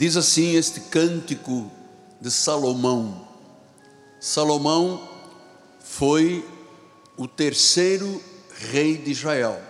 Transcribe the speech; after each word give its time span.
Diz 0.00 0.16
assim 0.16 0.54
este 0.54 0.80
cântico 0.80 1.70
de 2.22 2.30
Salomão. 2.30 3.28
Salomão 4.18 5.06
foi 5.78 6.42
o 7.18 7.28
terceiro 7.28 8.18
rei 8.70 8.96
de 8.96 9.10
Israel. 9.10 9.60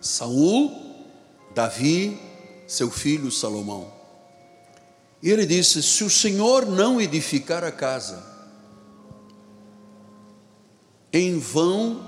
Saul, 0.00 0.70
Davi, 1.56 2.20
seu 2.68 2.88
filho 2.88 3.32
Salomão. 3.32 3.92
E 5.20 5.28
ele 5.28 5.44
disse: 5.44 5.82
Se 5.82 6.04
o 6.04 6.10
Senhor 6.10 6.64
não 6.64 7.00
edificar 7.00 7.64
a 7.64 7.72
casa, 7.72 8.24
em 11.12 11.36
vão 11.36 12.00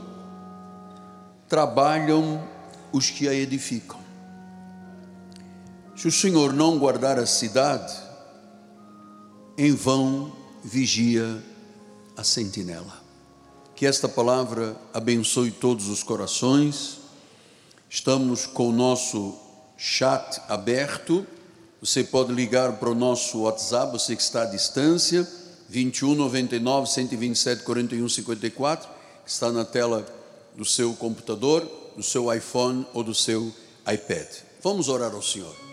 trabalham 1.49 2.49
os 2.93 3.11
que 3.11 3.29
a 3.29 3.35
edificam. 3.35 4.04
Se 5.97 6.09
o 6.09 6.13
Senhor 6.13 6.53
não 6.53 6.77
guardar 6.79 7.19
a 7.19 7.27
cidade, 7.27 7.95
em 9.57 9.73
vão 9.73 10.33
vigia 10.63 11.43
a 12.17 12.25
sentinela. 12.25 13.03
Que 13.77 13.87
esta 13.87 14.09
palavra 14.09 14.77
abençoe 14.93 15.53
todos 15.53 15.89
os 15.89 16.03
corações. 16.03 16.99
Estamos 17.89 18.45
com 18.45 18.71
o 18.71 18.73
nosso 18.73 19.37
chat 19.77 20.41
aberto. 20.49 21.25
Você 21.81 22.03
pode 22.03 22.33
ligar 22.33 22.73
para 22.79 22.91
o 22.91 22.95
nosso 22.95 23.43
WhatsApp, 23.43 23.93
você 23.93 24.17
que 24.17 24.23
está 24.23 24.43
à 24.43 24.47
distância, 24.47 25.29
21 25.69 26.15
99 26.15 26.91
127 26.91 27.63
41 27.63 28.09
54, 28.09 28.89
que 29.25 29.31
está 29.31 29.53
na 29.53 29.65
tela 29.65 30.05
do 30.57 30.65
seu 30.65 30.93
computador, 30.95 31.69
do 31.97 32.03
seu 32.03 32.33
iPhone 32.33 32.85
ou 32.93 33.05
do 33.05 33.15
seu 33.15 33.53
iPad. 33.87 34.27
Vamos 34.61 34.89
orar 34.89 35.13
ao 35.13 35.23
Senhor. 35.23 35.64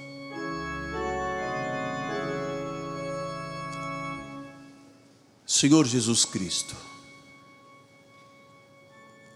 Senhor 5.52 5.86
Jesus 5.86 6.24
Cristo, 6.24 6.78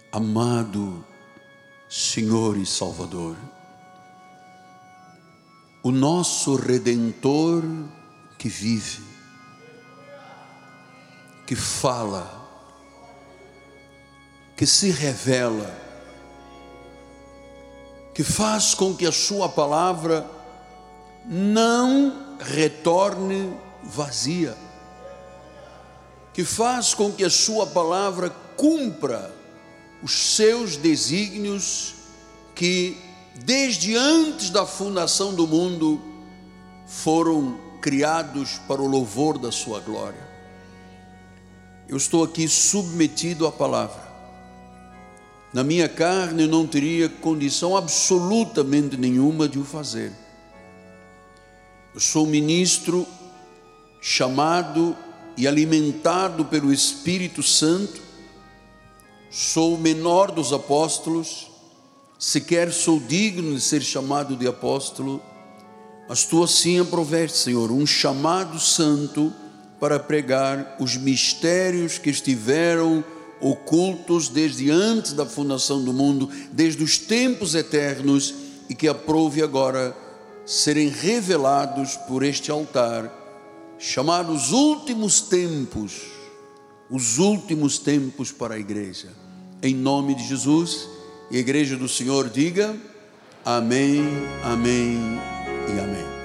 amado 0.09 1.05
Senhor 1.89 2.55
e 2.55 2.65
Salvador, 2.65 3.35
o 5.83 5.91
nosso 5.91 6.55
redentor 6.55 7.63
que 8.37 8.47
vive, 8.47 9.03
que 11.45 11.53
fala, 11.53 12.47
que 14.55 14.65
se 14.65 14.91
revela, 14.91 15.69
que 18.13 18.23
faz 18.23 18.73
com 18.73 18.95
que 18.95 19.05
a 19.05 19.11
Sua 19.11 19.49
palavra 19.49 20.25
não 21.25 22.37
retorne 22.39 23.53
vazia 23.83 24.64
que 26.35 26.43
faz 26.43 26.93
com 26.93 27.09
que 27.13 27.23
a 27.23 27.29
Sua 27.29 27.65
palavra 27.65 28.29
cumpra 28.57 29.33
os 30.03 30.11
seus 30.11 30.75
desígnios 30.75 31.93
que, 32.53 32.97
desde 33.45 33.95
antes 33.95 34.49
da 34.49 34.65
fundação 34.65 35.33
do 35.33 35.47
mundo, 35.47 36.01
foram 36.85 37.57
criados 37.81 38.59
para 38.67 38.81
o 38.81 38.87
louvor 38.87 39.37
da 39.37 39.49
Sua 39.49 39.79
glória. 39.79 40.27
Eu 41.87 41.95
estou 41.95 42.21
aqui 42.21 42.49
submetido 42.49 43.47
à 43.47 43.51
palavra. 43.51 44.03
Na 45.53 45.63
minha 45.63 45.87
carne 45.87 46.43
eu 46.43 46.49
não 46.49 46.67
teria 46.67 47.07
condição 47.07 47.77
absolutamente 47.77 48.97
nenhuma 48.97 49.47
de 49.47 49.57
o 49.57 49.63
fazer. 49.63 50.11
Eu 51.93 52.01
sou 52.01 52.27
ministro 52.27 53.07
chamado 54.01 54.97
e 55.37 55.47
alimentado 55.47 56.45
pelo 56.45 56.71
Espírito 56.71 57.43
Santo, 57.43 58.01
sou 59.29 59.75
o 59.75 59.77
menor 59.77 60.31
dos 60.31 60.53
apóstolos, 60.53 61.47
sequer 62.17 62.71
sou 62.71 62.99
digno 62.99 63.53
de 63.53 63.61
ser 63.61 63.81
chamado 63.81 64.35
de 64.35 64.47
apóstolo, 64.47 65.21
mas 66.07 66.23
tu 66.23 66.43
assim 66.43 66.79
aproveste, 66.79 67.37
Senhor, 67.37 67.71
um 67.71 67.85
chamado 67.85 68.59
santo 68.59 69.33
para 69.79 69.99
pregar 69.99 70.77
os 70.79 70.95
mistérios 70.95 71.97
que 71.97 72.09
estiveram 72.09 73.03
ocultos 73.41 74.29
desde 74.29 74.71
antes 74.71 75.11
da 75.13 75.25
fundação 75.25 75.83
do 75.83 75.91
mundo, 75.91 76.29
desde 76.51 76.81
os 76.83 76.97
tempos 76.97 77.53
eternos 77.53 78.33
e 78.69 78.75
que 78.75 78.87
aprove 78.87 79.41
agora 79.41 79.95
serem 80.45 80.87
revelados 80.87 81.97
por 81.97 82.23
este 82.23 82.49
altar 82.49 83.24
chamados 83.77 84.51
últimos 84.51 85.21
tempos, 85.21 86.01
os 86.89 87.17
últimos 87.17 87.77
tempos 87.77 88.31
para 88.31 88.55
a 88.55 88.59
igreja. 88.59 89.09
Em 89.61 89.75
nome 89.75 90.15
de 90.15 90.27
Jesus, 90.27 90.87
e 91.31 91.37
a 91.37 91.39
igreja 91.39 91.75
do 91.75 91.87
Senhor 91.87 92.29
diga: 92.29 92.75
Amém, 93.43 94.03
Amém 94.43 94.99
e 95.67 95.79
Amém. 95.79 96.15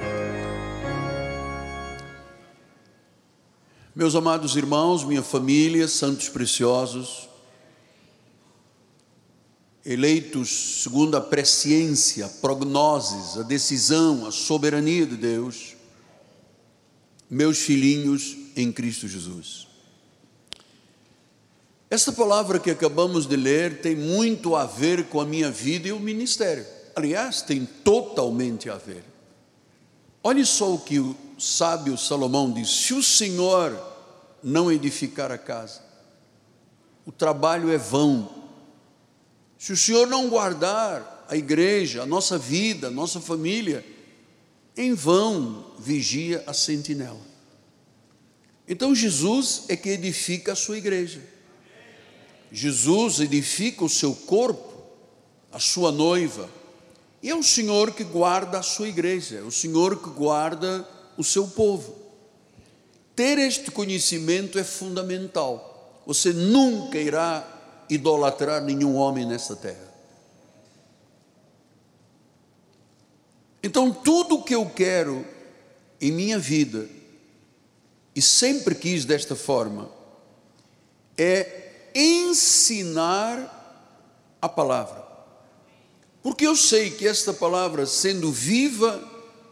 Meus 3.94 4.14
amados 4.14 4.56
irmãos, 4.56 5.04
minha 5.04 5.22
família, 5.22 5.88
santos 5.88 6.28
preciosos, 6.28 7.28
eleitos 9.84 10.82
segundo 10.82 11.16
a 11.16 11.20
presciência, 11.20 12.28
prognoses, 12.40 13.36
a 13.36 13.42
decisão, 13.42 14.26
a 14.26 14.30
soberania 14.30 15.04
de 15.04 15.16
Deus, 15.16 15.74
meus 17.30 17.58
filhinhos 17.58 18.36
em 18.56 18.72
Cristo 18.72 19.06
Jesus. 19.06 19.68
Esta 21.88 22.12
palavra 22.12 22.58
que 22.58 22.70
acabamos 22.70 23.26
de 23.26 23.36
ler 23.36 23.80
tem 23.80 23.94
muito 23.94 24.54
a 24.56 24.66
ver 24.66 25.04
com 25.04 25.20
a 25.20 25.26
minha 25.26 25.50
vida 25.50 25.88
e 25.88 25.92
o 25.92 26.00
ministério. 26.00 26.66
Aliás, 26.94 27.42
tem 27.42 27.64
totalmente 27.64 28.68
a 28.68 28.76
ver. 28.76 29.04
Olhe 30.22 30.44
só 30.44 30.74
o 30.74 30.78
que 30.78 30.98
o 30.98 31.16
sábio 31.38 31.96
Salomão 31.96 32.52
diz: 32.52 32.68
se 32.68 32.94
o 32.94 33.02
Senhor 33.02 33.80
não 34.42 34.70
edificar 34.70 35.32
a 35.32 35.38
casa, 35.38 35.80
o 37.06 37.12
trabalho 37.12 37.70
é 37.70 37.78
vão. 37.78 38.28
Se 39.58 39.72
o 39.72 39.76
Senhor 39.76 40.06
não 40.06 40.28
guardar 40.28 41.26
a 41.28 41.36
igreja, 41.36 42.02
a 42.02 42.06
nossa 42.06 42.38
vida, 42.38 42.88
a 42.88 42.90
nossa 42.90 43.20
família, 43.20 43.84
em 44.80 44.94
vão 44.94 45.62
vigia 45.78 46.42
a 46.46 46.54
sentinela. 46.54 47.20
Então 48.66 48.94
Jesus 48.94 49.64
é 49.68 49.76
que 49.76 49.90
edifica 49.90 50.52
a 50.52 50.56
sua 50.56 50.78
igreja. 50.78 51.20
Jesus 52.50 53.20
edifica 53.20 53.84
o 53.84 53.90
seu 53.90 54.14
corpo, 54.14 54.72
a 55.52 55.58
sua 55.58 55.92
noiva. 55.92 56.48
E 57.22 57.28
é 57.28 57.34
o 57.34 57.42
Senhor 57.42 57.92
que 57.92 58.02
guarda 58.02 58.58
a 58.58 58.62
sua 58.62 58.88
igreja, 58.88 59.36
é 59.36 59.42
o 59.42 59.50
Senhor 59.50 60.02
que 60.02 60.08
guarda 60.08 60.88
o 61.18 61.22
seu 61.22 61.46
povo. 61.48 61.98
Ter 63.14 63.36
este 63.36 63.70
conhecimento 63.70 64.58
é 64.58 64.64
fundamental. 64.64 66.00
Você 66.06 66.32
nunca 66.32 66.96
irá 66.96 67.84
idolatrar 67.90 68.62
nenhum 68.62 68.96
homem 68.96 69.26
nesta 69.26 69.54
terra. 69.54 69.89
Então, 73.62 73.92
tudo 73.92 74.36
o 74.36 74.42
que 74.42 74.54
eu 74.54 74.66
quero 74.66 75.24
em 76.00 76.10
minha 76.10 76.38
vida, 76.38 76.88
e 78.14 78.22
sempre 78.22 78.74
quis 78.74 79.04
desta 79.04 79.36
forma, 79.36 79.90
é 81.16 81.90
ensinar 81.94 83.58
a 84.40 84.48
palavra. 84.48 85.04
Porque 86.22 86.46
eu 86.46 86.56
sei 86.56 86.90
que 86.90 87.06
esta 87.06 87.32
palavra, 87.32 87.86
sendo 87.86 88.30
viva 88.32 89.02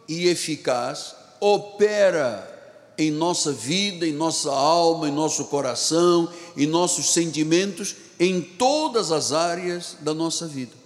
e 0.07 0.27
eficaz, 0.27 1.15
opera 1.39 2.57
em 2.97 3.11
nossa 3.11 3.51
vida, 3.51 4.05
em 4.05 4.11
nossa 4.11 4.51
alma, 4.51 5.07
em 5.07 5.11
nosso 5.11 5.45
coração, 5.45 6.31
em 6.57 6.67
nossos 6.67 7.13
sentimentos, 7.13 7.95
em 8.19 8.41
todas 8.41 9.11
as 9.11 9.31
áreas 9.31 9.95
da 10.01 10.13
nossa 10.13 10.47
vida. 10.47 10.78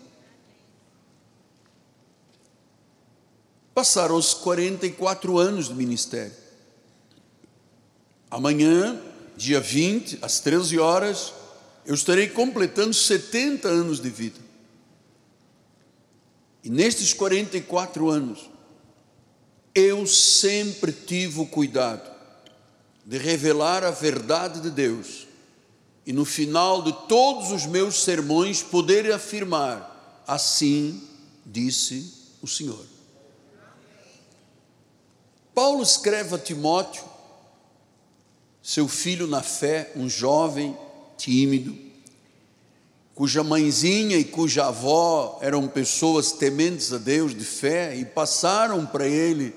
Passaram 3.73 4.15
os 4.15 4.33
44 4.33 5.37
anos 5.37 5.67
do 5.67 5.75
ministério. 5.75 6.33
Amanhã, 8.29 8.99
dia 9.35 9.59
20, 9.59 10.19
às 10.21 10.39
13 10.39 10.79
horas, 10.79 11.33
eu 11.85 11.93
estarei 11.93 12.27
completando 12.27 12.93
70 12.93 13.67
anos 13.67 13.99
de 13.99 14.09
vida. 14.09 14.39
E 16.63 16.69
nestes 16.69 17.13
44 17.13 18.09
anos, 18.09 18.49
eu 19.75 20.05
sempre 20.07 20.91
tive 20.91 21.41
o 21.41 21.45
cuidado 21.45 22.09
de 23.05 23.17
revelar 23.17 23.83
a 23.83 23.91
verdade 23.91 24.61
de 24.61 24.69
Deus 24.69 25.27
e 26.05 26.13
no 26.13 26.25
final 26.25 26.81
de 26.81 26.93
todos 27.07 27.51
os 27.51 27.65
meus 27.65 28.03
sermões 28.03 28.61
poder 28.61 29.11
afirmar: 29.11 30.23
assim 30.27 31.01
disse 31.45 32.13
o 32.41 32.47
Senhor. 32.47 32.92
Paulo 35.53 35.83
escreve 35.83 36.35
a 36.35 36.39
Timóteo, 36.39 37.03
seu 38.61 38.87
filho 38.87 39.27
na 39.27 39.43
fé, 39.43 39.91
um 39.95 40.09
jovem 40.09 40.75
tímido, 41.17 41.77
cuja 43.13 43.43
mãezinha 43.43 44.17
e 44.17 44.23
cuja 44.23 44.65
avó 44.65 45.37
eram 45.41 45.67
pessoas 45.67 46.31
tementes 46.31 46.91
a 46.91 46.97
Deus 46.97 47.35
de 47.37 47.45
fé 47.45 47.95
e 47.95 48.03
passaram 48.03 48.85
para 48.85 49.07
ele 49.07 49.53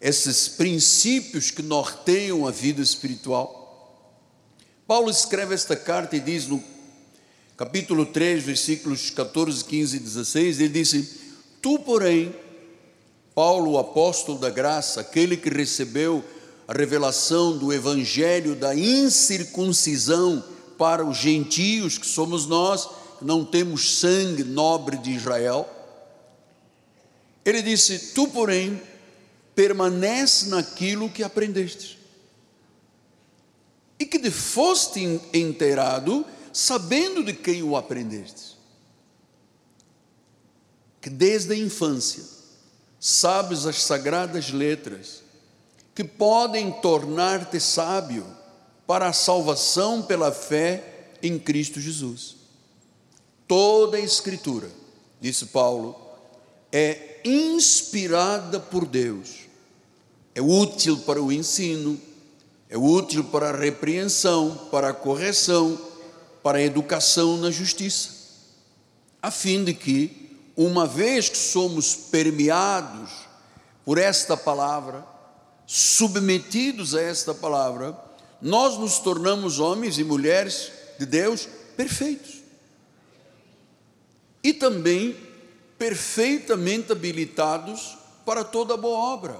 esses 0.00 0.48
princípios 0.48 1.50
que 1.50 1.62
norteiam 1.62 2.46
a 2.46 2.50
vida 2.50 2.80
espiritual. 2.80 3.58
Paulo 4.86 5.10
escreve 5.10 5.54
esta 5.54 5.76
carta 5.76 6.16
e 6.16 6.20
diz 6.20 6.46
no 6.46 6.62
capítulo 7.56 8.06
3, 8.06 8.42
versículos 8.44 9.10
14, 9.10 9.64
15 9.64 9.96
e 9.96 10.00
16, 10.00 10.60
ele 10.60 10.68
disse: 10.70 11.20
Tu, 11.60 11.78
porém, 11.80 12.34
Paulo, 13.38 13.70
o 13.70 13.78
apóstolo 13.78 14.36
da 14.36 14.50
graça, 14.50 15.00
aquele 15.00 15.36
que 15.36 15.48
recebeu 15.48 16.24
a 16.66 16.72
revelação 16.72 17.56
do 17.56 17.72
evangelho 17.72 18.56
da 18.56 18.74
incircuncisão 18.74 20.42
para 20.76 21.06
os 21.06 21.18
gentios, 21.18 21.96
que 21.96 22.06
somos 22.08 22.46
nós, 22.46 22.88
não 23.22 23.44
temos 23.44 24.00
sangue 24.00 24.42
nobre 24.42 24.96
de 24.96 25.12
Israel. 25.12 25.70
Ele 27.44 27.62
disse: 27.62 28.12
Tu, 28.12 28.26
porém, 28.26 28.82
permanece 29.54 30.48
naquilo 30.48 31.08
que 31.08 31.22
aprendeste. 31.22 31.96
E 34.00 34.04
que 34.04 34.18
te 34.18 34.32
foste 34.32 34.98
inteirado, 35.32 36.26
sabendo 36.52 37.22
de 37.22 37.34
quem 37.34 37.62
o 37.62 37.76
aprendeste. 37.76 38.58
Que 41.00 41.08
desde 41.08 41.52
a 41.52 41.56
infância 41.56 42.37
sabes 42.98 43.66
as 43.66 43.82
sagradas 43.82 44.50
letras, 44.50 45.22
que 45.94 46.04
podem 46.04 46.70
tornar-te 46.70 47.58
sábio 47.58 48.26
para 48.86 49.08
a 49.08 49.12
salvação 49.12 50.02
pela 50.02 50.32
fé 50.32 51.10
em 51.22 51.38
Cristo 51.38 51.80
Jesus. 51.80 52.36
Toda 53.46 53.96
a 53.96 54.00
Escritura, 54.00 54.68
disse 55.20 55.46
Paulo, 55.46 55.96
é 56.72 57.20
inspirada 57.24 58.60
por 58.60 58.86
Deus 58.86 59.48
é 60.38 60.40
útil 60.40 60.98
para 60.98 61.20
o 61.20 61.32
ensino, 61.32 62.00
é 62.70 62.78
útil 62.78 63.24
para 63.24 63.50
a 63.50 63.56
repreensão, 63.56 64.68
para 64.70 64.90
a 64.90 64.94
correção, 64.94 65.76
para 66.44 66.58
a 66.58 66.62
educação 66.62 67.36
na 67.38 67.50
justiça, 67.50 68.10
a 69.20 69.32
fim 69.32 69.64
de 69.64 69.74
que, 69.74 70.17
uma 70.60 70.88
vez 70.88 71.28
que 71.28 71.38
somos 71.38 71.94
permeados 71.94 73.10
por 73.84 73.96
esta 73.96 74.36
palavra, 74.36 75.06
submetidos 75.64 76.96
a 76.96 77.00
esta 77.00 77.32
palavra, 77.32 77.96
nós 78.42 78.76
nos 78.76 78.98
tornamos 78.98 79.60
homens 79.60 80.00
e 80.00 80.04
mulheres 80.04 80.72
de 80.98 81.06
Deus 81.06 81.46
perfeitos. 81.76 82.42
E 84.42 84.52
também 84.52 85.16
perfeitamente 85.78 86.90
habilitados 86.90 87.96
para 88.26 88.42
toda 88.42 88.76
boa 88.76 88.98
obra. 89.14 89.38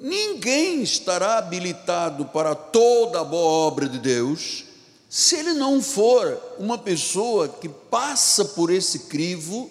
Ninguém 0.00 0.82
estará 0.82 1.38
habilitado 1.38 2.24
para 2.24 2.56
toda 2.56 3.20
a 3.20 3.24
boa 3.24 3.68
obra 3.68 3.88
de 3.88 4.00
Deus 4.00 4.64
se 5.08 5.36
ele 5.36 5.52
não 5.52 5.80
for 5.80 6.42
uma 6.58 6.76
pessoa 6.76 7.48
que 7.48 7.68
passa 7.68 8.44
por 8.46 8.68
esse 8.68 9.00
crivo 9.00 9.70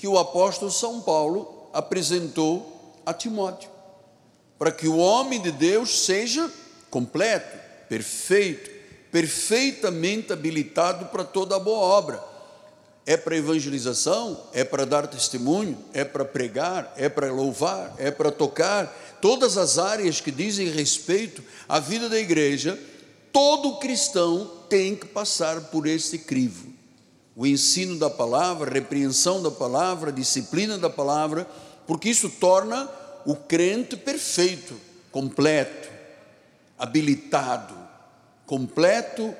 que 0.00 0.08
o 0.08 0.18
apóstolo 0.18 0.70
São 0.70 0.98
Paulo 1.02 1.68
apresentou 1.74 2.96
a 3.04 3.12
Timóteo, 3.12 3.68
para 4.58 4.72
que 4.72 4.88
o 4.88 4.96
homem 4.96 5.38
de 5.42 5.52
Deus 5.52 6.06
seja 6.06 6.50
completo, 6.88 7.58
perfeito, 7.86 8.70
perfeitamente 9.12 10.32
habilitado 10.32 11.04
para 11.08 11.22
toda 11.22 11.54
a 11.54 11.58
boa 11.58 11.80
obra. 11.80 12.24
É 13.04 13.14
para 13.14 13.36
evangelização, 13.36 14.40
é 14.54 14.64
para 14.64 14.86
dar 14.86 15.06
testemunho, 15.06 15.76
é 15.92 16.02
para 16.02 16.24
pregar, 16.24 16.94
é 16.96 17.10
para 17.10 17.30
louvar, 17.30 17.94
é 17.98 18.10
para 18.10 18.32
tocar, 18.32 18.86
todas 19.20 19.58
as 19.58 19.76
áreas 19.76 20.18
que 20.18 20.30
dizem 20.30 20.70
respeito 20.70 21.44
à 21.68 21.78
vida 21.78 22.08
da 22.08 22.18
igreja, 22.18 22.80
todo 23.30 23.76
cristão 23.76 24.50
tem 24.66 24.96
que 24.96 25.08
passar 25.08 25.60
por 25.64 25.86
esse 25.86 26.20
crivo. 26.20 26.79
O 27.40 27.46
ensino 27.46 27.98
da 27.98 28.10
palavra, 28.10 28.70
repreensão 28.70 29.42
da 29.42 29.50
palavra, 29.50 30.12
disciplina 30.12 30.76
da 30.76 30.90
palavra, 30.90 31.48
porque 31.86 32.10
isso 32.10 32.28
torna 32.28 32.86
o 33.24 33.34
crente 33.34 33.96
perfeito, 33.96 34.78
completo, 35.10 35.88
habilitado, 36.78 37.74
completo 38.44 39.34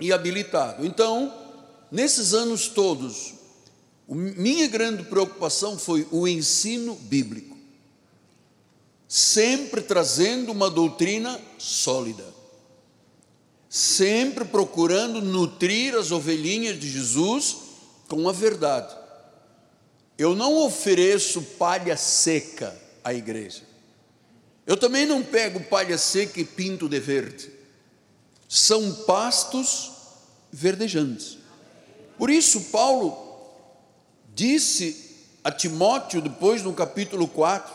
e 0.00 0.12
habilitado. 0.12 0.84
Então, 0.84 1.32
nesses 1.92 2.34
anos 2.34 2.66
todos, 2.66 3.34
minha 4.08 4.66
grande 4.66 5.04
preocupação 5.04 5.78
foi 5.78 6.08
o 6.10 6.26
ensino 6.26 6.96
bíblico 6.96 7.52
sempre 9.06 9.82
trazendo 9.82 10.50
uma 10.50 10.70
doutrina 10.70 11.38
sólida, 11.56 12.24
sempre 13.72 14.44
procurando 14.44 15.22
nutrir 15.22 15.94
as 15.94 16.10
ovelhinhas 16.10 16.78
de 16.78 16.90
Jesus 16.90 17.56
com 18.06 18.28
a 18.28 18.32
verdade. 18.32 18.94
Eu 20.18 20.36
não 20.36 20.58
ofereço 20.58 21.40
palha 21.58 21.96
seca 21.96 22.78
à 23.02 23.14
igreja. 23.14 23.62
Eu 24.66 24.76
também 24.76 25.06
não 25.06 25.22
pego 25.22 25.58
palha 25.58 25.96
seca 25.96 26.38
e 26.38 26.44
pinto 26.44 26.86
de 26.86 27.00
verde. 27.00 27.50
São 28.46 28.92
pastos 29.06 29.90
verdejantes. 30.52 31.38
Por 32.18 32.28
isso, 32.28 32.60
Paulo 32.64 33.16
disse 34.34 35.16
a 35.42 35.50
Timóteo, 35.50 36.20
depois 36.20 36.62
no 36.62 36.74
capítulo 36.74 37.26
4, 37.26 37.72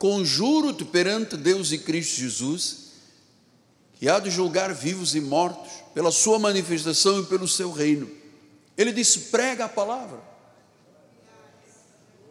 Conjuro-te 0.00 0.84
perante 0.84 1.36
Deus 1.36 1.70
e 1.70 1.78
Cristo 1.78 2.16
Jesus, 2.16 2.87
que 3.98 4.08
há 4.08 4.20
de 4.20 4.30
julgar 4.30 4.72
vivos 4.72 5.14
e 5.14 5.20
mortos, 5.20 5.72
pela 5.92 6.12
sua 6.12 6.38
manifestação 6.38 7.20
e 7.20 7.26
pelo 7.26 7.48
seu 7.48 7.72
reino. 7.72 8.08
Ele 8.76 8.92
disse: 8.92 9.18
prega 9.30 9.64
a 9.64 9.68
palavra. 9.68 10.20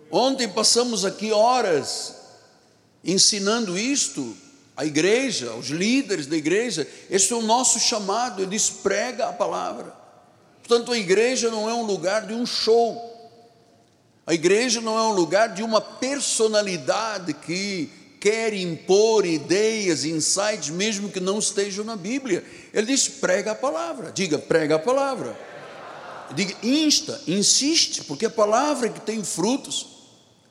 Ontem 0.10 0.48
passamos 0.48 1.04
aqui 1.04 1.34
horas 1.34 2.16
ensinando 3.04 3.78
isto 3.78 4.36
à 4.78 4.86
igreja, 4.86 5.52
aos 5.52 5.68
líderes 5.68 6.26
da 6.26 6.38
igreja. 6.38 6.88
Esse 7.10 7.34
é 7.34 7.36
o 7.36 7.42
nosso 7.42 7.80
chamado. 7.80 8.42
Ele 8.42 8.52
diz: 8.52 8.70
prega 8.70 9.28
a 9.28 9.34
palavra. 9.34 9.94
Portanto, 10.66 10.94
a 10.94 10.98
igreja 10.98 11.50
não 11.50 11.70
é 11.70 11.74
um 11.74 11.84
lugar 11.84 12.26
de 12.26 12.34
um 12.34 12.46
show. 12.46 13.14
A 14.26 14.34
igreja 14.34 14.80
não 14.80 14.98
é 14.98 15.02
um 15.04 15.14
lugar 15.14 15.54
de 15.54 15.64
uma 15.64 15.82
personalidade 15.82 17.34
que 17.34 17.90
quer 18.28 18.54
impor 18.54 19.26
ideias, 19.26 20.04
insights, 20.04 20.70
mesmo 20.70 21.10
que 21.10 21.22
não 21.22 21.40
estejam 21.40 21.86
na 21.86 21.96
Bíblia. 21.96 22.44
Ele 22.74 22.88
diz: 22.88 23.08
prega 23.08 23.54
a 23.54 23.56
palavra, 23.56 24.12
diga, 24.12 24.38
prega 24.38 24.76
a 24.76 24.80
palavra. 24.80 25.40
Diga, 26.36 26.54
insta, 26.62 27.22
insiste, 27.26 28.04
porque 28.04 28.26
a 28.26 28.30
palavra 28.30 28.88
é 28.88 28.90
que 28.90 29.00
tem 29.00 29.24
frutos, 29.24 29.88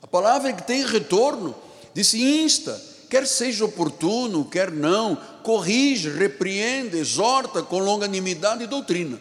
a 0.00 0.06
palavra 0.06 0.48
é 0.48 0.52
que 0.54 0.62
tem 0.62 0.86
retorno. 0.86 1.54
Disse: 1.92 2.18
insta, 2.18 2.82
quer 3.10 3.26
seja 3.26 3.66
oportuno, 3.66 4.46
quer 4.46 4.70
não, 4.70 5.14
corrige, 5.42 6.08
repreende, 6.08 6.96
exorta 6.96 7.62
com 7.62 7.78
longanimidade 7.78 8.64
e 8.64 8.66
doutrina. 8.66 9.20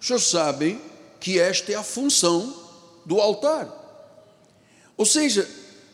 Os 0.00 0.06
senhores 0.06 0.28
sabem 0.28 0.80
que 1.20 1.38
esta 1.38 1.72
é 1.72 1.74
a 1.74 1.82
função 1.82 2.54
do 3.04 3.20
altar. 3.20 3.70
Ou 4.96 5.04
seja, 5.04 5.46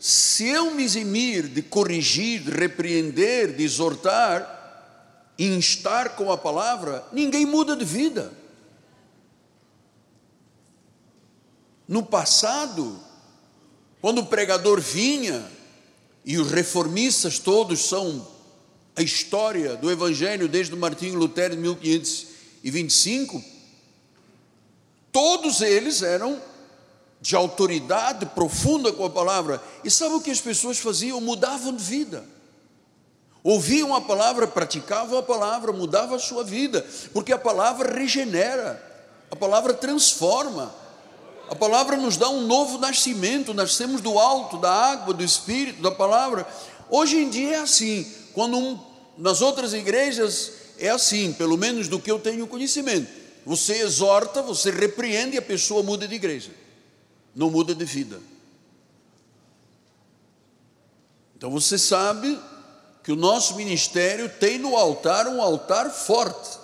se 0.06 0.46
eu 0.48 0.70
me 0.70 0.84
eximir 0.84 1.48
de 1.48 1.62
corrigir, 1.62 2.42
de 2.42 2.50
repreender, 2.50 3.56
de 3.56 3.64
exortar, 3.64 5.32
instar 5.38 6.14
com 6.14 6.30
a 6.30 6.36
palavra, 6.36 7.02
ninguém 7.10 7.46
muda 7.46 7.74
de 7.74 7.86
vida. 7.86 8.30
No 11.88 12.02
passado, 12.02 13.00
quando 14.02 14.18
o 14.18 14.26
pregador 14.26 14.78
vinha, 14.78 15.42
e 16.22 16.36
os 16.36 16.50
reformistas 16.50 17.38
todos 17.38 17.80
são 17.88 18.28
a 18.94 19.00
história 19.00 19.74
do 19.74 19.90
Evangelho 19.90 20.48
desde 20.48 20.76
Martinho 20.76 21.18
Lutero 21.18 21.56
de 21.56 21.62
1525, 21.62 23.42
todos 25.10 25.62
eles 25.62 26.02
eram 26.02 26.38
de 27.24 27.34
autoridade 27.34 28.26
profunda 28.26 28.92
com 28.92 29.02
a 29.02 29.08
palavra. 29.08 29.58
E 29.82 29.90
sabe 29.90 30.14
o 30.14 30.20
que 30.20 30.30
as 30.30 30.42
pessoas 30.42 30.78
faziam? 30.78 31.22
Mudavam 31.22 31.74
de 31.74 31.82
vida. 31.82 32.22
Ouviam 33.42 33.94
a 33.94 34.00
palavra, 34.02 34.46
praticavam 34.46 35.18
a 35.18 35.22
palavra, 35.22 35.72
mudavam 35.72 36.16
a 36.16 36.18
sua 36.18 36.44
vida, 36.44 36.86
porque 37.14 37.32
a 37.32 37.38
palavra 37.38 37.98
regenera, 37.98 38.78
a 39.30 39.36
palavra 39.36 39.72
transforma. 39.72 40.74
A 41.48 41.54
palavra 41.54 41.96
nos 41.96 42.18
dá 42.18 42.28
um 42.28 42.46
novo 42.46 42.76
nascimento, 42.76 43.54
nascemos 43.54 44.02
do 44.02 44.18
alto, 44.18 44.58
da 44.58 44.70
água, 44.70 45.14
do 45.14 45.24
espírito, 45.24 45.80
da 45.80 45.90
palavra. 45.90 46.46
Hoje 46.90 47.16
em 47.16 47.30
dia 47.30 47.56
é 47.56 47.60
assim, 47.60 48.06
quando 48.34 48.58
um, 48.58 48.78
nas 49.16 49.40
outras 49.40 49.72
igrejas 49.72 50.52
é 50.78 50.90
assim, 50.90 51.32
pelo 51.32 51.56
menos 51.56 51.88
do 51.88 51.98
que 51.98 52.10
eu 52.10 52.18
tenho 52.18 52.46
conhecimento. 52.46 53.10
Você 53.46 53.78
exorta, 53.78 54.42
você 54.42 54.70
repreende 54.70 55.36
e 55.36 55.38
a 55.38 55.42
pessoa 55.42 55.82
muda 55.82 56.06
de 56.06 56.14
igreja, 56.14 56.50
não 57.34 57.50
muda 57.50 57.74
de 57.74 57.84
vida. 57.84 58.20
Então 61.36 61.50
você 61.50 61.76
sabe 61.76 62.38
que 63.02 63.12
o 63.12 63.16
nosso 63.16 63.54
ministério 63.56 64.28
tem 64.28 64.58
no 64.58 64.76
altar 64.76 65.26
um 65.28 65.42
altar 65.42 65.90
forte. 65.90 66.58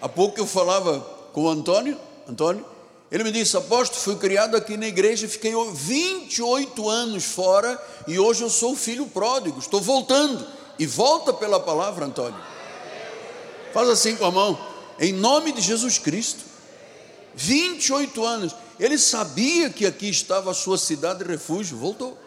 Há 0.00 0.08
pouco 0.08 0.38
eu 0.38 0.46
falava 0.46 1.00
com 1.32 1.44
o 1.44 1.48
Antônio, 1.48 1.98
Antônio, 2.28 2.64
ele 3.12 3.24
me 3.24 3.30
disse, 3.30 3.56
apóstolo, 3.56 4.00
fui 4.00 4.16
criado 4.16 4.56
aqui 4.56 4.74
na 4.76 4.86
igreja, 4.86 5.28
fiquei 5.28 5.52
28 5.74 6.88
anos 6.88 7.24
fora 7.24 7.78
e 8.08 8.18
hoje 8.18 8.42
eu 8.42 8.48
sou 8.48 8.74
filho 8.74 9.06
pródigo, 9.06 9.58
estou 9.58 9.82
voltando. 9.82 10.46
E 10.78 10.86
volta 10.86 11.32
pela 11.32 11.60
palavra, 11.60 12.06
Antônio. 12.06 12.40
Faz 13.74 13.88
assim 13.90 14.16
com 14.16 14.24
a 14.24 14.30
mão, 14.30 14.58
em 14.98 15.12
nome 15.12 15.52
de 15.52 15.60
Jesus 15.60 15.98
Cristo. 15.98 16.42
28 17.34 18.24
anos. 18.24 18.54
Ele 18.82 18.98
sabia 18.98 19.70
que 19.70 19.86
aqui 19.86 20.08
estava 20.10 20.50
a 20.50 20.54
sua 20.54 20.76
cidade 20.76 21.22
de 21.22 21.30
refúgio, 21.30 21.78
voltou. 21.78 22.18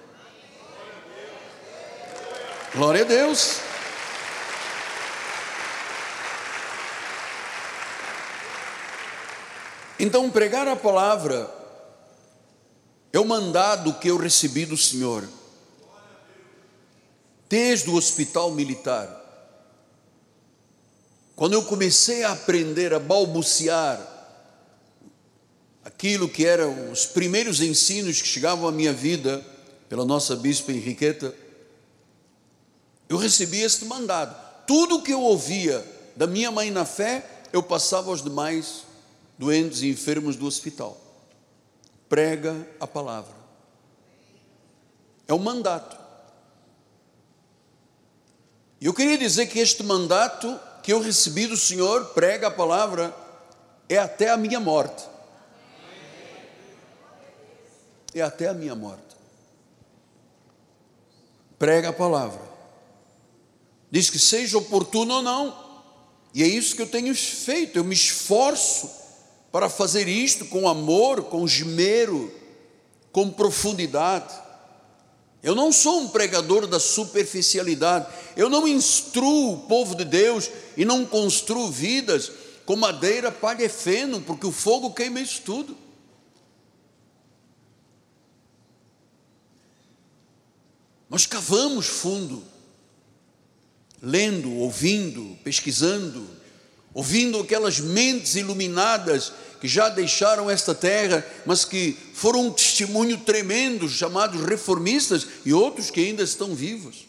Glória 2.73 3.01
a 3.01 3.05
Deus. 3.05 3.57
Então, 9.99 10.31
pregar 10.31 10.65
a 10.65 10.77
palavra 10.77 11.53
é 13.11 13.19
o 13.19 13.25
mandado 13.25 13.93
que 13.95 14.07
eu 14.07 14.15
recebi 14.15 14.65
do 14.65 14.77
Senhor, 14.77 15.27
desde 17.49 17.89
o 17.89 17.95
hospital 17.95 18.51
militar. 18.51 19.09
Quando 21.35 21.51
eu 21.51 21.65
comecei 21.65 22.23
a 22.23 22.31
aprender 22.31 22.93
a 22.93 22.99
balbuciar 22.99 24.14
aquilo 25.95 26.27
que 26.27 26.45
eram 26.45 26.91
os 26.91 27.05
primeiros 27.05 27.61
ensinos 27.61 28.21
que 28.21 28.27
chegavam 28.27 28.67
à 28.67 28.71
minha 28.71 28.91
vida 28.91 29.43
pela 29.87 30.03
nossa 30.03 30.35
bispa 30.35 30.73
Henriqueta, 30.73 31.33
eu 33.07 33.17
recebi 33.17 33.61
este 33.61 33.85
mandado. 33.85 34.35
Tudo 34.67 35.01
que 35.01 35.13
eu 35.13 35.21
ouvia 35.21 35.85
da 36.15 36.27
minha 36.27 36.51
mãe 36.51 36.69
na 36.69 36.83
fé, 36.83 37.25
eu 37.53 37.63
passava 37.63 38.09
aos 38.09 38.21
demais 38.21 38.83
doentes 39.37 39.81
e 39.81 39.89
enfermos 39.89 40.35
do 40.35 40.45
hospital. 40.45 40.99
Prega 42.09 42.67
a 42.79 42.85
palavra. 42.85 43.33
É 45.27 45.33
um 45.33 45.39
mandato. 45.39 45.97
E 48.81 48.85
eu 48.85 48.93
queria 48.93 49.17
dizer 49.17 49.47
que 49.47 49.59
este 49.59 49.81
mandato 49.81 50.59
que 50.83 50.91
eu 50.91 50.99
recebi 50.99 51.47
do 51.47 51.57
Senhor, 51.57 52.05
prega 52.07 52.47
a 52.47 52.51
palavra, 52.51 53.15
é 53.87 53.97
até 53.97 54.29
a 54.29 54.37
minha 54.37 54.59
morte. 54.59 55.14
É 58.15 58.21
até 58.21 58.47
a 58.47 58.53
minha 58.53 58.73
morte. 58.73 59.03
Prega 61.59 61.89
a 61.89 61.93
palavra. 61.93 62.41
Diz 63.91 64.09
que 64.09 64.17
seja 64.17 64.57
oportuno 64.57 65.15
ou 65.15 65.21
não. 65.21 65.65
E 66.33 66.41
é 66.41 66.47
isso 66.47 66.77
que 66.77 66.81
eu 66.81 66.87
tenho 66.87 67.13
feito. 67.13 67.77
Eu 67.77 67.83
me 67.83 67.93
esforço 67.93 68.89
para 69.51 69.69
fazer 69.69 70.07
isto 70.07 70.45
com 70.45 70.67
amor, 70.67 71.23
com 71.23 71.43
esmero, 71.43 72.33
com 73.11 73.29
profundidade. 73.29 74.33
Eu 75.43 75.53
não 75.53 75.73
sou 75.73 75.99
um 75.99 76.07
pregador 76.07 76.67
da 76.67 76.79
superficialidade. 76.79 78.07
Eu 78.37 78.49
não 78.49 78.65
instruo 78.65 79.55
o 79.55 79.59
povo 79.67 79.93
de 79.93 80.05
Deus 80.05 80.49
e 80.77 80.85
não 80.85 81.05
construo 81.05 81.69
vidas 81.69 82.31
com 82.65 82.77
madeira, 82.77 83.29
palha 83.29 83.65
e 83.65 83.69
feno, 83.69 84.21
porque 84.21 84.47
o 84.47 84.53
fogo 84.53 84.93
queima 84.93 85.19
isso 85.19 85.41
tudo. 85.41 85.84
Nós 91.15 91.25
cavamos 91.25 91.85
fundo 91.85 92.43
lendo, 94.01 94.53
ouvindo, 94.55 95.37
pesquisando, 95.45 96.27
ouvindo 96.93 97.39
aquelas 97.39 97.79
mentes 97.79 98.35
iluminadas 98.35 99.31
que 99.61 99.65
já 99.65 99.87
deixaram 99.87 100.51
esta 100.51 100.75
terra, 100.75 101.25
mas 101.45 101.63
que 101.63 101.97
foram 102.13 102.47
um 102.47 102.51
testemunho 102.51 103.17
tremendo, 103.19 103.87
chamados 103.87 104.41
reformistas, 104.43 105.25
e 105.45 105.53
outros 105.53 105.89
que 105.89 106.01
ainda 106.01 106.21
estão 106.21 106.53
vivos. 106.53 107.07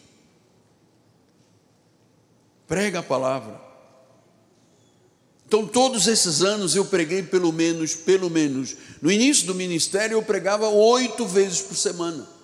Prega 2.65 2.99
a 2.99 3.03
palavra. 3.03 3.59
Então, 5.45 5.67
todos 5.67 6.07
esses 6.07 6.41
anos 6.41 6.77
eu 6.77 6.85
preguei 6.85 7.23
pelo 7.23 7.51
menos, 7.51 7.93
pelo 7.93 8.29
menos, 8.29 8.73
no 9.01 9.11
início 9.11 9.45
do 9.45 9.53
ministério 9.53 10.15
eu 10.15 10.23
pregava 10.23 10.69
oito 10.69 11.27
vezes 11.27 11.61
por 11.61 11.75
semana 11.75 12.36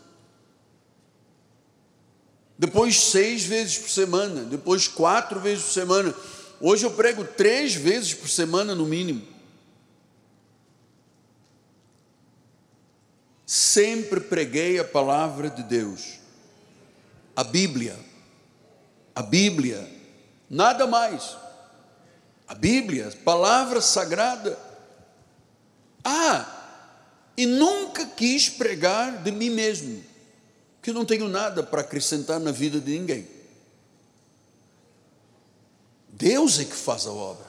depois 2.63 2.97
seis 2.97 3.43
vezes 3.43 3.77
por 3.77 3.89
semana, 3.89 4.45
depois 4.45 4.87
quatro 4.87 5.37
vezes 5.37 5.65
por 5.65 5.73
semana. 5.73 6.15
Hoje 6.61 6.85
eu 6.85 6.91
prego 6.91 7.25
três 7.25 7.75
vezes 7.75 8.13
por 8.13 8.29
semana 8.29 8.73
no 8.73 8.85
mínimo. 8.85 9.21
Sempre 13.45 14.21
preguei 14.21 14.79
a 14.79 14.85
palavra 14.85 15.49
de 15.49 15.61
Deus, 15.61 16.19
a 17.35 17.43
Bíblia, 17.43 17.99
a 19.13 19.21
Bíblia, 19.21 19.85
nada 20.49 20.87
mais. 20.87 21.35
A 22.47 22.55
Bíblia, 22.55 23.11
palavra 23.25 23.81
sagrada. 23.81 24.57
Ah, 26.01 26.47
e 27.35 27.45
nunca 27.45 28.05
quis 28.05 28.47
pregar 28.47 29.21
de 29.21 29.33
mim 29.33 29.49
mesmo 29.49 30.12
que 30.83 30.89
eu 30.89 30.93
não 30.93 31.05
tenho 31.05 31.29
nada 31.29 31.63
para 31.63 31.79
acrescentar 31.79 32.41
na 32.41 32.51
vida 32.51 32.77
de 32.77 32.91
ninguém. 32.91 33.25
Deus 36.09 36.59
é 36.59 36.65
que 36.65 36.75
faz 36.75 37.07
a 37.07 37.11
obra. 37.11 37.45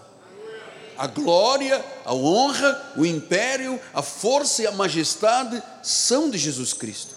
A 0.96 1.08
glória, 1.08 1.84
a 2.04 2.14
honra, 2.14 2.94
o 2.96 3.04
império, 3.04 3.80
a 3.92 4.02
força 4.02 4.62
e 4.62 4.66
a 4.68 4.72
majestade 4.72 5.60
são 5.82 6.30
de 6.30 6.38
Jesus 6.38 6.72
Cristo. 6.72 7.16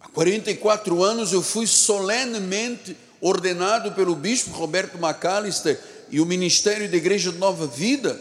Há 0.00 0.08
44 0.08 1.04
anos 1.04 1.34
eu 1.34 1.42
fui 1.42 1.66
solenemente 1.66 2.96
ordenado 3.20 3.92
pelo 3.92 4.16
bispo 4.16 4.56
Roberto 4.56 4.96
Macalister 4.96 5.78
e 6.08 6.18
o 6.18 6.24
Ministério 6.24 6.90
da 6.90 6.96
Igreja 6.96 7.30
Nova 7.32 7.66
Vida. 7.66 8.18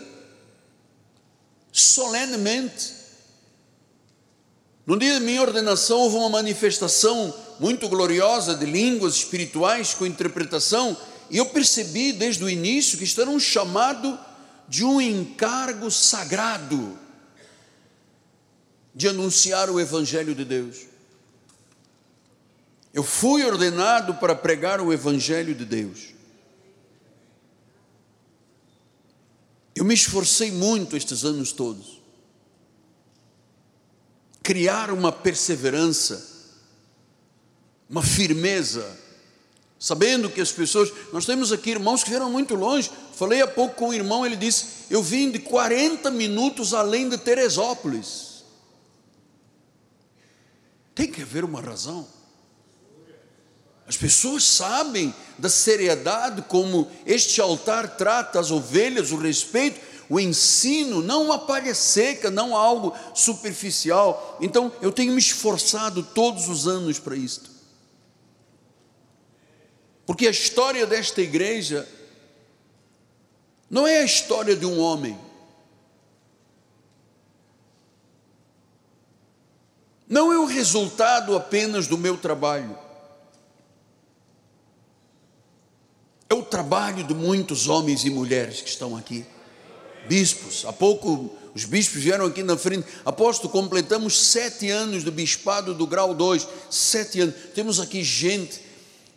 Solenemente 1.72 3.03
no 4.86 4.98
dia 4.98 5.18
de 5.18 5.26
minha 5.26 5.42
ordenação 5.42 6.00
houve 6.00 6.18
uma 6.18 6.30
manifestação 6.30 7.34
muito 7.60 7.88
gloriosa 7.88 8.54
de 8.54 8.66
línguas 8.66 9.16
espirituais 9.16 9.94
com 9.94 10.06
interpretação, 10.06 10.98
e 11.30 11.38
eu 11.38 11.46
percebi 11.46 12.12
desde 12.12 12.44
o 12.44 12.50
início 12.50 12.98
que 12.98 13.06
isto 13.06 13.22
era 13.22 13.30
um 13.30 13.40
chamado 13.40 14.20
de 14.68 14.84
um 14.84 15.00
encargo 15.00 15.90
sagrado 15.90 17.00
de 18.94 19.08
anunciar 19.08 19.70
o 19.70 19.80
Evangelho 19.80 20.36
de 20.36 20.44
Deus. 20.44 20.82
Eu 22.94 23.04
fui 23.04 23.44
ordenado 23.44 24.16
para 24.16 24.36
pregar 24.36 24.82
o 24.82 24.92
Evangelho 24.92 25.56
de 25.56 25.66
Deus. 25.66 26.14
Eu 29.74 29.86
me 29.86 29.94
esforcei 29.94 30.52
muito 30.52 30.96
estes 30.96 31.24
anos 31.24 31.52
todos 31.52 31.93
criar 34.44 34.92
uma 34.92 35.12
perseverança, 35.12 36.32
uma 37.90 38.04
firmeza, 38.04 38.86
sabendo 39.80 40.30
que 40.30 40.42
as 40.42 40.52
pessoas, 40.52 40.92
nós 41.14 41.26
temos 41.26 41.54
aqui 41.54 41.72
irmãos 41.72 42.04
que 42.04 42.10
vieram 42.10 42.30
muito 42.30 42.54
longe. 42.54 42.92
Falei 43.16 43.42
há 43.42 43.48
pouco 43.48 43.76
com 43.76 43.90
um 43.90 43.94
irmão, 43.94 44.26
ele 44.26 44.36
disse: 44.36 44.66
Eu 44.90 45.02
vim 45.02 45.32
de 45.32 45.40
40 45.40 46.12
minutos 46.12 46.74
além 46.74 47.08
de 47.08 47.18
Teresópolis. 47.18 48.44
Tem 50.94 51.10
que 51.10 51.22
haver 51.22 51.46
uma 51.46 51.62
razão. 51.62 52.08
As 53.88 53.98
pessoas 53.98 54.44
sabem 54.44 55.14
da 55.38 55.50
seriedade 55.50 56.42
como 56.44 56.90
este 57.06 57.42
altar 57.42 57.98
trata 57.98 58.40
as 58.40 58.52
ovelhas, 58.52 59.12
o 59.12 59.18
respeito, 59.18 59.80
o 60.10 60.20
ensino 60.20 61.02
não 61.02 61.26
uma 61.26 61.40
palha 61.40 61.74
seca, 61.74 62.30
não 62.30 62.56
algo 62.56 62.94
superficial. 63.14 64.38
Então, 64.42 64.72
eu 64.82 64.92
tenho 64.92 65.14
me 65.14 65.20
esforçado 65.20 66.04
todos 66.04 66.48
os 66.50 66.68
anos 66.68 67.00
para 67.00 67.16
isto. 67.16 67.50
Porque 70.06 70.28
a 70.28 70.32
história 70.32 70.86
desta 70.86 71.22
igreja 71.22 71.88
não 73.70 73.88
é 73.88 74.00
a 74.00 74.04
história 74.04 74.56
de 74.56 74.66
um 74.66 74.80
homem. 74.80 75.18
Não 80.08 80.32
é 80.32 80.38
o 80.38 80.46
resultado 80.46 81.36
apenas 81.36 81.88
do 81.88 81.98
meu 81.98 82.18
trabalho. 82.18 82.78
É 86.30 86.36
o 86.36 86.44
trabalho 86.44 87.04
de 87.04 87.14
muitos 87.14 87.68
homens 87.68 88.04
e 88.06 88.10
mulheres 88.10 88.62
que 88.62 88.70
estão 88.70 88.96
aqui. 88.96 89.26
Bispos, 90.08 90.66
há 90.66 90.74
pouco 90.74 91.38
os 91.56 91.66
bispos 91.66 92.02
vieram 92.02 92.26
aqui 92.26 92.42
na 92.42 92.58
frente. 92.58 92.88
Apóstolo, 93.06 93.52
completamos 93.52 94.20
sete 94.20 94.70
anos 94.70 95.04
do 95.04 95.12
bispado 95.12 95.74
do 95.74 95.86
grau 95.86 96.14
2. 96.14 96.48
Sete 96.70 97.22
anos. 97.22 97.36
Temos 97.54 97.80
aqui 97.80 98.04
gente 98.04 98.60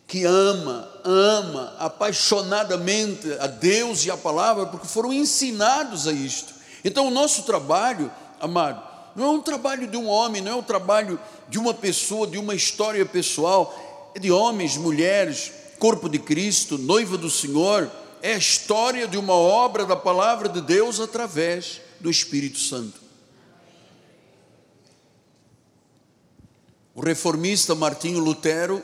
que 0.06 0.24
ama, 0.24 0.88
ama 1.02 1.74
apaixonadamente 1.78 3.32
a 3.40 3.46
Deus 3.46 4.04
e 4.04 4.10
a 4.10 4.16
palavra, 4.16 4.66
porque 4.66 4.86
foram 4.86 5.12
ensinados 5.12 6.06
a 6.06 6.12
isto. 6.12 6.54
Então, 6.84 7.08
o 7.08 7.10
nosso 7.10 7.42
trabalho, 7.42 8.12
amado, 8.38 8.82
não 9.16 9.24
é 9.24 9.30
um 9.30 9.40
trabalho 9.40 9.86
de 9.86 9.96
um 9.96 10.06
homem, 10.06 10.42
não 10.42 10.52
é 10.52 10.54
um 10.54 10.62
trabalho 10.62 11.18
de 11.48 11.58
uma 11.58 11.72
pessoa, 11.72 12.26
de 12.26 12.38
uma 12.38 12.54
história 12.54 13.04
pessoal, 13.04 14.12
é 14.14 14.20
de 14.20 14.30
homens, 14.30 14.76
mulheres, 14.76 15.50
corpo 15.78 16.08
de 16.08 16.18
Cristo, 16.18 16.78
noiva 16.78 17.16
do 17.16 17.30
Senhor, 17.30 17.90
é 18.26 18.34
a 18.34 18.38
história 18.38 19.06
de 19.06 19.16
uma 19.16 19.34
obra 19.34 19.86
da 19.86 19.94
palavra 19.94 20.48
de 20.48 20.60
Deus 20.60 20.98
através 20.98 21.80
do 22.00 22.10
Espírito 22.10 22.58
Santo. 22.58 23.00
O 26.92 27.00
reformista 27.00 27.72
Martinho 27.76 28.18
Lutero, 28.18 28.82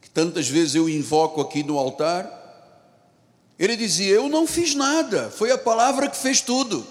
que 0.00 0.08
tantas 0.08 0.48
vezes 0.48 0.76
eu 0.76 0.88
invoco 0.88 1.40
aqui 1.40 1.64
no 1.64 1.78
altar, 1.78 2.30
ele 3.58 3.76
dizia: 3.76 4.14
Eu 4.14 4.28
não 4.28 4.46
fiz 4.46 4.76
nada, 4.76 5.30
foi 5.30 5.50
a 5.50 5.58
palavra 5.58 6.08
que 6.08 6.16
fez 6.16 6.40
tudo. 6.40 6.86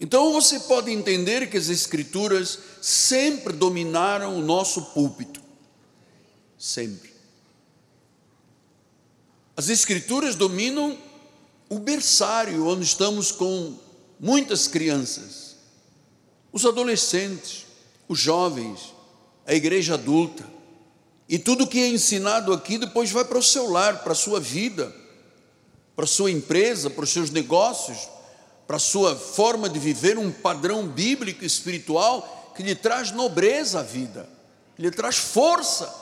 Então 0.00 0.32
você 0.32 0.58
pode 0.60 0.90
entender 0.90 1.50
que 1.50 1.58
as 1.58 1.68
Escrituras 1.68 2.60
sempre 2.80 3.52
dominaram 3.52 4.38
o 4.38 4.40
nosso 4.40 4.80
púlpito. 4.94 5.42
Sempre. 6.56 7.09
As 9.60 9.68
Escrituras 9.68 10.34
dominam 10.34 10.96
o 11.68 11.78
berçário 11.78 12.66
onde 12.66 12.82
estamos 12.82 13.30
com 13.30 13.76
muitas 14.18 14.66
crianças, 14.66 15.54
os 16.50 16.64
adolescentes, 16.64 17.66
os 18.08 18.18
jovens, 18.18 18.94
a 19.46 19.52
igreja 19.52 19.92
adulta. 19.92 20.46
E 21.28 21.38
tudo 21.38 21.66
que 21.66 21.78
é 21.78 21.88
ensinado 21.88 22.54
aqui 22.54 22.78
depois 22.78 23.10
vai 23.10 23.22
para 23.22 23.36
o 23.36 23.42
seu 23.42 23.70
lar, 23.70 24.02
para 24.02 24.12
a 24.12 24.14
sua 24.14 24.40
vida, 24.40 24.96
para 25.94 26.06
a 26.06 26.08
sua 26.08 26.30
empresa, 26.30 26.88
para 26.88 27.04
os 27.04 27.10
seus 27.10 27.28
negócios, 27.28 28.08
para 28.66 28.76
a 28.76 28.80
sua 28.80 29.14
forma 29.14 29.68
de 29.68 29.78
viver 29.78 30.16
um 30.16 30.32
padrão 30.32 30.88
bíblico 30.88 31.44
espiritual 31.44 32.54
que 32.56 32.62
lhe 32.62 32.74
traz 32.74 33.12
nobreza 33.12 33.80
à 33.80 33.82
vida, 33.82 34.26
que 34.74 34.80
lhe 34.80 34.90
traz 34.90 35.16
força, 35.18 35.99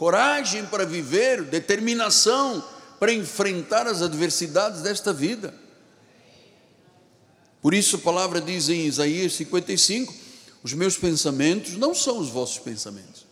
coragem 0.00 0.64
para 0.64 0.86
viver, 0.86 1.42
determinação 1.42 2.64
para 2.98 3.12
enfrentar 3.12 3.86
as 3.86 4.00
adversidades 4.00 4.80
desta 4.80 5.12
vida. 5.12 5.54
Por 7.60 7.74
isso 7.74 7.96
a 7.96 7.98
palavra 7.98 8.40
diz 8.40 8.70
em 8.70 8.86
Isaías 8.86 9.34
55: 9.34 10.14
os 10.62 10.72
meus 10.72 10.96
pensamentos 10.96 11.76
não 11.76 11.94
são 11.94 12.18
os 12.18 12.30
vossos 12.30 12.58
pensamentos. 12.58 13.26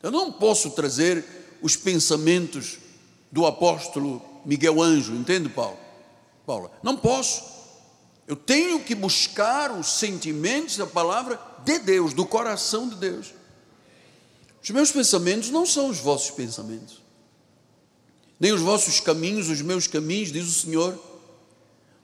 Eu 0.00 0.12
não 0.12 0.30
posso 0.30 0.70
trazer 0.70 1.24
os 1.60 1.74
pensamentos 1.74 2.78
do 3.32 3.44
apóstolo 3.44 4.22
Miguel 4.44 4.80
Anjo, 4.80 5.16
entende, 5.16 5.48
Paulo? 5.48 5.78
Paula, 6.46 6.70
não 6.84 6.96
posso. 6.96 7.42
Eu 8.28 8.36
tenho 8.36 8.78
que 8.78 8.94
buscar 8.94 9.72
os 9.72 9.98
sentimentos 9.98 10.76
da 10.76 10.86
palavra 10.86 11.40
de 11.64 11.80
Deus, 11.80 12.14
do 12.14 12.24
coração 12.24 12.88
de 12.88 12.94
Deus. 12.94 13.41
Os 14.62 14.70
meus 14.70 14.92
pensamentos 14.92 15.50
não 15.50 15.66
são 15.66 15.88
os 15.88 15.98
vossos 15.98 16.30
pensamentos, 16.30 17.02
nem 18.38 18.52
os 18.52 18.60
vossos 18.60 19.00
caminhos, 19.00 19.48
os 19.48 19.60
meus 19.60 19.86
caminhos, 19.86 20.30
diz 20.30 20.46
o 20.46 20.60
Senhor. 20.60 20.98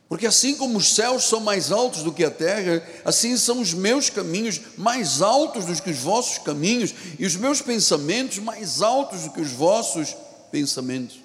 Porque 0.08 0.26
assim 0.26 0.56
como 0.56 0.78
os 0.78 0.94
céus 0.94 1.24
são 1.24 1.38
mais 1.38 1.70
altos 1.70 2.02
do 2.02 2.12
que 2.12 2.24
a 2.24 2.30
terra, 2.30 2.82
assim 3.04 3.36
são 3.36 3.60
os 3.60 3.74
meus 3.74 4.08
caminhos 4.08 4.60
mais 4.76 5.20
altos 5.20 5.66
do 5.66 5.82
que 5.82 5.90
os 5.90 5.98
vossos 5.98 6.38
caminhos, 6.38 6.94
e 7.18 7.26
os 7.26 7.36
meus 7.36 7.60
pensamentos 7.60 8.38
mais 8.38 8.80
altos 8.80 9.22
do 9.24 9.30
que 9.30 9.40
os 9.40 9.52
vossos 9.52 10.16
pensamentos. 10.50 11.20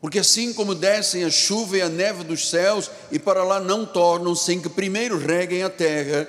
Porque 0.00 0.18
assim 0.18 0.52
como 0.52 0.74
descem 0.74 1.22
a 1.22 1.30
chuva 1.30 1.78
e 1.78 1.80
a 1.80 1.88
neve 1.88 2.24
dos 2.24 2.50
céus 2.50 2.90
e 3.12 3.20
para 3.20 3.44
lá 3.44 3.60
não 3.60 3.86
tornam 3.86 4.34
sem 4.34 4.60
que 4.60 4.68
primeiro 4.68 5.16
reguem 5.16 5.62
a 5.62 5.70
terra 5.70 6.28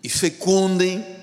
e 0.00 0.08
fecundem 0.08 1.17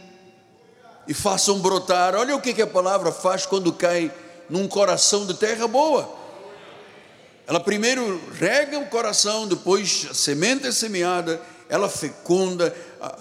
e 1.07 1.13
façam 1.13 1.59
brotar. 1.59 2.15
Olha 2.15 2.35
o 2.35 2.41
que, 2.41 2.53
que 2.53 2.61
a 2.61 2.67
palavra 2.67 3.11
faz 3.11 3.45
quando 3.45 3.71
cai 3.73 4.11
num 4.49 4.67
coração 4.67 5.25
de 5.25 5.33
terra 5.33 5.67
boa. 5.67 6.09
Ela 7.47 7.59
primeiro 7.59 8.21
rega 8.33 8.79
o 8.79 8.87
coração, 8.87 9.47
depois 9.47 10.07
a 10.09 10.13
semente 10.13 10.65
é 10.65 10.71
semeada, 10.71 11.39
ela 11.69 11.87
fecunda, 11.87 12.75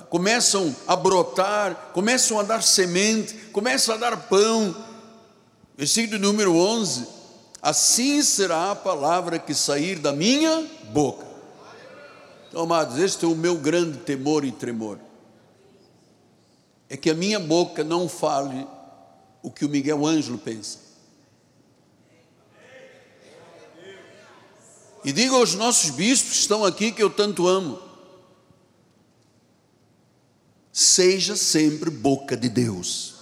começam 0.09 0.75
a 0.87 0.97
brotar, 0.97 1.90
começam 1.92 2.38
a 2.38 2.42
dar 2.42 2.62
semente, 2.62 3.35
começam 3.53 3.94
a 3.94 3.99
dar 3.99 4.16
pão. 4.29 4.75
Versículo 5.77 6.18
número 6.18 6.57
11 6.57 7.14
assim 7.64 8.23
será 8.23 8.73
a 8.73 8.77
palavra 8.77 9.38
que 9.38 9.55
sair 9.55 9.99
da 9.99 10.12
minha 10.12 10.68
boca. 10.90 11.25
Então, 12.49 12.62
amados, 12.62 12.99
este 12.99 13.25
é 13.25 13.29
o 13.29 13.35
meu 13.35 13.57
grande 13.57 13.99
temor 13.99 14.44
e 14.44 14.53
tremor. 14.53 14.99
É 16.94 16.96
que 16.96 17.11
a 17.11 17.14
minha 17.14 17.40
boca 17.40 17.83
não 17.83 18.09
fale 18.09 18.64
o 19.42 19.50
que 19.50 19.64
o 19.64 19.68
Miguel 19.68 20.07
Ângelo 20.07 20.38
pensa. 20.38 20.78
E 25.04 25.11
digo 25.11 25.35
aos 25.35 25.57
nossos 25.57 25.90
bispos 25.90 26.35
que 26.35 26.38
estão 26.38 26.64
aqui 26.64 26.92
que 26.92 27.02
eu 27.02 27.11
tanto 27.11 27.48
amo: 27.48 27.80
seja 30.72 31.35
sempre 31.35 31.90
boca 31.90 32.37
de 32.37 32.48
Deus. 32.48 33.14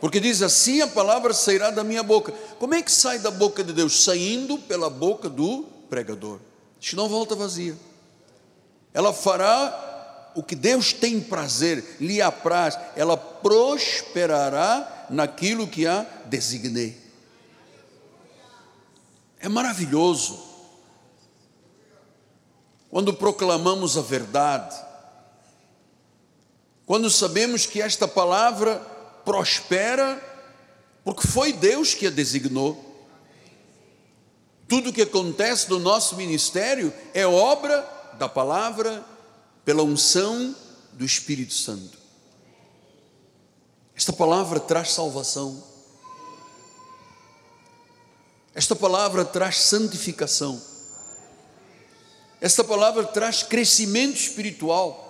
Porque 0.00 0.18
diz 0.18 0.40
assim: 0.40 0.80
a 0.80 0.88
palavra 0.88 1.34
sairá 1.34 1.70
da 1.70 1.84
minha 1.84 2.02
boca. 2.02 2.32
Como 2.58 2.74
é 2.74 2.80
que 2.80 2.90
sai 2.90 3.18
da 3.18 3.30
boca 3.30 3.62
de 3.62 3.74
Deus? 3.74 4.04
Saindo 4.04 4.56
pela 4.56 4.88
boca 4.88 5.28
do 5.28 5.66
pregador. 5.90 6.40
Diz 6.80 6.94
não 6.94 7.10
volta 7.10 7.34
vazia. 7.34 7.76
Ela 8.94 9.12
fará 9.12 9.85
o 10.36 10.42
que 10.42 10.54
Deus 10.54 10.92
tem 10.92 11.18
prazer, 11.18 11.96
lhe 11.98 12.20
apraz, 12.20 12.78
ela 12.94 13.16
prosperará 13.16 15.06
naquilo 15.08 15.66
que 15.66 15.86
a 15.86 16.06
designei. 16.26 17.00
É 19.40 19.48
maravilhoso 19.48 20.44
quando 22.90 23.14
proclamamos 23.14 23.96
a 23.96 24.02
verdade, 24.02 24.76
quando 26.84 27.08
sabemos 27.10 27.64
que 27.64 27.80
esta 27.80 28.06
palavra 28.06 28.76
prospera 29.24 30.22
porque 31.02 31.26
foi 31.26 31.52
Deus 31.52 31.94
que 31.94 32.08
a 32.08 32.10
designou. 32.10 33.06
Tudo 34.68 34.92
que 34.92 35.02
acontece 35.02 35.70
no 35.70 35.78
nosso 35.78 36.16
ministério 36.16 36.92
é 37.14 37.26
obra 37.26 37.88
da 38.18 38.28
palavra 38.28 39.15
pela 39.66 39.82
unção 39.82 40.54
do 40.92 41.04
Espírito 41.04 41.52
Santo. 41.52 41.98
Esta 43.96 44.12
palavra 44.12 44.60
traz 44.60 44.92
salvação. 44.92 45.60
Esta 48.54 48.76
palavra 48.76 49.24
traz 49.24 49.58
santificação. 49.58 50.62
Esta 52.40 52.62
palavra 52.62 53.04
traz 53.06 53.42
crescimento 53.42 54.14
espiritual. 54.14 55.02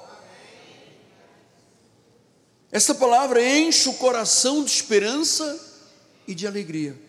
Essa 2.73 2.95
palavra 2.95 3.47
enche 3.47 3.91
o 3.91 3.95
coração 3.95 4.65
de 4.65 4.71
esperança 4.71 5.85
e 6.27 6.35
de 6.35 6.47
alegria. 6.47 7.06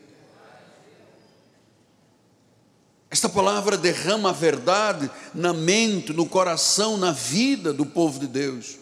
Esta 3.17 3.30
palavra 3.30 3.75
derrama 3.75 4.30
a 4.30 4.32
verdade 4.32 5.10
na 5.34 5.51
mente, 5.51 6.13
no 6.13 6.27
coração, 6.27 6.97
na 6.97 7.12
vida 7.12 7.73
do 7.73 7.84
povo 7.84 8.19
de 8.19 8.27
Deus. 8.27 8.77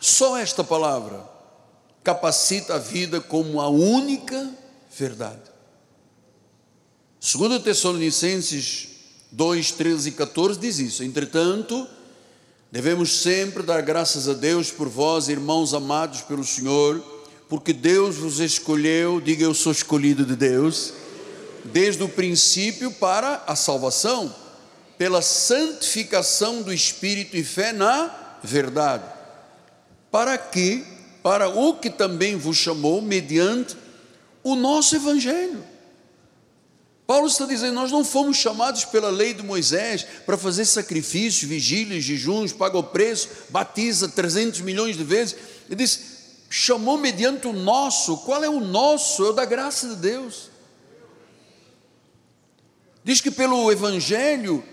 Só 0.00 0.36
esta 0.36 0.62
palavra 0.62 1.28
capacita 2.04 2.76
a 2.76 2.78
vida 2.78 3.20
como 3.20 3.60
a 3.60 3.68
única 3.68 4.48
verdade. 4.96 5.50
Segundo 7.18 7.58
Tessalonicenses 7.58 8.86
2, 9.32 9.72
13 9.72 10.10
e 10.10 10.12
14 10.12 10.60
diz 10.60 10.78
isso. 10.78 11.02
Entretanto, 11.02 11.84
Devemos 12.70 13.22
sempre 13.22 13.62
dar 13.62 13.80
graças 13.80 14.28
a 14.28 14.34
Deus 14.34 14.72
por 14.72 14.88
vós, 14.88 15.28
irmãos 15.28 15.72
amados 15.72 16.20
pelo 16.22 16.44
Senhor, 16.44 17.02
porque 17.48 17.72
Deus 17.72 18.16
vos 18.16 18.40
escolheu, 18.40 19.20
diga 19.20 19.44
eu 19.44 19.54
sou 19.54 19.70
escolhido 19.70 20.24
de 20.24 20.34
Deus, 20.34 20.92
desde 21.64 22.02
o 22.02 22.08
princípio 22.08 22.90
para 22.90 23.44
a 23.46 23.54
salvação, 23.54 24.34
pela 24.98 25.22
santificação 25.22 26.62
do 26.62 26.72
espírito 26.72 27.36
e 27.36 27.44
fé 27.44 27.72
na 27.72 28.10
verdade, 28.42 29.04
para 30.10 30.36
que, 30.36 30.84
para 31.22 31.48
o 31.48 31.74
que 31.74 31.90
também 31.90 32.36
vos 32.36 32.56
chamou, 32.56 33.00
mediante 33.00 33.76
o 34.42 34.54
nosso 34.54 34.96
evangelho. 34.96 35.62
Paulo 37.06 37.28
está 37.28 37.46
dizendo: 37.46 37.74
nós 37.74 37.92
não 37.92 38.04
fomos 38.04 38.36
chamados 38.36 38.84
pela 38.84 39.10
lei 39.10 39.32
de 39.32 39.42
Moisés 39.42 40.04
para 40.24 40.36
fazer 40.36 40.64
sacrifícios, 40.64 41.48
vigílias, 41.48 42.02
jejuns, 42.02 42.52
paga 42.52 42.76
o 42.78 42.82
preço, 42.82 43.28
batiza 43.50 44.08
300 44.08 44.62
milhões 44.62 44.96
de 44.96 45.04
vezes. 45.04 45.36
Ele 45.66 45.76
disse: 45.76 46.15
chamou 46.48 46.96
mediante 46.96 47.46
o 47.46 47.52
nosso. 47.52 48.18
Qual 48.18 48.42
é 48.42 48.48
o 48.48 48.60
nosso? 48.60 49.24
É 49.24 49.30
o 49.30 49.32
da 49.32 49.44
graça 49.44 49.88
de 49.88 49.96
Deus. 49.96 50.50
Diz 53.02 53.20
que 53.20 53.30
pelo 53.30 53.70
Evangelho 53.70 54.64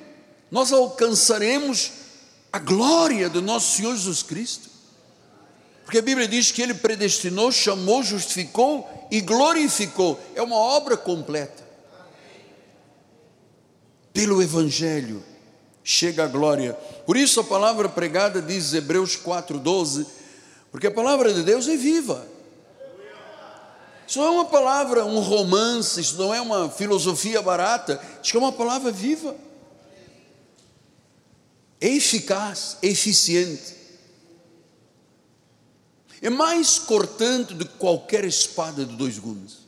nós 0.49 0.71
alcançaremos 0.71 1.91
a 2.51 2.59
glória 2.59 3.29
do 3.29 3.41
nosso 3.41 3.77
Senhor 3.77 3.95
Jesus 3.95 4.23
Cristo. 4.23 4.69
Porque 5.83 5.97
a 5.97 6.01
Bíblia 6.01 6.27
diz 6.27 6.51
que 6.51 6.61
Ele 6.61 6.73
predestinou, 6.73 7.51
chamou, 7.51 8.01
justificou 8.03 9.07
e 9.11 9.21
glorificou. 9.21 10.19
É 10.33 10.41
uma 10.41 10.55
obra 10.55 10.95
completa. 10.95 11.63
Pelo 14.13 14.41
Evangelho 14.41 15.23
chega 15.83 16.23
a 16.23 16.27
glória. 16.27 16.73
Por 17.05 17.17
isso 17.17 17.39
a 17.39 17.43
palavra 17.43 17.89
pregada 17.89 18.41
diz 18.41 18.73
Hebreus 18.73 19.17
4,12, 19.17 20.05
porque 20.73 20.87
a 20.87 20.91
palavra 20.91 21.31
de 21.31 21.43
Deus 21.43 21.67
é 21.67 21.77
viva. 21.77 22.27
Isso 24.07 24.17
não 24.17 24.25
é 24.25 24.29
uma 24.31 24.45
palavra, 24.45 25.05
um 25.05 25.19
romance, 25.19 26.01
isso 26.01 26.17
não 26.17 26.33
é 26.33 26.41
uma 26.41 26.67
filosofia 26.67 27.43
barata, 27.43 28.01
isso 28.23 28.35
é 28.35 28.39
uma 28.39 28.51
palavra 28.51 28.91
viva, 28.91 29.35
é 31.79 31.89
eficaz, 31.89 32.77
é 32.81 32.87
eficiente, 32.87 33.75
é 36.23 36.29
mais 36.31 36.79
cortante 36.79 37.53
do 37.53 37.67
que 37.67 37.77
qualquer 37.77 38.25
espada 38.25 38.83
de 38.83 38.95
dois 38.95 39.19
gumes. 39.19 39.62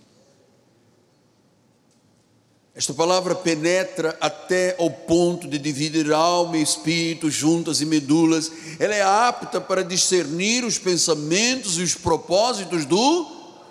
Esta 2.76 2.94
palavra 2.94 3.34
penetra 3.34 4.18
até 4.20 4.76
ao 4.78 4.90
ponto 4.90 5.48
de 5.48 5.58
dividir 5.58 6.12
alma 6.12 6.58
e 6.58 6.62
espírito, 6.62 7.32
juntas 7.32 7.80
e 7.80 7.86
medulas. 7.86 8.52
Ela 8.78 8.94
é 8.94 9.02
apta 9.02 9.62
para 9.62 9.82
discernir 9.82 10.66
os 10.66 10.78
pensamentos 10.78 11.78
e 11.78 11.84
os 11.84 11.96
propósitos 11.96 12.84
do 12.84 13.26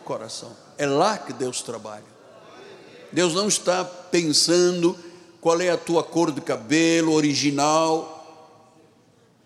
coração. 0.06 0.56
É 0.78 0.86
lá 0.86 1.18
que 1.18 1.34
Deus 1.34 1.60
trabalha. 1.60 2.14
Deus 3.12 3.34
não 3.34 3.46
está 3.46 3.84
pensando 3.84 4.98
qual 5.38 5.60
é 5.60 5.68
a 5.68 5.76
tua 5.76 6.02
cor 6.02 6.32
de 6.32 6.40
cabelo 6.40 7.12
original, 7.12 8.10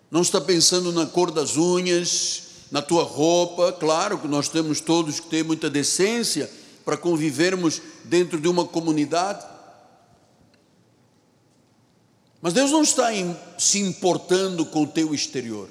não 0.09 0.21
está 0.21 0.39
pensando 0.39 0.93
na 0.93 1.05
cor 1.05 1.31
das 1.31 1.57
unhas, 1.57 2.43
na 2.71 2.81
tua 2.81 3.03
roupa. 3.03 3.73
Claro 3.73 4.17
que 4.19 4.27
nós 4.27 4.47
temos 4.47 4.79
todos 4.79 5.19
que 5.19 5.27
ter 5.27 5.43
muita 5.43 5.69
decência 5.69 6.49
para 6.85 6.97
convivermos 6.97 7.81
dentro 8.05 8.39
de 8.39 8.47
uma 8.47 8.65
comunidade. 8.65 9.45
Mas 12.41 12.53
Deus 12.53 12.71
não 12.71 12.81
está 12.81 13.09
se 13.57 13.79
importando 13.79 14.65
com 14.65 14.83
o 14.83 14.87
teu 14.87 15.13
exterior. 15.13 15.69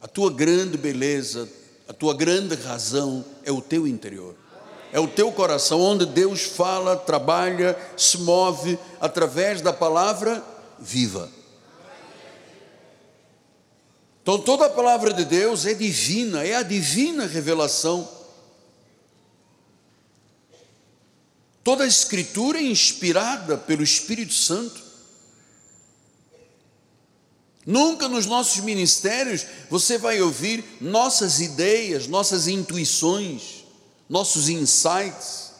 A 0.00 0.06
tua 0.06 0.30
grande 0.30 0.76
beleza, 0.76 1.48
a 1.88 1.92
tua 1.92 2.14
grande 2.14 2.54
razão 2.54 3.24
é 3.44 3.50
o 3.50 3.60
teu 3.60 3.86
interior. 3.86 4.34
É 4.92 5.00
o 5.00 5.08
teu 5.08 5.32
coração 5.32 5.80
onde 5.80 6.04
Deus 6.04 6.42
fala, 6.42 6.96
trabalha, 6.96 7.76
se 7.96 8.18
move 8.18 8.78
através 9.00 9.60
da 9.60 9.72
palavra 9.72 10.44
viva. 10.78 11.30
Então 14.22 14.38
toda 14.38 14.66
a 14.66 14.70
palavra 14.70 15.12
de 15.12 15.24
Deus 15.24 15.66
é 15.66 15.74
divina, 15.74 16.44
é 16.46 16.54
a 16.54 16.62
divina 16.62 17.26
revelação. 17.26 18.08
Toda 21.64 21.84
a 21.84 21.86
escritura 21.86 22.58
é 22.58 22.62
inspirada 22.62 23.56
pelo 23.56 23.82
Espírito 23.82 24.34
Santo. 24.34 24.82
Nunca 27.64 28.08
nos 28.08 28.26
nossos 28.26 28.62
ministérios 28.64 29.46
você 29.70 29.96
vai 29.96 30.20
ouvir 30.20 30.64
nossas 30.80 31.40
ideias, 31.40 32.08
nossas 32.08 32.48
intuições, 32.48 33.64
nossos 34.08 34.48
insights. 34.48 35.52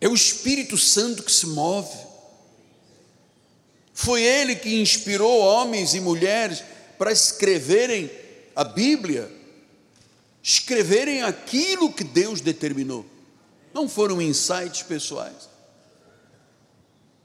É 0.00 0.08
o 0.08 0.14
Espírito 0.14 0.78
Santo 0.78 1.24
que 1.24 1.32
se 1.32 1.46
move. 1.46 2.06
Foi 3.92 4.22
ele 4.22 4.54
que 4.54 4.80
inspirou 4.80 5.40
homens 5.40 5.94
e 5.94 6.00
mulheres 6.00 6.62
para 6.96 7.10
escreverem 7.10 8.08
a 8.54 8.62
Bíblia, 8.62 9.28
escreverem 10.42 11.22
aquilo 11.22 11.92
que 11.92 12.04
Deus 12.04 12.40
determinou. 12.40 13.04
Não 13.72 13.88
foram 13.88 14.20
insights 14.20 14.82
pessoais. 14.82 15.48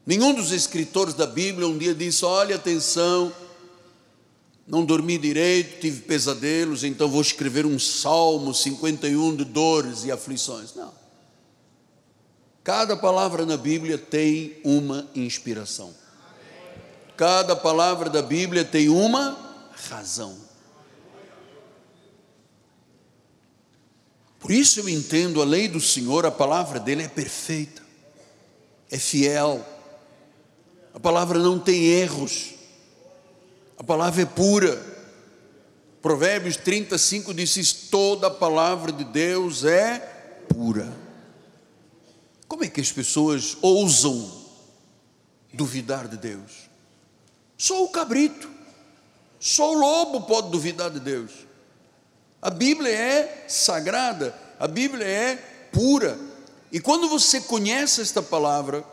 Nenhum 0.05 0.33
dos 0.33 0.51
escritores 0.51 1.13
da 1.13 1.25
Bíblia 1.25 1.67
um 1.67 1.77
dia 1.77 1.95
disse: 1.95 2.25
Olha, 2.25 2.57
atenção, 2.57 3.33
não 4.67 4.83
dormi 4.83 5.17
direito, 5.17 5.79
tive 5.79 6.01
pesadelos, 6.01 6.83
então 6.83 7.09
vou 7.09 7.21
escrever 7.21 7.65
um 7.65 7.79
salmo 7.79 8.53
51 8.53 9.35
de 9.35 9.45
dores 9.45 10.03
e 10.03 10.11
aflições. 10.11 10.73
Não. 10.75 10.93
Cada 12.63 12.95
palavra 12.95 13.45
na 13.45 13.57
Bíblia 13.57 13.97
tem 13.97 14.57
uma 14.63 15.07
inspiração. 15.13 15.93
Cada 17.17 17.55
palavra 17.55 18.09
da 18.09 18.21
Bíblia 18.21 18.63
tem 18.63 18.89
uma 18.89 19.37
razão. 19.89 20.37
Por 24.43 24.51
isso 24.51 24.79
eu 24.79 24.87
entendo 24.87 25.41
a 25.41 25.45
lei 25.45 25.67
do 25.67 25.81
Senhor, 25.81 26.23
a 26.23 26.31
palavra 26.31 26.79
dele 26.79 27.01
é 27.01 27.07
perfeita, 27.07 27.81
é 28.91 28.99
fiel 28.99 29.65
a 30.93 30.99
palavra 30.99 31.39
não 31.39 31.57
tem 31.57 31.85
erros. 31.85 32.51
A 33.77 33.83
palavra 33.83 34.21
é 34.21 34.25
pura. 34.25 34.79
Provérbios 36.01 36.55
35 36.57 37.33
diz: 37.33 37.73
toda 37.89 38.27
a 38.27 38.31
palavra 38.31 38.91
de 38.91 39.03
Deus 39.03 39.65
é 39.65 39.97
pura. 40.47 40.93
Como 42.47 42.63
é 42.63 42.69
que 42.69 42.79
as 42.79 42.91
pessoas 42.91 43.57
ousam 43.61 44.31
duvidar 45.51 46.07
de 46.07 46.17
Deus? 46.17 46.69
Só 47.57 47.83
o 47.83 47.89
cabrito, 47.89 48.49
só 49.39 49.71
o 49.71 49.79
lobo 49.79 50.21
pode 50.21 50.51
duvidar 50.51 50.91
de 50.91 50.99
Deus. 50.99 51.31
A 52.43 52.49
Bíblia 52.49 52.91
é 52.91 53.45
sagrada, 53.47 54.35
a 54.59 54.67
Bíblia 54.67 55.07
é 55.07 55.35
pura. 55.71 56.19
E 56.69 56.79
quando 56.79 57.07
você 57.07 57.39
conhece 57.39 58.01
esta 58.01 58.21
palavra, 58.21 58.83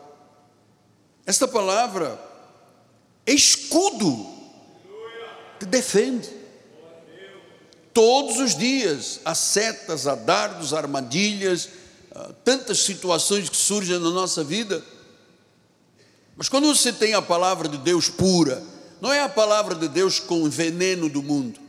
esta 1.26 1.48
palavra 1.48 2.16
é 3.26 3.32
escudo, 3.32 4.24
te 5.58 5.66
defende. 5.66 6.30
Todos 7.92 8.38
os 8.38 8.56
dias 8.56 9.20
há 9.24 9.34
setas, 9.34 10.06
há 10.06 10.14
dardos, 10.14 10.72
armadilhas, 10.72 11.70
tantas 12.44 12.78
situações 12.78 13.48
que 13.48 13.56
surgem 13.56 13.98
na 13.98 14.10
nossa 14.10 14.44
vida. 14.44 14.80
Mas 16.36 16.48
quando 16.48 16.72
você 16.72 16.92
tem 16.92 17.14
a 17.14 17.20
palavra 17.20 17.68
de 17.68 17.78
Deus 17.78 18.08
pura, 18.08 18.62
não 19.00 19.12
é 19.12 19.20
a 19.20 19.28
palavra 19.28 19.74
de 19.74 19.88
Deus 19.88 20.20
com 20.20 20.44
o 20.44 20.48
veneno 20.48 21.08
do 21.08 21.22
mundo, 21.22 21.59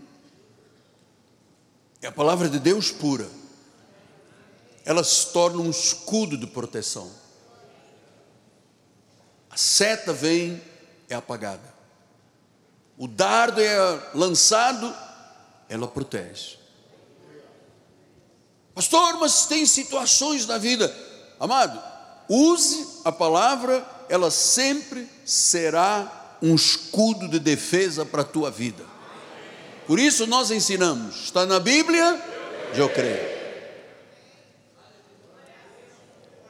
é 2.01 2.07
a 2.07 2.11
palavra 2.11 2.49
de 2.49 2.59
Deus 2.59 2.91
pura. 2.91 3.29
Ela 4.83 5.03
se 5.03 5.27
torna 5.31 5.61
um 5.61 5.69
escudo 5.69 6.37
de 6.37 6.47
proteção. 6.47 7.11
A 9.49 9.57
seta 9.57 10.11
vem, 10.11 10.61
é 11.07 11.13
apagada. 11.13 11.71
O 12.97 13.07
dardo 13.07 13.61
é 13.61 13.77
lançado, 14.13 14.93
ela 15.69 15.87
protege. 15.87 16.57
Pastor, 18.73 19.19
mas 19.19 19.45
tem 19.45 19.65
situações 19.65 20.47
na 20.47 20.57
vida. 20.57 20.95
Amado, 21.39 21.81
use 22.29 23.01
a 23.03 23.11
palavra, 23.11 23.85
ela 24.07 24.31
sempre 24.31 25.07
será 25.25 26.37
um 26.41 26.55
escudo 26.55 27.27
de 27.27 27.39
defesa 27.39 28.05
para 28.05 28.21
a 28.21 28.25
tua 28.25 28.49
vida. 28.49 28.90
Por 29.91 29.99
isso 29.99 30.25
nós 30.25 30.49
ensinamos, 30.51 31.25
está 31.25 31.45
na 31.45 31.59
Bíblia, 31.59 32.17
eu 32.75 32.87
creio. 32.87 33.27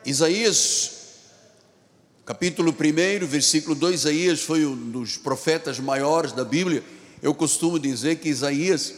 Isaías 0.05 0.91
capítulo 2.23 2.69
1, 2.69 3.25
versículo 3.25 3.73
2, 3.73 4.01
Isaías 4.01 4.41
foi 4.41 4.63
um 4.63 4.91
dos 4.91 5.17
profetas 5.17 5.79
maiores 5.79 6.33
da 6.33 6.45
Bíblia. 6.45 6.83
Eu 7.19 7.33
costumo 7.33 7.79
dizer 7.79 8.17
que 8.17 8.29
Isaías 8.29 8.93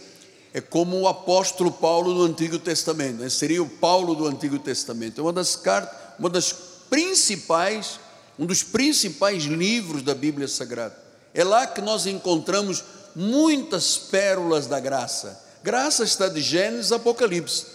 é 0.53 0.59
como 0.59 0.99
o 0.99 1.07
apóstolo 1.07 1.71
Paulo 1.71 2.13
do 2.13 2.23
Antigo 2.23 2.59
Testamento, 2.59 3.21
né? 3.21 3.29
seria 3.29 3.63
o 3.63 3.69
Paulo 3.69 4.13
do 4.13 4.27
Antigo 4.27 4.59
Testamento. 4.59 5.21
É 5.21 5.23
uma 5.23 5.31
das 5.31 5.55
cartas, 5.55 5.97
uma 6.19 6.29
das 6.29 6.51
principais, 6.89 7.97
um 8.37 8.45
dos 8.45 8.61
principais 8.61 9.43
livros 9.43 10.01
da 10.01 10.13
Bíblia 10.13 10.49
Sagrada. 10.49 11.01
É 11.33 11.45
lá 11.45 11.65
que 11.65 11.79
nós 11.79 12.05
encontramos 12.05 12.83
muitas 13.15 13.97
pérolas 13.97 14.67
da 14.67 14.79
graça. 14.79 15.41
Graça 15.63 16.03
está 16.03 16.27
de 16.27 16.41
Gênesis 16.41 16.91
a 16.91 16.97
Apocalipse. 16.97 17.65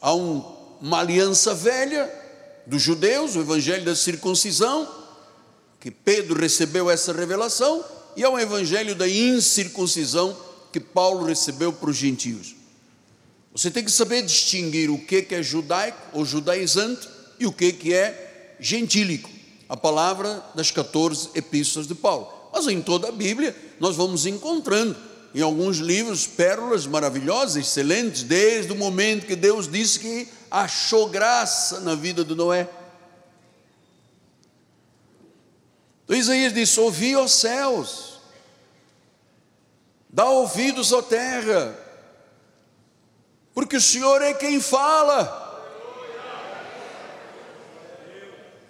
Há 0.00 0.14
um, 0.14 0.42
uma 0.80 1.00
aliança 1.00 1.54
velha 1.54 2.10
dos 2.66 2.80
judeus, 2.80 3.36
o 3.36 3.40
evangelho 3.40 3.84
da 3.84 3.94
circuncisão, 3.94 4.88
que 5.80 5.90
Pedro 5.90 6.40
recebeu 6.40 6.90
essa 6.90 7.12
revelação, 7.12 7.84
e 8.16 8.24
há 8.24 8.30
um 8.30 8.38
evangelho 8.38 8.94
da 8.94 9.08
incircuncisão 9.08 10.36
que 10.72 10.80
Paulo 10.80 11.24
recebeu 11.24 11.72
para 11.72 11.90
os 11.90 11.96
gentios. 11.96 12.54
Você 13.52 13.70
tem 13.70 13.84
que 13.84 13.90
saber 13.90 14.22
distinguir 14.22 14.90
o 14.90 14.98
que 14.98 15.26
é 15.30 15.42
judaico 15.42 15.98
ou 16.14 16.24
judaizante 16.24 17.08
e 17.38 17.46
o 17.46 17.52
que 17.52 17.92
é 17.92 18.56
gentílico, 18.58 19.28
a 19.68 19.76
palavra 19.76 20.42
das 20.54 20.70
14 20.70 21.30
epístolas 21.34 21.86
de 21.86 21.94
Paulo. 21.94 22.41
Mas 22.52 22.66
em 22.68 22.82
toda 22.82 23.08
a 23.08 23.12
Bíblia 23.12 23.56
nós 23.80 23.96
vamos 23.96 24.26
encontrando, 24.26 24.94
em 25.34 25.40
alguns 25.40 25.78
livros, 25.78 26.26
pérolas 26.26 26.86
maravilhosas, 26.86 27.56
excelentes, 27.56 28.22
desde 28.22 28.70
o 28.70 28.76
momento 28.76 29.26
que 29.26 29.34
Deus 29.34 29.66
disse 29.66 29.98
que 29.98 30.28
achou 30.50 31.08
graça 31.08 31.80
na 31.80 31.94
vida 31.94 32.22
de 32.22 32.34
Noé. 32.34 32.68
Então 36.04 36.14
Isaías 36.14 36.52
disse: 36.52 36.78
Ouvi 36.78 37.16
os 37.16 37.32
céus, 37.32 38.20
dá 40.10 40.28
ouvidos 40.28 40.92
à 40.92 41.02
terra, 41.02 41.74
porque 43.54 43.78
o 43.78 43.80
Senhor 43.80 44.20
é 44.20 44.34
quem 44.34 44.60
fala. 44.60 45.41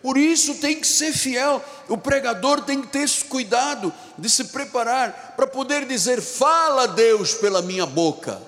Por 0.02 0.18
isso 0.18 0.56
tem 0.56 0.80
que 0.80 0.86
ser 0.86 1.12
fiel. 1.12 1.64
O 1.88 1.96
pregador 1.96 2.62
tem 2.62 2.82
que 2.82 2.88
ter 2.88 3.00
esse 3.00 3.24
cuidado 3.24 3.92
de 4.18 4.28
se 4.28 4.44
preparar 4.44 5.34
para 5.36 5.46
poder 5.46 5.86
dizer: 5.86 6.20
Fala, 6.20 6.88
Deus, 6.88 7.34
pela 7.34 7.62
minha 7.62 7.86
boca. 7.86 8.42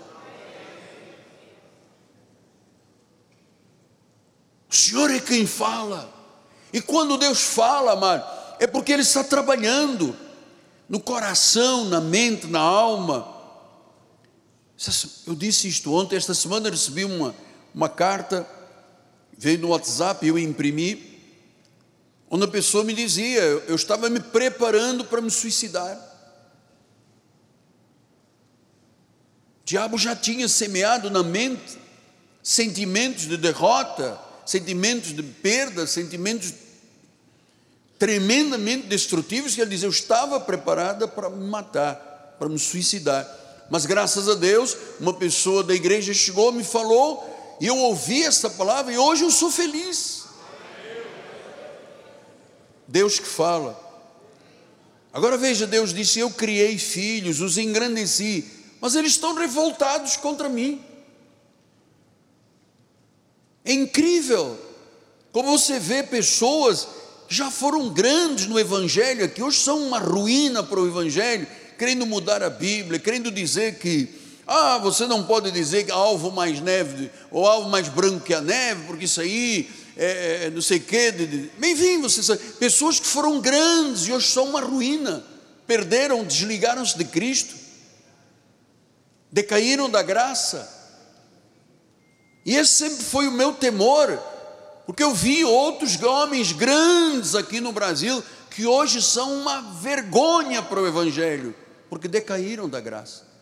O 4.69 4.75
Senhor 4.75 5.09
é 5.13 5.21
quem 5.21 5.47
fala. 5.47 6.13
E 6.73 6.81
quando 6.81 7.17
Deus 7.17 7.41
fala, 7.41 7.93
amado, 7.93 8.25
é 8.59 8.67
porque 8.67 8.93
Ele 8.93 9.03
está 9.03 9.23
trabalhando 9.23 10.17
no 10.89 10.99
coração, 10.99 11.85
na 11.85 12.01
mente, 12.01 12.49
na 12.49 12.59
alma. 12.59 13.33
Eu 15.25 15.37
disse 15.37 15.69
isto 15.69 15.95
ontem, 15.95 16.17
esta 16.17 16.35
semana 16.35 16.69
recebi 16.69 17.05
uma, 17.05 17.33
uma 17.73 17.89
carta, 17.89 18.45
veio 19.39 19.61
no 19.61 19.69
WhatsApp, 19.69 20.27
eu 20.27 20.37
imprimi 20.37 21.14
onde 22.35 22.47
a 22.47 22.49
pessoa 22.49 22.83
me 22.83 22.93
dizia: 22.93 23.41
eu 23.41 23.77
estava 23.77 24.11
me 24.11 24.19
preparando 24.19 25.05
para 25.05 25.21
me 25.21 25.31
suicidar. 25.31 25.97
O 29.63 29.65
diabo 29.65 29.97
já 29.97 30.17
tinha 30.17 30.49
semeado 30.49 31.09
na 31.11 31.23
mente 31.23 31.79
sentimentos 32.43 33.29
de 33.29 33.37
derrota, 33.37 34.21
sentimentos 34.45 35.15
de 35.15 35.23
perda, 35.23 35.87
sentimentos 35.87 36.53
tremendamente 38.01 38.89
destrutivos, 38.89 39.55
que 39.55 39.61
ele 39.61 39.71
dizia: 39.71 39.87
Eu 39.87 39.93
estava 39.93 40.41
preparada 40.41 41.07
para 41.07 41.31
me 41.31 41.47
matar, 41.47 42.35
para 42.37 42.49
me 42.49 42.59
suicidar. 42.59 43.25
Mas 43.71 43.87
graças 43.87 44.29
a 44.29 44.35
Deus, 44.35 44.77
uma 44.99 45.15
pessoa 45.15 45.63
da 45.63 45.73
igreja 45.73 46.13
chegou, 46.13 46.51
me 46.51 46.65
falou, 46.65 47.57
e 47.61 47.67
eu 47.69 47.79
ouvi 47.79 48.25
essa 48.25 48.51
palavra, 48.51 48.93
e 48.93 48.99
hoje 48.99 49.23
eu 49.23 49.31
sou 49.31 49.53
feliz. 49.53 50.24
Deus 52.95 53.19
que 53.19 53.27
fala. 53.27 53.77
Agora 55.13 55.37
veja, 55.37 55.67
Deus 55.67 55.93
disse: 55.93 56.21
Eu 56.21 56.31
criei 56.31 56.79
filhos, 56.79 57.41
os 57.41 57.59
engrandeci, 57.59 58.49
mas 58.81 58.95
eles 58.95 59.13
estão 59.13 59.35
revoltados 59.35 60.17
contra 60.17 60.49
mim. 60.49 60.81
É 63.65 63.73
incrível 63.73 64.57
como 65.33 65.59
você 65.59 65.81
vê 65.81 66.05
pessoas 66.05 66.87
que 67.27 67.35
já 67.35 67.51
foram 67.51 67.89
grandes 67.89 68.47
no 68.47 68.61
Evangelho, 68.61 69.29
que 69.29 69.43
hoje 69.43 69.59
são 69.59 69.89
uma 69.89 69.99
ruína 69.99 70.63
para 70.63 70.79
o 70.79 70.87
Evangelho, 70.87 71.49
querendo 71.77 72.07
mudar 72.07 72.45
a 72.45 72.51
Bíblia, 72.51 73.01
querendo 73.01 73.33
dizer 73.33 73.81
que, 73.81 74.09
ah, 74.47 74.79
você 74.79 75.05
não 75.05 75.25
pode 75.25 75.51
dizer 75.51 75.87
que 75.87 75.91
alvo 75.91 76.31
mais 76.31 76.61
neve, 76.61 77.11
ou 77.33 77.45
alvo 77.45 77.69
mais 77.69 77.89
branco 77.89 78.25
que 78.25 78.35
a 78.35 78.41
neve, 78.41 78.85
porque 78.87 79.07
isso 79.07 79.21
aí 79.21 79.69
é, 79.97 80.47
é, 80.47 80.51
não 80.51 80.63
sei 80.63 80.79
o 80.79 80.83
quê. 80.83 81.13
Vocês 82.01 82.29
pessoas 82.59 82.99
que 82.99 83.07
foram 83.07 83.41
grandes 83.41 84.07
e 84.07 84.13
hoje 84.13 84.29
são 84.29 84.51
uma 84.51 84.61
ruína, 84.61 85.25
perderam, 85.67 86.25
desligaram-se 86.25 86.97
de 86.99 87.05
Cristo, 87.05 87.55
decaíram 89.31 89.89
da 89.89 90.03
graça. 90.03 90.71
E 92.45 92.55
esse 92.57 92.75
sempre 92.75 93.05
foi 93.05 93.27
o 93.27 93.33
meu 93.33 93.53
temor, 93.53 94.19
porque 94.85 95.03
eu 95.03 95.15
vi 95.15 95.45
outros 95.45 96.01
homens 96.03 96.53
grandes 96.53 97.35
aqui 97.35 97.61
no 97.61 97.73
Brasil 97.73 98.23
que 98.51 98.67
hoje 98.67 99.03
são 99.03 99.41
uma 99.41 99.61
vergonha 99.81 100.63
para 100.63 100.81
o 100.81 100.87
Evangelho, 100.87 101.55
porque 101.89 102.07
decaíram 102.07 102.69
da 102.69 102.81
graça. 102.81 103.34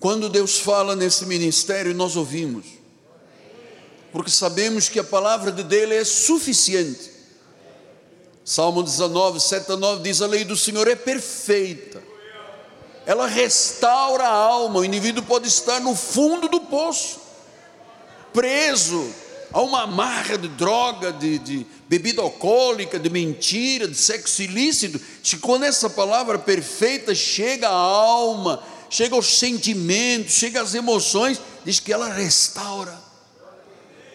Quando 0.00 0.30
Deus 0.30 0.58
fala 0.58 0.96
nesse 0.96 1.26
ministério, 1.26 1.94
nós 1.94 2.16
ouvimos, 2.16 2.64
porque 4.10 4.30
sabemos 4.30 4.88
que 4.88 4.98
a 4.98 5.04
palavra 5.04 5.52
de 5.52 5.62
Deus 5.62 5.92
é 5.92 6.04
suficiente. 6.04 7.10
Salmo 8.42 8.82
19, 8.82 9.38
7 9.38 9.72
a 9.72 9.76
9 9.76 10.02
diz: 10.02 10.22
A 10.22 10.26
lei 10.26 10.42
do 10.42 10.56
Senhor 10.56 10.88
é 10.88 10.96
perfeita, 10.96 12.02
ela 13.04 13.26
restaura 13.26 14.24
a 14.24 14.32
alma. 14.32 14.80
O 14.80 14.84
indivíduo 14.86 15.22
pode 15.22 15.46
estar 15.46 15.78
no 15.80 15.94
fundo 15.94 16.48
do 16.48 16.62
poço, 16.62 17.20
preso 18.32 19.06
a 19.52 19.60
uma 19.60 19.82
amarra 19.82 20.38
de 20.38 20.48
droga, 20.48 21.12
de, 21.12 21.38
de 21.40 21.66
bebida 21.86 22.22
alcoólica, 22.22 22.98
de 22.98 23.10
mentira, 23.10 23.86
de 23.86 23.96
sexo 23.96 24.42
ilícito. 24.42 24.98
Quando 25.42 25.64
essa 25.64 25.90
palavra 25.90 26.38
perfeita 26.38 27.14
chega 27.14 27.68
à 27.68 27.72
alma, 27.72 28.62
chega 28.90 29.14
aos 29.14 29.38
sentimentos, 29.38 30.34
chega 30.34 30.60
às 30.60 30.74
emoções, 30.74 31.40
diz 31.64 31.78
que 31.78 31.92
ela 31.92 32.12
restaura. 32.12 32.98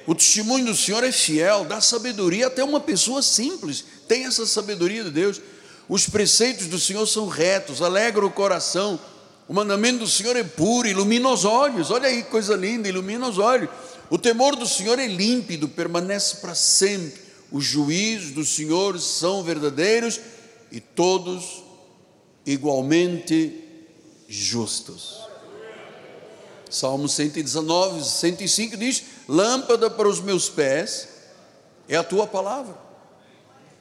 O 0.06 0.14
testemunho 0.14 0.66
do 0.66 0.76
Senhor 0.76 1.04
é 1.04 1.12
fiel, 1.12 1.66
dá 1.66 1.82
sabedoria 1.82 2.48
até 2.48 2.64
uma 2.64 2.80
pessoa 2.80 3.24
simples, 3.24 3.84
tem 4.08 4.26
essa 4.26 4.46
sabedoria 4.46 5.04
de 5.04 5.10
Deus. 5.10 5.42
Os 5.88 6.08
preceitos 6.08 6.68
do 6.68 6.80
Senhor 6.80 7.08
são 7.08 7.28
retos, 7.28 7.82
alegram 7.82 8.28
o 8.28 8.32
coração. 8.32 9.00
O 9.48 9.54
mandamento 9.54 10.00
do 10.00 10.08
Senhor 10.08 10.36
é 10.36 10.44
puro, 10.44 10.88
ilumina 10.88 11.30
os 11.30 11.46
olhos. 11.46 11.90
Olha 11.90 12.08
aí, 12.08 12.24
coisa 12.24 12.56
linda, 12.56 12.88
ilumina 12.88 13.28
os 13.28 13.38
olhos. 13.38 13.70
O 14.10 14.18
temor 14.18 14.56
do 14.56 14.68
Senhor 14.68 15.00
é 15.00 15.08
límpido, 15.08 15.68
permanece 15.68 16.38
para 16.38 16.54
sempre. 16.54 17.22
Os 17.52 17.64
juízos 17.64 18.32
do 18.32 18.44
Senhor 18.44 19.00
são 19.00 19.44
verdadeiros 19.44 20.20
e 20.72 20.80
todos 20.80 21.64
igualmente 22.46 23.65
justos. 24.28 25.26
Salmo 26.70 27.08
119, 27.08 28.04
105 28.04 28.78
diz: 28.78 29.04
Lâmpada 29.28 29.90
para 29.90 30.08
os 30.08 30.20
meus 30.20 30.50
pés 30.50 31.08
é 31.88 31.96
a 31.96 32.04
tua 32.04 32.28
palavra, 32.28 32.76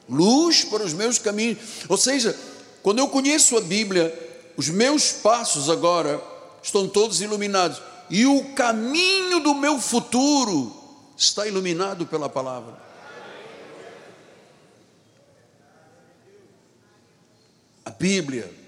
luz 0.07 0.63
para 0.63 0.83
os 0.83 0.93
meus 0.93 1.17
caminhos. 1.17 1.57
Ou 1.89 1.97
seja, 1.97 2.37
quando 2.81 2.99
eu 2.99 3.07
conheço 3.07 3.57
a 3.57 3.61
Bíblia, 3.61 4.13
os 4.55 4.69
meus 4.69 5.11
passos 5.11 5.69
agora 5.69 6.21
estão 6.61 6.87
todos 6.87 7.21
iluminados, 7.21 7.81
e 8.09 8.25
o 8.25 8.53
caminho 8.53 9.39
do 9.39 9.55
meu 9.55 9.79
futuro 9.79 10.75
está 11.17 11.47
iluminado 11.47 12.05
pela 12.05 12.29
palavra. 12.29 12.85
A 17.83 17.89
Bíblia 17.91 18.64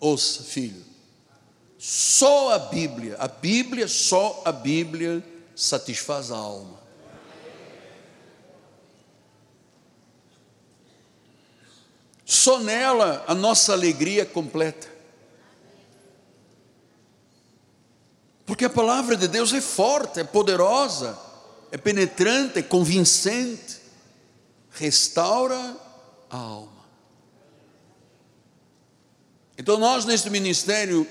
Ouça, 0.00 0.42
filho, 0.42 0.84
só 1.78 2.52
a 2.52 2.58
Bíblia, 2.58 3.16
a 3.18 3.28
Bíblia, 3.28 3.86
só 3.86 4.42
a 4.44 4.52
Bíblia 4.52 5.24
satisfaz 5.54 6.30
a 6.30 6.36
alma. 6.36 6.78
Só 12.24 12.60
nela 12.60 13.24
a 13.26 13.34
nossa 13.34 13.72
alegria 13.72 14.22
é 14.22 14.24
completa. 14.26 14.88
Porque 18.44 18.64
a 18.64 18.70
palavra 18.70 19.16
de 19.16 19.28
Deus 19.28 19.52
é 19.52 19.60
forte, 19.60 20.20
é 20.20 20.24
poderosa, 20.24 21.18
é 21.70 21.76
penetrante, 21.76 22.58
é 22.58 22.62
convincente, 22.62 23.78
restaura 24.70 25.76
a 26.30 26.36
alma. 26.36 26.77
Então, 29.58 29.76
nós 29.76 30.04
neste 30.04 30.30
ministério 30.30 31.04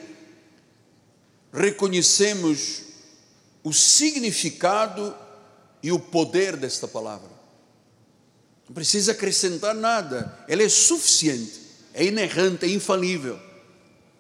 reconhecemos 1.52 2.84
o 3.62 3.74
significado 3.74 5.14
e 5.84 5.92
o 5.92 6.00
poder 6.00 6.56
desta 6.56 6.88
palavra. 6.88 7.30
Não 8.68 8.74
precisa 8.74 9.12
acrescentar 9.12 9.76
nada, 9.76 10.38
ela 10.48 10.64
é 10.64 10.70
suficiente, 10.70 11.60
é 11.94 12.06
inerrante, 12.06 12.66
é 12.66 12.70
infalível. 12.70 13.38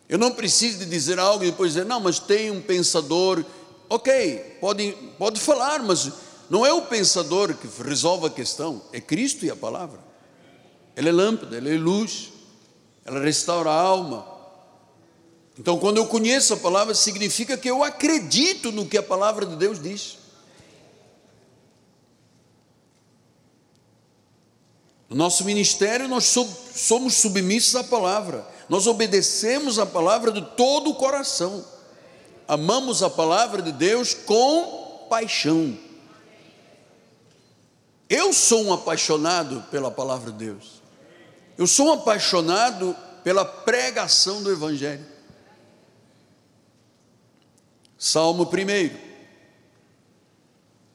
Eu 0.09 0.17
não 0.17 0.31
preciso 0.31 0.79
de 0.79 0.85
dizer 0.85 1.19
algo 1.19 1.43
e 1.43 1.51
depois 1.51 1.73
dizer, 1.73 1.85
não, 1.85 1.99
mas 1.99 2.19
tem 2.19 2.49
um 2.51 2.61
pensador. 2.61 3.43
Ok, 3.89 4.57
pode, 4.59 4.91
pode 5.17 5.39
falar, 5.39 5.83
mas 5.83 6.11
não 6.49 6.65
é 6.65 6.71
o 6.71 6.83
pensador 6.83 7.53
que 7.53 7.67
resolve 7.81 8.27
a 8.27 8.29
questão, 8.29 8.81
é 8.91 9.01
Cristo 9.01 9.45
e 9.45 9.51
a 9.51 9.55
palavra. 9.55 9.99
Ela 10.95 11.09
é 11.09 11.11
lâmpada, 11.11 11.57
ela 11.57 11.69
é 11.69 11.77
luz, 11.77 12.31
ela 13.07 13.21
restaura 13.21 13.69
a 13.69 13.73
alma. 13.73 14.27
Então, 15.57 15.79
quando 15.79 15.97
eu 15.97 16.05
conheço 16.05 16.53
a 16.53 16.57
palavra, 16.57 16.93
significa 16.93 17.57
que 17.57 17.69
eu 17.69 17.81
acredito 17.81 18.69
no 18.71 18.85
que 18.85 18.97
a 18.97 19.01
palavra 19.01 19.45
de 19.45 19.55
Deus 19.55 19.81
diz. 19.81 20.17
No 25.09 25.15
nosso 25.15 25.45
ministério, 25.45 26.05
nós 26.09 26.25
somos 26.25 27.15
submissos 27.15 27.77
à 27.77 27.83
palavra, 27.83 28.45
nós 28.67 28.87
obedecemos 28.87 29.79
a 29.79 29.85
palavra 29.85 30.33
de 30.33 30.41
todo 30.41 30.89
o 30.89 30.95
coração, 30.95 31.63
amamos 32.45 33.01
a 33.01 33.09
palavra 33.09 33.61
de 33.61 33.71
Deus 33.71 34.13
com 34.13 35.07
paixão. 35.09 35.77
Eu 38.09 38.33
sou 38.33 38.65
um 38.65 38.73
apaixonado 38.73 39.63
pela 39.71 39.89
palavra 39.89 40.29
de 40.29 40.37
Deus, 40.37 40.76
eu 41.57 41.67
sou 41.67 41.87
um 41.87 41.93
apaixonado 41.93 42.95
pela 43.23 43.45
pregação 43.45 44.43
do 44.43 44.51
Evangelho. 44.51 45.05
Salmo 47.97 48.43
1. 48.43 49.07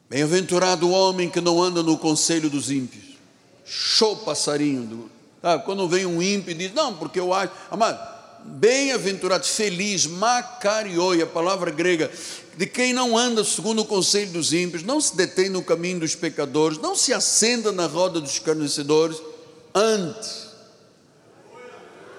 Bem-aventurado 0.08 0.88
o 0.88 0.92
homem 0.92 1.30
que 1.30 1.40
não 1.40 1.62
anda 1.62 1.82
no 1.82 1.98
conselho 1.98 2.48
dos 2.50 2.70
ímpios 2.70 3.12
show 3.72 4.16
passarinho. 4.16 4.82
Do, 4.86 5.10
ah, 5.42 5.58
quando 5.58 5.88
vem 5.88 6.04
um 6.04 6.22
ímpio 6.22 6.52
e 6.52 6.54
diz, 6.54 6.74
não, 6.74 6.94
porque 6.94 7.18
eu 7.18 7.32
acho, 7.32 7.52
amado, 7.70 7.98
bem-aventurado, 8.44 9.46
feliz, 9.46 10.06
macarioi, 10.06 11.22
a 11.22 11.26
palavra 11.26 11.70
grega, 11.70 12.10
de 12.56 12.66
quem 12.66 12.92
não 12.92 13.16
anda 13.16 13.42
segundo 13.42 13.82
o 13.82 13.86
conselho 13.86 14.32
dos 14.32 14.52
ímpios, 14.52 14.82
não 14.82 15.00
se 15.00 15.16
detém 15.16 15.48
no 15.48 15.62
caminho 15.62 16.00
dos 16.00 16.14
pecadores, 16.14 16.78
não 16.78 16.94
se 16.94 17.12
acenda 17.14 17.72
na 17.72 17.86
roda 17.86 18.20
dos 18.20 18.32
escarnecedores, 18.32 19.20
antes. 19.74 20.51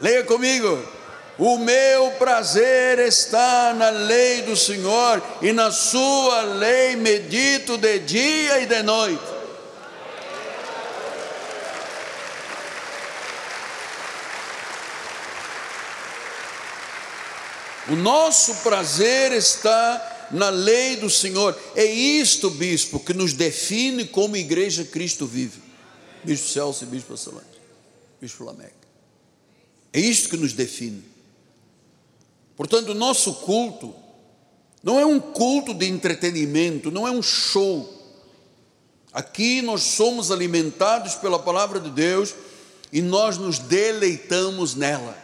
Leia 0.03 0.21
comigo. 0.25 0.85
O 1.37 1.57
meu 1.57 2.11
prazer 2.19 2.99
está 2.99 3.73
na 3.73 3.89
lei 3.89 4.41
do 4.41 4.53
Senhor, 4.53 5.23
e 5.41 5.53
na 5.53 5.71
sua 5.71 6.41
lei 6.41 6.97
medito 6.97 7.77
de 7.77 7.99
dia 7.99 8.59
e 8.59 8.65
de 8.65 8.83
noite. 8.83 9.23
O 17.87 17.95
nosso 17.95 18.55
prazer 18.55 19.31
está 19.31 20.27
na 20.31 20.49
lei 20.49 20.97
do 20.97 21.09
Senhor. 21.09 21.57
É 21.77 21.85
isto, 21.85 22.49
bispo, 22.49 22.99
que 22.99 23.13
nos 23.13 23.31
define 23.31 24.03
como 24.05 24.35
igreja 24.35 24.83
Cristo 24.83 25.25
vive. 25.25 25.61
Bispo 26.25 26.49
Celso 26.49 26.83
e 26.83 26.87
Bispo 26.87 27.15
Solange, 27.15 27.47
Bispo 28.19 28.43
Lameca. 28.43 28.82
É 29.93 29.99
isto 29.99 30.27
que 30.27 30.37
nos 30.37 30.53
define. 30.53 31.03
Portanto, 32.57 32.89
o 32.89 32.95
nosso 32.95 33.35
culto 33.35 33.93
não 34.81 34.99
é 34.99 35.05
um 35.05 35.19
culto 35.19 35.73
de 35.73 35.87
entretenimento, 35.87 36.91
não 36.91 37.07
é 37.07 37.11
um 37.11 37.21
show. 37.21 38.01
Aqui 39.13 39.61
nós 39.61 39.83
somos 39.83 40.31
alimentados 40.31 41.13
pela 41.15 41.37
palavra 41.37 41.79
de 41.79 41.91
Deus 41.91 42.33
e 42.91 43.01
nós 43.01 43.37
nos 43.37 43.59
deleitamos 43.59 44.75
nela. 44.75 45.15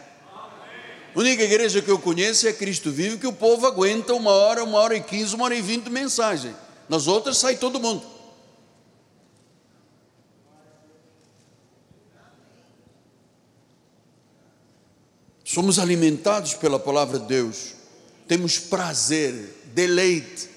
A 1.12 1.18
única 1.18 1.42
igreja 1.42 1.82
que 1.82 1.90
eu 1.90 1.98
conheço 1.98 2.46
é 2.46 2.52
Cristo 2.52 2.92
Vivo, 2.92 3.18
que 3.18 3.26
o 3.26 3.32
povo 3.32 3.66
aguenta 3.66 4.14
uma 4.14 4.30
hora, 4.30 4.62
uma 4.62 4.78
hora 4.78 4.96
e 4.96 5.02
quinze, 5.02 5.34
uma 5.34 5.46
hora 5.46 5.56
e 5.56 5.60
vinte 5.60 5.90
mensagem. 5.90 6.54
Nas 6.88 7.08
outras 7.08 7.36
sai 7.36 7.56
todo 7.56 7.80
mundo. 7.80 8.19
Somos 15.52 15.80
alimentados 15.80 16.54
pela 16.54 16.78
palavra 16.78 17.18
de 17.18 17.26
Deus, 17.26 17.72
temos 18.28 18.56
prazer, 18.56 19.34
deleite. 19.74 20.48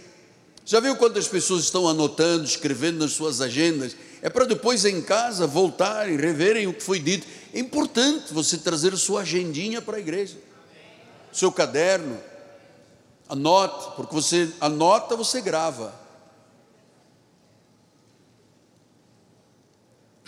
Já 0.64 0.80
viu 0.80 0.96
quantas 0.96 1.28
pessoas 1.28 1.64
estão 1.64 1.88
anotando, 1.88 2.44
escrevendo 2.44 3.00
nas 3.00 3.14
suas 3.14 3.42
agendas? 3.42 3.96
É 4.22 4.30
para 4.30 4.46
depois 4.46 4.86
em 4.86 5.02
casa 5.02 5.48
voltarem, 5.48 6.16
reverem 6.16 6.68
o 6.68 6.76
que 6.76 6.84
foi 6.84 7.00
dito. 7.00 7.26
É 7.52 7.58
importante 7.58 8.32
você 8.32 8.56
trazer 8.56 8.94
a 8.94 8.98
sua 8.98 9.22
agendinha 9.22 9.82
para 9.82 9.98
a 9.98 10.00
igreja, 10.00 10.38
seu 11.32 11.52
caderno, 11.52 12.20
anote, 13.28 13.96
porque 13.96 14.14
você 14.14 14.48
anota, 14.62 15.16
você 15.16 15.42
grava. 15.42 15.92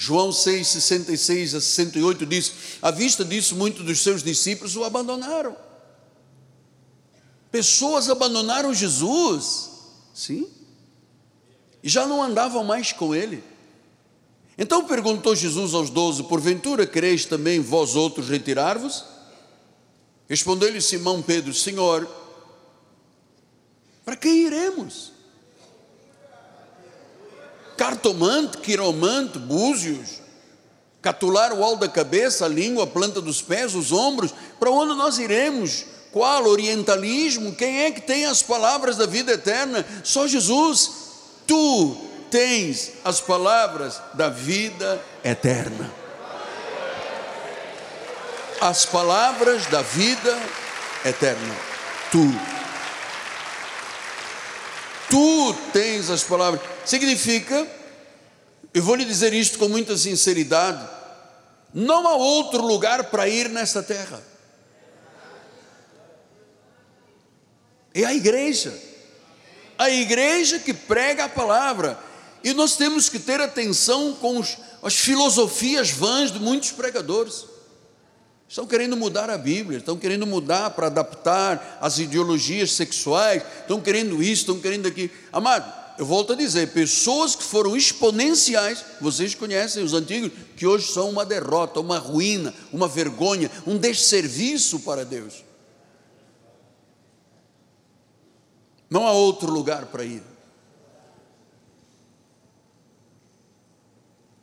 João 0.05 0.31
6, 0.31 0.67
66 0.67 1.55
a 1.55 1.61
68 1.61 2.27
diz: 2.27 2.51
À 2.79 2.91
vista 2.91 3.25
disso, 3.25 3.55
muitos 3.55 3.83
dos 3.83 4.03
seus 4.03 4.21
discípulos 4.21 4.75
o 4.75 4.83
abandonaram. 4.83 5.57
Pessoas 7.51 8.07
abandonaram 8.07 8.71
Jesus, 8.71 9.71
sim, 10.13 10.47
e 11.81 11.89
já 11.89 12.05
não 12.05 12.21
andavam 12.21 12.63
mais 12.63 12.91
com 12.91 13.15
ele. 13.15 13.43
Então 14.55 14.85
perguntou 14.85 15.35
Jesus 15.35 15.73
aos 15.73 15.89
doze: 15.89 16.21
Porventura 16.25 16.85
quereis 16.85 17.25
também 17.25 17.59
vós 17.59 17.95
outros 17.95 18.29
retirar-vos? 18.29 19.03
Respondeu-lhe 20.29 20.81
Simão 20.81 21.23
Pedro: 21.23 21.51
Senhor, 21.51 22.07
para 24.05 24.15
que 24.15 24.29
iremos? 24.29 25.14
Cartomante, 27.77 28.57
quiromante, 28.57 29.38
búzios, 29.38 30.21
catular 31.01 31.53
o 31.53 31.63
alto 31.63 31.81
da 31.81 31.89
cabeça, 31.89 32.45
a 32.45 32.47
língua, 32.47 32.85
a 32.85 32.88
planta 32.88 33.21
dos 33.21 33.41
pés, 33.41 33.75
os 33.75 33.91
ombros, 33.91 34.33
para 34.59 34.71
onde 34.71 34.95
nós 34.95 35.19
iremos? 35.19 35.85
Qual 36.11 36.45
orientalismo? 36.45 37.53
Quem 37.53 37.83
é 37.83 37.91
que 37.91 38.01
tem 38.01 38.25
as 38.25 38.41
palavras 38.41 38.95
da 38.95 39.05
vida 39.05 39.33
eterna? 39.33 39.85
Só 40.03 40.25
Jesus. 40.25 40.89
Tu 41.45 41.97
tens 42.31 42.93
as 43.03 43.19
palavras 43.19 44.01
da 44.13 44.29
vida 44.29 45.01
eterna. 45.23 45.91
As 48.61 48.85
palavras 48.85 49.65
da 49.65 49.81
vida 49.81 50.39
eterna. 51.03 51.55
Tu. 52.11 52.33
Tu 55.09 55.53
tens 55.73 56.09
as 56.09 56.23
palavras. 56.23 56.61
Significa, 56.86 57.67
eu 58.74 58.84
vou 58.84 58.95
lhe 58.95 59.06
dizer 59.06 59.34
isto 59.34 59.58
com 59.58 59.67
muita 59.67 59.98
sinceridade: 59.98 60.88
não 61.74 62.08
há 62.08 62.15
outro 62.15 62.62
lugar 62.62 63.06
para 63.06 63.28
ir 63.28 63.50
nesta 63.50 63.82
terra. 63.82 64.24
É 67.93 68.06
a 68.06 68.13
igreja. 68.13 68.78
A 69.78 69.89
igreja 69.89 70.60
que 70.60 70.74
prega 70.74 71.26
a 71.26 71.30
palavra. 71.30 71.98
E 72.43 72.54
nós 72.54 72.76
temos 72.76 73.10
que 73.10 73.17
ter 73.17 73.41
atenção 73.41 74.13
com 74.13 74.38
os, 74.38 74.58
as 74.84 74.95
filosofias 74.95 75.89
vãs 75.89 76.31
de 76.31 76.40
muitos 76.40 76.71
pregadores. 76.71 77.46
Estão 78.48 78.67
querendo 78.67 78.96
mudar 78.96 79.29
a 79.29 79.38
Bíblia, 79.38 79.79
estão 79.79 79.98
querendo 79.98 80.27
mudar 80.27 80.69
para 80.71 80.88
adaptar 80.88 81.79
as 81.81 81.98
ideologias 81.98 82.73
sexuais, 82.73 83.42
estão 83.62 83.81
querendo 83.81 84.21
isso, 84.21 84.44
estão 84.44 84.60
querendo 84.60 84.88
aquilo. 84.88 85.10
Amado, 85.33 85.85
eu 85.98 86.06
volto 86.06 86.33
a 86.33 86.35
dizer, 86.35 86.73
pessoas 86.73 87.35
que 87.35 87.43
foram 87.43 87.75
exponenciais, 87.75 88.83
vocês 89.00 89.33
conhecem 89.33 89.83
os 89.83 89.93
antigos, 89.93 90.31
que 90.58 90.67
hoje 90.67 90.91
são 90.91 91.10
uma 91.10 91.25
derrota, 91.25 91.79
uma 91.79 91.98
ruína, 91.98 92.54
uma 92.71 92.87
vergonha, 92.87 93.50
um 93.65 93.77
desserviço 93.77 94.79
para 94.81 95.06
Deus. 95.06 95.43
Não 98.89 99.08
há 99.08 99.12
outro 99.12 99.52
lugar 99.52 99.85
para 99.87 100.04
ir. 100.04 100.21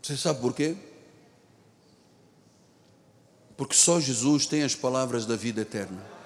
Você 0.03 0.17
sabe 0.17 0.41
por 0.41 0.53
quê? 0.53 0.75
Porque 3.57 3.75
só 3.75 4.01
Jesus 4.01 4.47
tem 4.47 4.63
as 4.63 4.75
palavras 4.75 5.27
da 5.27 5.37
vida 5.37 5.61
eterna. 5.61 6.22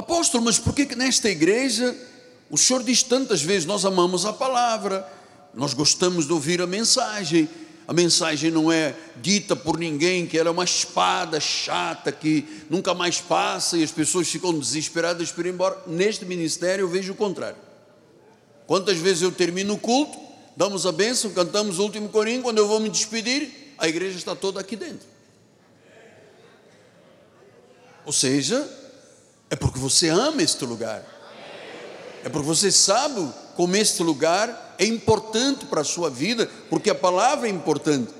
Apóstolo, 0.00 0.44
mas 0.44 0.58
por 0.58 0.74
que 0.74 0.94
nesta 0.96 1.28
igreja 1.28 1.96
o 2.50 2.58
Senhor 2.58 2.82
diz 2.82 3.02
tantas 3.02 3.40
vezes: 3.42 3.64
nós 3.64 3.84
amamos 3.84 4.26
a 4.26 4.32
palavra, 4.32 5.06
nós 5.54 5.72
gostamos 5.72 6.26
de 6.26 6.32
ouvir 6.32 6.60
a 6.60 6.66
mensagem, 6.66 7.48
a 7.86 7.92
mensagem 7.92 8.50
não 8.50 8.72
é 8.72 8.94
dita 9.16 9.54
por 9.54 9.78
ninguém, 9.78 10.26
que 10.26 10.38
ela 10.38 10.48
é 10.48 10.52
uma 10.52 10.64
espada 10.64 11.38
chata 11.38 12.10
que 12.10 12.46
nunca 12.70 12.94
mais 12.94 13.20
passa 13.20 13.76
e 13.76 13.82
as 13.82 13.90
pessoas 13.90 14.28
ficam 14.28 14.58
desesperadas 14.58 15.30
por 15.30 15.44
ir 15.44 15.50
embora. 15.50 15.80
Neste 15.86 16.24
ministério 16.24 16.84
eu 16.84 16.88
vejo 16.88 17.12
o 17.12 17.16
contrário. 17.16 17.58
Quantas 18.66 18.96
vezes 18.98 19.22
eu 19.22 19.32
termino 19.32 19.74
o 19.74 19.78
culto, 19.78 20.16
damos 20.56 20.86
a 20.86 20.92
bênção, 20.92 21.30
cantamos 21.32 21.78
o 21.78 21.82
último 21.82 22.08
corinho, 22.08 22.42
quando 22.42 22.58
eu 22.58 22.66
vou 22.66 22.80
me 22.80 22.88
despedir, 22.88 23.74
a 23.76 23.88
igreja 23.88 24.16
está 24.16 24.34
toda 24.36 24.60
aqui 24.60 24.76
dentro. 24.76 25.06
Ou 28.06 28.12
seja, 28.12 28.79
é 29.50 29.56
porque 29.56 29.78
você 29.78 30.08
ama 30.08 30.42
este 30.42 30.64
lugar. 30.64 31.04
É 32.22 32.28
porque 32.28 32.46
você 32.46 32.70
sabe 32.70 33.28
como 33.56 33.74
este 33.76 34.02
lugar 34.02 34.76
é 34.78 34.86
importante 34.86 35.66
para 35.66 35.80
a 35.80 35.84
sua 35.84 36.08
vida, 36.08 36.48
porque 36.70 36.88
a 36.88 36.94
palavra 36.94 37.48
é 37.48 37.50
importante. 37.50 38.12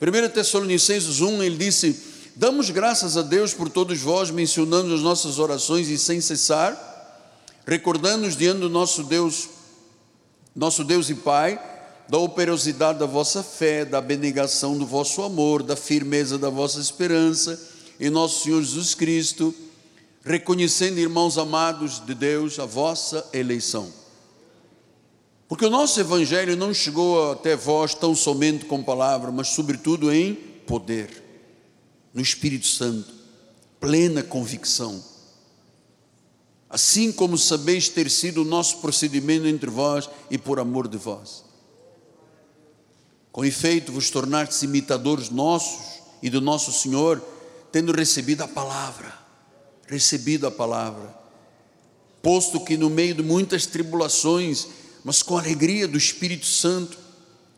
1 0.00 0.28
Tessalonicenses 0.30 1.20
1, 1.20 1.42
ele 1.42 1.56
disse: 1.56 1.96
Damos 2.34 2.70
graças 2.70 3.16
a 3.16 3.22
Deus 3.22 3.54
por 3.54 3.68
todos 3.68 4.00
vós, 4.00 4.30
mencionando 4.30 4.92
as 4.92 5.00
nossas 5.00 5.38
orações 5.38 5.88
e 5.88 5.96
sem 5.96 6.20
cessar, 6.20 6.76
recordando-nos 7.64 8.36
diante 8.36 8.60
do 8.60 8.68
nosso 8.68 9.04
Deus, 9.04 9.48
nosso 10.54 10.82
Deus 10.82 11.08
e 11.08 11.14
Pai, 11.14 11.60
da 12.08 12.18
operosidade 12.18 12.98
da 12.98 13.06
vossa 13.06 13.42
fé, 13.42 13.84
da 13.84 13.98
abnegação 13.98 14.76
do 14.76 14.84
vosso 14.84 15.22
amor, 15.22 15.62
da 15.62 15.76
firmeza 15.76 16.36
da 16.36 16.50
vossa 16.50 16.80
esperança 16.80 17.58
em 17.98 18.10
nosso 18.10 18.42
Senhor 18.42 18.60
Jesus 18.60 18.94
Cristo, 18.94 19.54
reconhecendo, 20.24 20.98
irmãos 20.98 21.38
amados 21.38 22.04
de 22.04 22.14
Deus, 22.14 22.58
a 22.58 22.64
vossa 22.64 23.28
eleição 23.32 23.92
porque 25.54 25.66
o 25.66 25.70
nosso 25.70 26.00
Evangelho 26.00 26.56
não 26.56 26.72
chegou 26.72 27.32
até 27.32 27.54
vós 27.54 27.94
tão 27.94 28.14
somente 28.14 28.64
com 28.64 28.82
palavra, 28.82 29.30
mas 29.30 29.48
sobretudo 29.48 30.12
em 30.12 30.34
poder, 30.34 31.22
no 32.12 32.20
Espírito 32.20 32.66
Santo, 32.66 33.12
plena 33.78 34.22
convicção. 34.22 35.02
Assim 36.68 37.12
como 37.12 37.38
sabeis 37.38 37.88
ter 37.88 38.10
sido 38.10 38.42
o 38.42 38.44
nosso 38.44 38.78
procedimento 38.78 39.46
entre 39.46 39.70
vós 39.70 40.08
e 40.30 40.38
por 40.38 40.58
amor 40.58 40.88
de 40.88 40.96
vós. 40.96 41.44
Com 43.30 43.44
efeito, 43.44 43.92
vos 43.92 44.10
tornastes 44.10 44.62
imitadores 44.62 45.28
nossos 45.28 46.00
e 46.22 46.30
do 46.30 46.40
nosso 46.40 46.72
Senhor, 46.72 47.22
tendo 47.70 47.92
recebido 47.92 48.42
a 48.42 48.48
palavra, 48.48 49.12
recebido 49.86 50.46
a 50.46 50.50
palavra, 50.50 51.14
posto 52.22 52.60
que 52.60 52.76
no 52.76 52.88
meio 52.88 53.14
de 53.14 53.22
muitas 53.22 53.66
tribulações, 53.66 54.66
mas 55.04 55.22
com 55.22 55.36
a 55.36 55.40
alegria 55.40 55.86
do 55.86 55.98
Espírito 55.98 56.46
Santo, 56.46 56.96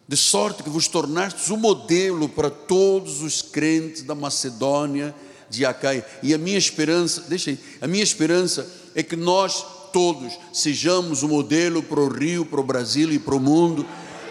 de 0.08 0.16
sorte 0.16 0.62
que 0.62 0.70
vos 0.70 0.88
tornastes 0.88 1.50
um 1.50 1.56
modelo 1.56 2.28
para 2.28 2.50
todos 2.50 3.22
os 3.22 3.42
crentes 3.42 4.02
da 4.02 4.14
Macedônia, 4.14 5.14
de 5.48 5.64
Acaia. 5.64 6.04
E 6.22 6.34
a 6.34 6.38
minha 6.38 6.58
esperança, 6.58 7.22
deixa 7.28 7.50
aí, 7.50 7.58
a 7.80 7.86
minha 7.86 8.02
esperança 8.02 8.68
é 8.94 9.02
que 9.02 9.16
nós 9.16 9.64
todos 9.92 10.38
sejamos 10.52 11.22
um 11.22 11.28
modelo 11.28 11.82
para 11.82 12.00
o 12.00 12.08
Rio, 12.08 12.44
para 12.44 12.60
o 12.60 12.64
Brasil 12.64 13.12
e 13.12 13.18
para 13.18 13.34
o 13.34 13.40
mundo 13.40 13.86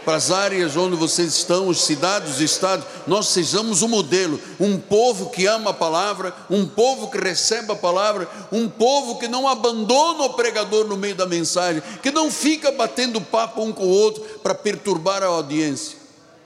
para 0.05 0.15
as 0.15 0.29
áreas 0.29 0.77
onde 0.77 0.95
vocês 0.95 1.33
estão, 1.33 1.69
as 1.71 1.81
cidades, 1.81 2.35
os 2.35 2.41
estados, 2.41 2.85
nós 3.07 3.29
sejamos 3.29 3.81
um 3.81 3.87
modelo, 3.87 4.39
um 4.59 4.79
povo 4.79 5.31
que 5.31 5.47
ama 5.47 5.71
a 5.71 5.73
palavra, 5.73 6.33
um 6.49 6.67
povo 6.67 7.09
que 7.09 7.17
recebe 7.17 7.71
a 7.71 7.75
palavra, 7.75 8.29
um 8.51 8.69
povo 8.69 9.17
que 9.17 9.27
não 9.27 9.47
abandona 9.47 10.23
o 10.23 10.33
pregador 10.35 10.85
no 10.85 10.95
meio 10.95 11.15
da 11.15 11.25
mensagem, 11.25 11.81
que 12.03 12.11
não 12.11 12.29
fica 12.29 12.71
batendo 12.71 13.19
papo 13.19 13.63
um 13.63 13.73
com 13.73 13.83
o 13.83 13.89
outro 13.89 14.23
para 14.43 14.53
perturbar 14.53 15.23
a 15.23 15.27
audiência. 15.27 15.97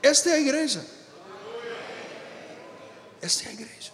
Esta 0.02 0.30
é 0.30 0.32
a 0.32 0.40
igreja. 0.40 0.84
Esta 3.20 3.44
é 3.44 3.48
a 3.50 3.52
igreja. 3.52 3.90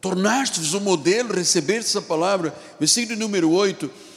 Tornaste-vos 0.00 0.74
um 0.74 0.80
modelo, 0.80 1.34
recebeste 1.34 1.90
essa 1.90 2.00
palavra, 2.00 2.54
versículo 2.78 3.18
número 3.18 3.50
8 3.50 4.07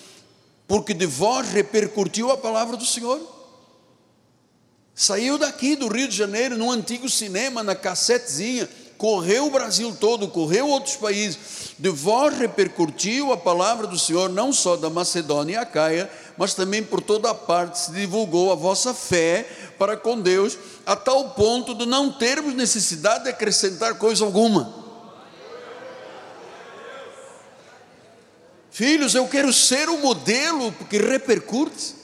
porque 0.72 0.94
de 0.94 1.06
vós 1.06 1.50
repercutiu 1.50 2.32
a 2.32 2.38
palavra 2.38 2.78
do 2.78 2.86
Senhor. 2.86 3.20
Saiu 4.96 5.38
daqui 5.38 5.76
do 5.76 5.90
Rio 5.90 6.08
de 6.08 6.16
Janeiro, 6.16 6.58
num 6.58 6.72
antigo 6.72 7.10
cinema, 7.10 7.62
na 7.62 7.76
cassetezinha, 7.76 8.70
correu 8.98 9.48
o 9.48 9.52
Brasil 9.52 9.94
todo, 10.00 10.30
correu 10.30 10.70
outros 10.70 10.96
países. 10.96 11.74
De 11.78 11.90
vós 11.90 12.38
repercutiu 12.38 13.34
a 13.34 13.38
palavra 13.38 13.86
do 13.86 14.00
Senhor, 14.00 14.30
não 14.30 14.54
só 14.54 14.78
da 14.78 14.90
Macedônia 14.90 15.56
e 15.56 15.58
Acaia, 15.58 16.10
mas 16.38 16.54
também 16.54 16.82
por 16.82 17.02
toda 17.02 17.30
a 17.30 17.36
parte 17.36 17.78
se 17.78 17.92
divulgou 17.92 18.50
a 18.50 18.56
vossa 18.56 18.94
fé 18.94 19.46
para 19.78 19.98
com 19.98 20.22
Deus, 20.22 20.58
a 20.86 20.96
tal 20.96 21.32
ponto 21.32 21.76
de 21.76 21.86
não 21.86 22.14
termos 22.14 22.54
necessidade 22.54 23.26
de 23.26 23.30
acrescentar 23.30 23.96
coisa 23.96 24.24
alguma. 24.24 24.81
Filhos, 28.72 29.14
eu 29.14 29.28
quero 29.28 29.52
ser 29.52 29.90
o 29.90 29.96
um 29.96 30.02
modelo 30.02 30.72
que 30.90 30.98
repercute. 30.98 32.02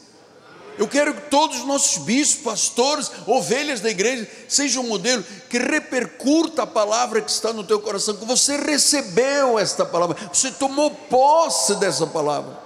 Eu 0.78 0.88
quero 0.88 1.14
que 1.14 1.22
todos 1.22 1.58
os 1.58 1.66
nossos 1.66 2.04
bispos, 2.04 2.44
pastores, 2.44 3.10
ovelhas 3.26 3.80
da 3.80 3.90
igreja 3.90 4.30
sejam 4.48 4.84
um 4.84 4.88
modelo 4.88 5.26
que 5.50 5.58
repercuta 5.58 6.64
a 6.64 6.68
palavra 6.68 7.22
que 7.22 7.32
está 7.32 7.52
no 7.52 7.64
teu 7.64 7.80
coração, 7.80 8.16
que 8.16 8.26
você 8.26 8.58
recebeu 8.58 9.58
esta 9.58 9.84
palavra, 9.86 10.16
você 10.32 10.52
tomou 10.52 10.92
posse 10.92 11.76
dessa 11.76 12.06
palavra. 12.06 12.60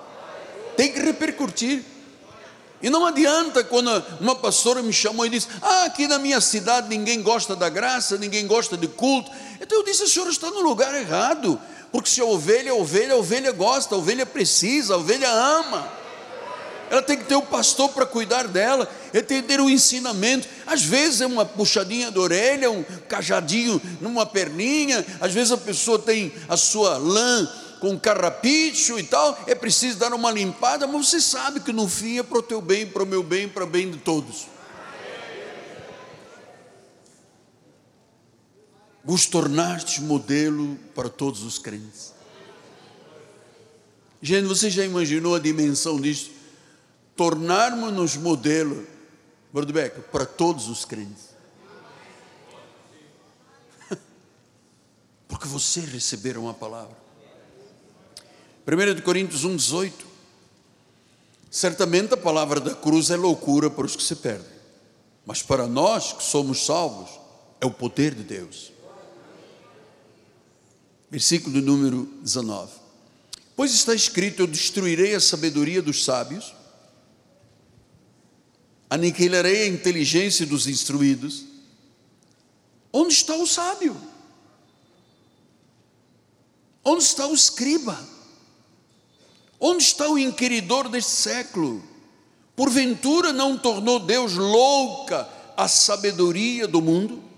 Tem 0.75 0.91
que 0.91 0.99
repercutir. 0.99 1.85
E 2.81 2.89
não 2.89 3.05
adianta 3.05 3.63
quando 3.63 4.03
uma 4.19 4.35
pastora 4.35 4.81
me 4.81 4.91
chamou 4.91 5.25
e 5.25 5.29
disse: 5.29 5.47
Ah, 5.61 5.83
aqui 5.83 6.07
na 6.07 6.17
minha 6.17 6.41
cidade 6.41 6.89
ninguém 6.89 7.21
gosta 7.21 7.55
da 7.55 7.69
graça, 7.69 8.17
ninguém 8.17 8.47
gosta 8.47 8.75
de 8.75 8.87
culto. 8.87 9.31
Então 9.61 9.77
eu 9.77 9.85
disse: 9.85 10.03
A 10.03 10.07
senhora 10.07 10.31
está 10.31 10.49
no 10.49 10.61
lugar 10.61 10.93
errado. 10.95 11.61
Porque 11.91 12.09
se 12.09 12.21
a 12.21 12.25
ovelha 12.25 12.69
é 12.69 12.73
ovelha, 12.73 13.13
a 13.13 13.17
ovelha 13.17 13.51
gosta, 13.51 13.95
a 13.95 13.97
ovelha 13.97 14.25
precisa, 14.25 14.93
a 14.93 14.97
ovelha 14.97 15.29
ama. 15.29 16.01
Ela 16.89 17.01
tem 17.01 17.17
que 17.17 17.23
ter 17.23 17.35
um 17.35 17.41
pastor 17.41 17.89
para 17.89 18.05
cuidar 18.05 18.47
dela, 18.49 18.89
ele 19.13 19.23
tem 19.23 19.41
que 19.41 19.47
ter 19.47 19.61
um 19.61 19.69
ensinamento. 19.69 20.47
Às 20.67 20.83
vezes 20.83 21.21
é 21.21 21.25
uma 21.25 21.45
puxadinha 21.45 22.11
de 22.11 22.19
orelha, 22.19 22.69
um 22.69 22.83
cajadinho 23.07 23.81
numa 24.01 24.25
perninha, 24.25 25.05
às 25.21 25.33
vezes 25.33 25.53
a 25.53 25.57
pessoa 25.57 25.97
tem 25.97 26.33
a 26.49 26.57
sua 26.57 26.97
lã 26.97 27.49
com 27.79 27.97
carrapicho 27.97 28.99
e 28.99 29.03
tal, 29.03 29.37
é 29.47 29.55
preciso 29.55 29.97
dar 29.97 30.13
uma 30.13 30.29
limpada, 30.29 30.85
mas 30.85 31.09
você 31.09 31.19
sabe 31.19 31.61
que 31.61 31.73
no 31.73 31.87
fim 31.87 32.19
é 32.19 32.23
para 32.23 32.37
o 32.37 32.43
teu 32.43 32.61
bem, 32.61 32.85
para 32.85 33.03
o 33.03 33.07
meu 33.07 33.23
bem, 33.23 33.49
para 33.49 33.63
o 33.63 33.67
bem 33.67 33.89
de 33.89 33.97
todos. 33.97 34.50
Vos 39.03 39.25
tornaste 39.25 40.01
modelo 40.01 40.77
para 40.93 41.09
todos 41.09 41.43
os 41.43 41.57
crentes. 41.57 42.13
Gente, 44.21 44.45
você 44.45 44.69
já 44.69 44.85
imaginou 44.85 45.35
a 45.35 45.39
dimensão 45.39 45.99
disso? 45.99 46.31
Tornarmos-nos 47.15 48.15
modelo, 48.17 48.85
Berdubeca, 49.51 50.01
para 50.01 50.25
todos 50.25 50.69
os 50.69 50.85
crentes. 50.85 51.31
Porque 55.27 55.47
vocês 55.47 55.89
receberam 55.89 56.47
a 56.47 56.53
palavra. 56.53 56.95
1 58.67 59.01
Coríntios 59.01 59.43
1, 59.43 59.55
18. 59.55 60.11
Certamente 61.49 62.13
a 62.13 62.17
palavra 62.17 62.59
da 62.59 62.75
cruz 62.75 63.09
é 63.09 63.17
loucura 63.17 63.69
para 63.69 63.85
os 63.85 63.95
que 63.95 64.03
se 64.03 64.15
perdem, 64.15 64.47
mas 65.25 65.41
para 65.41 65.67
nós 65.67 66.13
que 66.13 66.23
somos 66.23 66.65
salvos, 66.65 67.09
é 67.59 67.65
o 67.65 67.71
poder 67.71 68.15
de 68.15 68.23
Deus 68.23 68.71
versículo 71.11 71.61
número 71.61 72.05
19. 72.21 72.71
Pois 73.55 73.73
está 73.73 73.93
escrito: 73.93 74.41
Eu 74.41 74.47
destruirei 74.47 75.13
a 75.13 75.19
sabedoria 75.19 75.81
dos 75.81 76.05
sábios, 76.05 76.55
aniquilarei 78.89 79.63
a 79.63 79.67
inteligência 79.67 80.45
dos 80.45 80.67
instruídos. 80.67 81.45
Onde 82.93 83.13
está 83.13 83.35
o 83.35 83.45
sábio? 83.45 83.95
Onde 86.83 87.03
está 87.03 87.27
o 87.27 87.33
escriba? 87.33 87.99
Onde 89.59 89.83
está 89.83 90.09
o 90.09 90.17
inquiridor 90.17 90.89
deste 90.89 91.11
século? 91.11 91.83
Porventura 92.55 93.31
não 93.31 93.57
tornou 93.57 93.99
Deus 93.99 94.33
louca 94.33 95.29
a 95.55 95.67
sabedoria 95.67 96.67
do 96.67 96.81
mundo? 96.81 97.30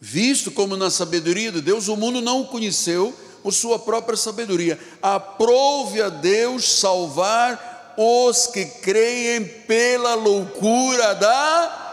Visto 0.00 0.50
como 0.50 0.76
na 0.76 0.90
sabedoria 0.90 1.52
de 1.52 1.60
Deus 1.60 1.86
o 1.88 1.96
mundo 1.96 2.22
não 2.22 2.40
o 2.40 2.46
conheceu 2.46 3.14
por 3.42 3.52
sua 3.52 3.78
própria 3.78 4.16
sabedoria. 4.16 4.80
Aprove 5.02 6.00
a 6.00 6.08
Deus 6.08 6.80
salvar 6.80 7.94
os 7.98 8.46
que 8.46 8.64
creem 8.64 9.44
pela 9.44 10.14
loucura 10.14 11.14
da 11.14 11.86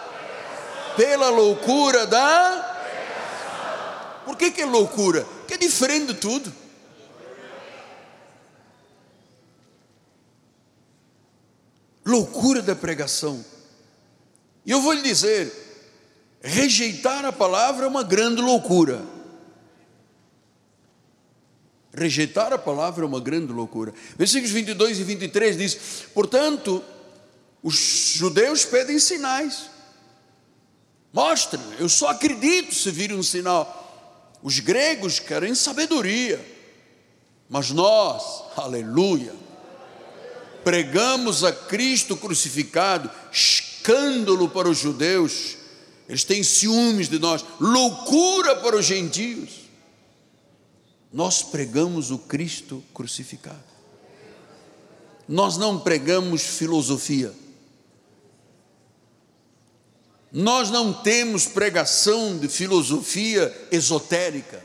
pela 0.96 1.30
loucura 1.30 2.08
da 2.08 2.76
Por 4.26 4.36
que, 4.36 4.52
que 4.52 4.62
é 4.62 4.66
loucura? 4.66 5.28
Que 5.48 5.54
é 5.54 5.58
diferente 5.58 6.08
de 6.08 6.14
tudo. 6.16 6.52
Loucura 12.06 12.62
da 12.62 12.76
pregação. 12.76 13.44
E 14.66 14.72
eu 14.72 14.82
vou 14.82 14.94
lhe 14.94 15.02
dizer: 15.02 15.67
rejeitar 16.42 17.26
a 17.26 17.32
palavra 17.32 17.86
é 17.86 17.88
uma 17.88 18.04
grande 18.04 18.42
loucura. 18.42 19.04
Rejeitar 21.94 22.54
a 22.54 22.58
palavra 22.58 23.04
é 23.04 23.08
uma 23.08 23.20
grande 23.20 23.52
loucura. 23.52 23.94
Versículos 24.18 24.52
22 24.52 25.00
e 25.00 25.04
23 25.04 25.58
diz: 25.58 25.78
Portanto, 26.14 26.84
os 27.64 27.76
judeus 28.16 28.64
pedem 28.66 29.00
sinais. 29.00 29.70
Mostre, 31.12 31.60
eu 31.80 31.90
só 31.90 32.10
acredito 32.10 32.76
se 32.76 32.92
vir 32.92 33.12
um 33.12 33.24
sinal. 33.24 34.38
Os 34.44 34.60
gregos 34.60 35.20
querem 35.20 35.56
sabedoria, 35.56 36.40
mas 37.50 37.72
nós, 37.72 38.44
aleluia, 38.56 39.34
pregamos 40.64 41.44
a 41.44 41.52
Cristo 41.52 42.16
crucificado, 42.16 43.10
escândalo 43.32 44.48
para 44.50 44.70
os 44.70 44.78
judeus, 44.78 45.57
eles 46.08 46.24
têm 46.24 46.42
ciúmes 46.44 47.10
de 47.10 47.20
nós, 47.20 47.44
loucura 47.60 48.56
para 48.56 48.78
os 48.78 48.86
gentios. 48.86 49.68
Nós 51.12 51.42
pregamos 51.42 52.12
o 52.12 52.18
Cristo 52.18 52.84
crucificado. 52.94 53.64
Nós 55.28 55.58
não 55.58 55.80
pregamos 55.80 56.42
filosofia. 56.42 57.34
Nós 60.32 60.70
não 60.70 60.94
temos 60.94 61.46
pregação 61.46 62.38
de 62.38 62.48
filosofia 62.48 63.68
esotérica. 63.72 64.64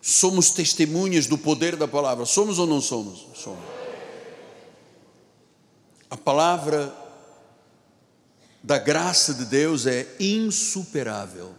Somos 0.00 0.50
testemunhas 0.50 1.26
do 1.26 1.36
poder 1.36 1.76
da 1.76 1.86
palavra. 1.86 2.24
Somos 2.24 2.58
ou 2.58 2.66
não 2.66 2.80
somos? 2.80 3.26
Somos. 3.34 3.64
A 6.08 6.16
palavra 6.16 7.05
da 8.66 8.78
graça 8.78 9.32
de 9.32 9.44
Deus 9.44 9.86
é 9.86 10.08
insuperável. 10.18 11.54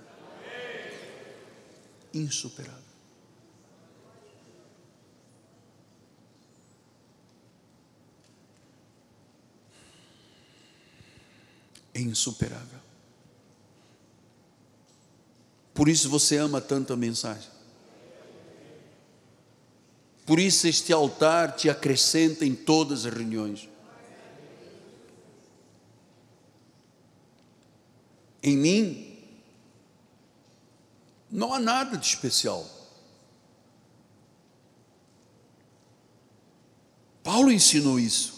Insuperável. 2.13 2.75
é 11.93 11.99
insuperável. 11.99 12.79
Por 15.73 15.89
isso 15.89 16.09
você 16.11 16.37
ama 16.37 16.61
tanto 16.61 16.93
a 16.93 16.95
mensagem. 16.97 17.49
Por 20.27 20.37
isso 20.37 20.67
este 20.67 20.93
altar 20.93 21.55
te 21.55 21.71
acrescenta 21.71 22.45
em 22.45 22.53
todas 22.53 23.03
as 23.03 23.13
reuniões. 23.13 23.67
Em 28.41 28.55
mim 28.55 29.17
não 31.29 31.53
há 31.53 31.59
nada 31.59 31.97
de 31.97 32.05
especial. 32.05 32.65
Paulo 37.23 37.51
ensinou 37.51 37.99
isso. 37.99 38.37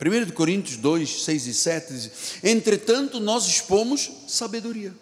1 0.00 0.32
Coríntios 0.32 0.76
2, 0.76 1.24
6 1.24 1.46
e 1.46 1.54
7 1.54 1.92
diz: 1.92 2.44
Entretanto, 2.44 3.18
nós 3.18 3.46
expomos 3.46 4.10
sabedoria. 4.28 4.94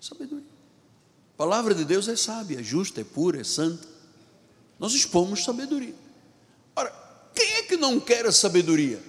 Sabedoria. 0.00 0.46
A 1.34 1.36
palavra 1.36 1.74
de 1.74 1.84
Deus 1.84 2.08
é 2.08 2.16
sábia, 2.16 2.60
é 2.60 2.62
justa, 2.62 3.00
é 3.00 3.04
pura, 3.04 3.40
é 3.40 3.44
santa. 3.44 3.86
Nós 4.78 4.94
expomos 4.94 5.44
sabedoria. 5.44 5.94
Ora, 6.76 6.92
quem 7.34 7.54
é 7.54 7.62
que 7.64 7.76
não 7.76 7.98
quer 7.98 8.24
a 8.24 8.32
sabedoria? 8.32 9.02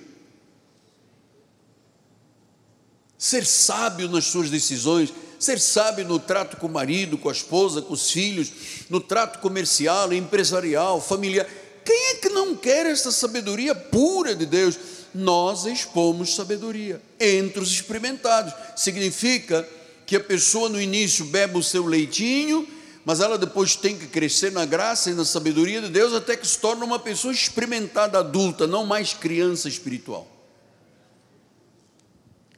Ser 3.26 3.46
sábio 3.46 4.08
nas 4.08 4.26
suas 4.26 4.50
decisões, 4.50 5.12
ser 5.40 5.60
sábio 5.60 6.08
no 6.08 6.20
trato 6.20 6.58
com 6.58 6.68
o 6.68 6.72
marido, 6.72 7.18
com 7.18 7.30
a 7.30 7.32
esposa, 7.32 7.82
com 7.82 7.94
os 7.94 8.12
filhos, 8.12 8.52
no 8.90 9.00
trato 9.00 9.40
comercial, 9.40 10.14
empresarial, 10.14 11.02
familiar 11.02 11.48
quem 11.86 12.08
é 12.08 12.16
que 12.16 12.30
não 12.30 12.56
quer 12.56 12.88
essa 12.88 13.12
sabedoria 13.12 13.76
pura 13.76 14.34
de 14.36 14.48
Deus? 14.48 14.78
Nós 15.14 15.66
expomos 15.66 16.36
sabedoria 16.36 17.00
entre 17.20 17.62
os 17.62 17.70
experimentados. 17.70 18.52
Significa 18.76 19.68
que 20.04 20.16
a 20.16 20.20
pessoa 20.20 20.68
no 20.68 20.82
início 20.82 21.26
bebe 21.26 21.60
o 21.60 21.64
seu 21.64 21.86
leitinho, 21.86 22.68
mas 23.06 23.20
ela 23.20 23.38
depois 23.38 23.76
tem 23.76 23.96
que 23.96 24.08
crescer 24.08 24.52
na 24.52 24.66
graça 24.66 25.12
e 25.12 25.14
na 25.14 25.24
sabedoria 25.24 25.80
de 25.80 25.90
Deus 25.90 26.12
até 26.12 26.36
que 26.36 26.48
se 26.48 26.58
torna 26.58 26.84
uma 26.84 26.98
pessoa 26.98 27.32
experimentada 27.32 28.18
adulta, 28.18 28.66
não 28.66 28.84
mais 28.84 29.14
criança 29.14 29.70
espiritual. 29.70 30.35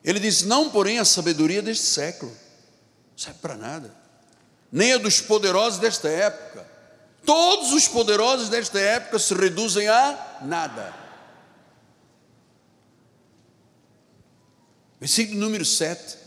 Ele 0.07 0.19
diz: 0.19 0.41
não, 0.41 0.71
porém, 0.71 0.97
a 0.97 1.05
sabedoria 1.05 1.61
deste 1.61 1.85
século, 1.85 2.31
não 2.31 3.17
serve 3.17 3.39
para 3.39 3.55
nada, 3.55 3.95
nem 4.71 4.93
a 4.93 4.97
dos 4.97 5.21
poderosos 5.21 5.77
desta 5.77 6.09
época 6.09 6.77
Todos 7.27 7.73
os 7.73 7.89
poderosos 7.89 8.47
desta 8.47 8.79
época 8.79 9.19
se 9.19 9.33
reduzem 9.33 9.85
a 9.89 10.37
nada. 10.43 10.95
Versículo 14.97 15.37
número 15.37 15.65
7. 15.65 16.17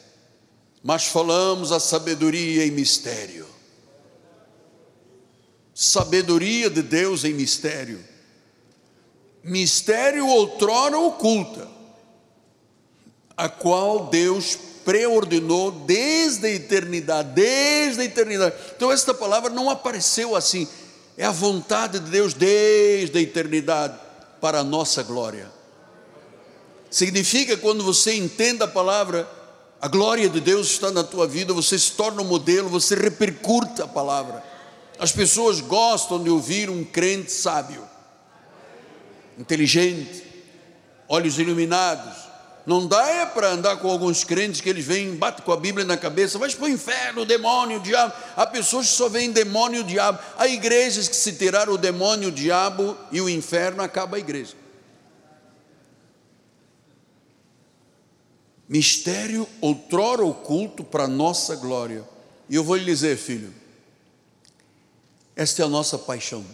Mas 0.82 1.06
falamos 1.06 1.72
a 1.72 1.80
sabedoria 1.80 2.66
em 2.66 2.70
mistério. 2.70 3.46
Sabedoria 5.74 6.68
de 6.68 6.82
Deus 6.82 7.24
em 7.24 7.32
mistério. 7.32 8.04
Mistério 9.42 10.26
outrora 10.26 10.98
oculta, 10.98 11.66
a 13.40 13.48
qual 13.48 14.08
Deus 14.08 14.54
preordenou 14.84 15.70
desde 15.70 16.46
a 16.46 16.50
eternidade, 16.50 17.30
desde 17.32 18.02
a 18.02 18.04
eternidade. 18.04 18.54
Então 18.76 18.92
esta 18.92 19.14
palavra 19.14 19.48
não 19.48 19.70
apareceu 19.70 20.36
assim, 20.36 20.68
é 21.16 21.24
a 21.24 21.30
vontade 21.30 21.98
de 22.00 22.10
Deus 22.10 22.34
desde 22.34 23.18
a 23.18 23.22
eternidade 23.22 23.98
para 24.42 24.58
a 24.60 24.64
nossa 24.64 25.02
glória. 25.02 25.50
Significa 26.90 27.56
quando 27.56 27.82
você 27.82 28.14
entende 28.14 28.62
a 28.62 28.68
palavra, 28.68 29.26
a 29.80 29.88
glória 29.88 30.28
de 30.28 30.38
Deus 30.38 30.66
está 30.66 30.90
na 30.90 31.02
tua 31.02 31.26
vida, 31.26 31.54
você 31.54 31.78
se 31.78 31.92
torna 31.92 32.20
um 32.20 32.26
modelo, 32.26 32.68
você 32.68 32.94
repercute 32.94 33.80
a 33.80 33.88
palavra. 33.88 34.44
As 34.98 35.12
pessoas 35.12 35.62
gostam 35.62 36.22
de 36.22 36.28
ouvir 36.28 36.68
um 36.68 36.84
crente 36.84 37.32
sábio, 37.32 37.88
inteligente, 39.38 40.24
olhos 41.08 41.38
iluminados, 41.38 42.29
não 42.66 42.86
dá 42.86 43.08
é 43.08 43.26
para 43.26 43.52
andar 43.52 43.76
com 43.78 43.90
alguns 43.90 44.22
crentes 44.22 44.60
que 44.60 44.68
eles 44.68 44.84
vêm, 44.84 45.14
batem 45.14 45.44
com 45.44 45.52
a 45.52 45.56
Bíblia 45.56 45.84
na 45.84 45.96
cabeça, 45.96 46.38
vai 46.38 46.50
para 46.50 46.64
o 46.64 46.68
inferno, 46.68 47.22
o 47.22 47.26
demônio, 47.26 47.78
o 47.78 47.82
diabo. 47.82 48.12
Há 48.36 48.46
pessoas 48.46 48.88
que 48.88 48.92
só 48.94 49.08
veem 49.08 49.32
demônio 49.32 49.78
e 49.78 49.80
o 49.80 49.84
diabo. 49.84 50.18
Há 50.36 50.46
igrejas 50.46 51.08
que 51.08 51.16
se 51.16 51.32
tirar 51.32 51.68
o 51.68 51.78
demônio, 51.78 52.28
o 52.28 52.32
diabo 52.32 52.96
e 53.10 53.20
o 53.20 53.28
inferno, 53.28 53.82
acaba 53.82 54.16
a 54.16 54.20
igreja. 54.20 54.54
Mistério 58.68 59.48
outrora 59.60 60.24
oculto 60.24 60.84
para 60.84 61.08
nossa 61.08 61.56
glória. 61.56 62.04
E 62.48 62.54
eu 62.54 62.62
vou 62.62 62.76
lhe 62.76 62.84
dizer, 62.84 63.16
filho, 63.16 63.52
esta 65.34 65.62
é 65.62 65.64
a 65.64 65.68
nossa 65.68 65.98
paixão. 65.98 66.44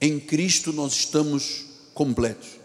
Em 0.00 0.20
Cristo 0.20 0.72
nós 0.72 0.92
estamos 0.92 1.64
completos. 1.94 2.58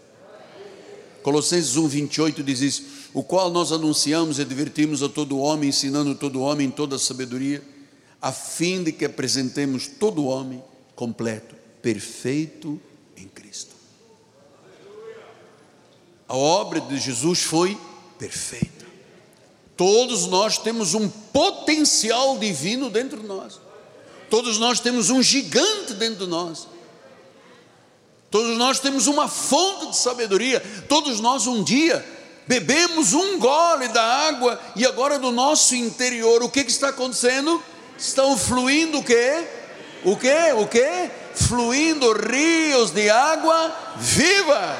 Colossenses 1.24 1.78
1, 1.78 1.88
28 1.88 2.42
diz 2.42 2.60
isso: 2.60 2.84
o 3.14 3.22
qual 3.24 3.50
nós 3.50 3.72
anunciamos 3.72 4.38
e 4.38 4.44
divertimos 4.44 5.02
a 5.02 5.08
todo 5.08 5.38
homem, 5.38 5.70
ensinando 5.70 6.14
todo 6.14 6.42
homem 6.42 6.66
em 6.66 6.70
toda 6.70 6.96
a 6.96 6.98
sabedoria, 6.98 7.64
a 8.20 8.30
fim 8.30 8.84
de 8.84 8.92
que 8.92 9.06
apresentemos 9.06 9.88
todo 9.88 10.26
homem 10.26 10.62
completo, 10.94 11.56
perfeito 11.80 12.78
em 13.16 13.26
Cristo. 13.26 13.74
A 16.28 16.36
obra 16.36 16.80
de 16.82 16.98
Jesus 16.98 17.42
foi 17.42 17.78
perfeita. 18.18 18.84
Todos 19.78 20.26
nós 20.26 20.58
temos 20.58 20.92
um 20.92 21.08
potencial 21.08 22.38
divino 22.38 22.90
dentro 22.90 23.20
de 23.20 23.26
nós. 23.26 23.58
Todos 24.28 24.58
nós 24.58 24.78
temos 24.78 25.08
um 25.08 25.22
gigante 25.22 25.94
dentro 25.94 26.26
de 26.26 26.30
nós. 26.30 26.68
Todos 28.34 28.58
nós 28.58 28.80
temos 28.80 29.06
uma 29.06 29.28
fonte 29.28 29.90
de 29.90 29.96
sabedoria. 29.96 30.60
Todos 30.88 31.20
nós 31.20 31.46
um 31.46 31.62
dia 31.62 32.04
bebemos 32.48 33.12
um 33.12 33.38
gole 33.38 33.86
da 33.86 34.02
água 34.02 34.60
e 34.74 34.84
agora 34.84 35.20
do 35.20 35.30
nosso 35.30 35.76
interior 35.76 36.42
o 36.42 36.48
que, 36.48 36.64
que 36.64 36.70
está 36.72 36.88
acontecendo? 36.88 37.62
Estão 37.96 38.36
fluindo 38.36 38.98
o 38.98 39.04
quê? 39.04 39.44
O 40.04 40.16
quê? 40.16 40.52
O 40.56 40.66
quê? 40.66 41.12
Fluindo 41.32 42.12
rios 42.12 42.90
de 42.90 43.08
água 43.08 43.72
viva. 43.98 44.76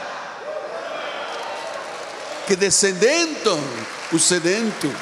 Que 2.49 2.57
descendendo 2.57 3.57
o 4.13 4.19
sedento. 4.19 4.93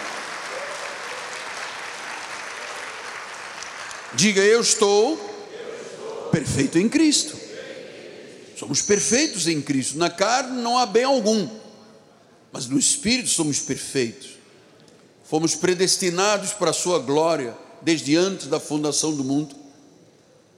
Diga 4.12 4.42
eu 4.42 4.60
estou 4.60 5.16
perfeito 6.30 6.78
em 6.78 6.86
Cristo. 6.86 7.41
Somos 8.62 8.80
perfeitos 8.80 9.48
em 9.48 9.60
Cristo. 9.60 9.98
Na 9.98 10.08
carne 10.08 10.62
não 10.62 10.78
há 10.78 10.86
bem 10.86 11.02
algum, 11.02 11.48
mas 12.52 12.68
no 12.68 12.78
espírito 12.78 13.28
somos 13.28 13.58
perfeitos. 13.58 14.36
Fomos 15.24 15.56
predestinados 15.56 16.52
para 16.52 16.70
a 16.70 16.72
sua 16.72 17.00
glória 17.00 17.56
desde 17.80 18.14
antes 18.14 18.46
da 18.46 18.60
fundação 18.60 19.12
do 19.16 19.24
mundo. 19.24 19.56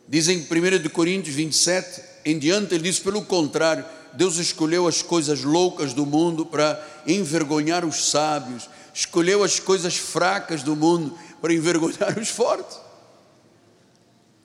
Diz 0.07 0.29
em 0.29 0.37
1 0.37 0.91
Coríntios 0.91 1.35
27, 1.35 2.03
em 2.27 2.39
diante, 2.39 2.75
ele 2.75 2.85
diz: 2.85 2.99
pelo 2.99 3.25
contrário, 3.25 3.87
Deus 4.13 4.37
escolheu 4.37 4.87
as 4.87 5.01
coisas 5.01 5.43
loucas 5.43 5.95
do 5.95 6.05
mundo 6.05 6.45
para 6.45 6.87
envergonhar 7.07 7.87
os 7.87 8.11
sábios, 8.11 8.69
escolheu 8.93 9.43
as 9.43 9.59
coisas 9.59 9.97
fracas 9.97 10.63
do 10.63 10.77
mundo 10.77 11.19
para 11.41 11.55
envergonhar 11.55 12.19
os 12.21 12.29
fortes. 12.29 12.84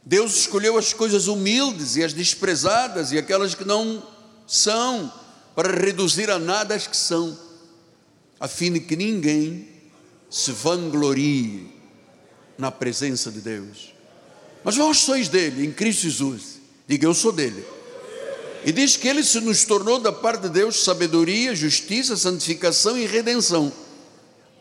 Deus 0.09 0.35
escolheu 0.37 0.75
as 0.75 0.91
coisas 0.91 1.27
humildes 1.27 1.95
e 1.95 2.03
as 2.03 2.13
desprezadas 2.13 3.11
e 3.11 3.17
aquelas 3.19 3.53
que 3.53 3.63
não 3.63 4.01
são, 4.47 5.13
para 5.55 5.71
reduzir 5.71 6.31
a 6.31 6.39
nada 6.39 6.73
as 6.73 6.87
que 6.87 6.97
são, 6.97 7.37
a 8.39 8.47
fim 8.47 8.71
de 8.73 8.79
que 8.79 8.95
ninguém 8.95 9.67
se 10.27 10.51
vanglorie 10.51 11.71
na 12.57 12.71
presença 12.71 13.29
de 13.29 13.39
Deus. 13.39 13.93
Mas 14.63 14.75
vós 14.75 14.97
sois 14.97 15.29
dele, 15.29 15.63
em 15.63 15.71
Cristo 15.71 16.01
Jesus. 16.01 16.59
Diga, 16.87 17.05
eu 17.05 17.13
sou 17.13 17.31
dele. 17.31 17.63
E 18.65 18.71
diz 18.71 18.97
que 18.97 19.07
ele 19.07 19.23
se 19.23 19.39
nos 19.39 19.63
tornou 19.63 19.99
da 19.99 20.11
parte 20.11 20.41
de 20.41 20.49
Deus 20.49 20.83
sabedoria, 20.83 21.53
justiça, 21.53 22.17
santificação 22.17 22.97
e 22.97 23.05
redenção. 23.05 23.71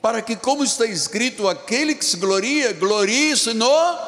Para 0.02 0.20
que, 0.20 0.36
como 0.36 0.62
está 0.62 0.84
escrito, 0.84 1.48
aquele 1.48 1.94
que 1.94 2.04
se 2.04 2.18
gloria, 2.18 2.74
glorie-se 2.74 3.54
no. 3.54 4.07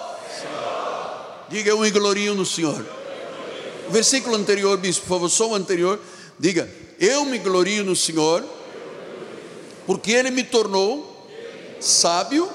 Diga, 1.51 1.71
eu 1.71 1.79
me 1.79 1.91
glorio 1.91 2.35
no 2.35 2.47
Senhor. 2.47 2.85
O 3.89 3.91
versículo 3.91 4.37
anterior, 4.37 4.79
bispo, 4.79 5.03
por 5.03 5.15
favor, 5.15 5.29
só 5.29 5.51
o 5.51 5.55
anterior. 5.55 6.01
Diga, 6.39 6.71
eu 6.99 7.25
me 7.25 7.39
glorio 7.39 7.85
no 7.85 7.97
Senhor, 7.97 8.45
porque 9.87 10.13
ele 10.13 10.31
me 10.31 10.45
tornou 10.45 11.29
sábio, 11.81 12.49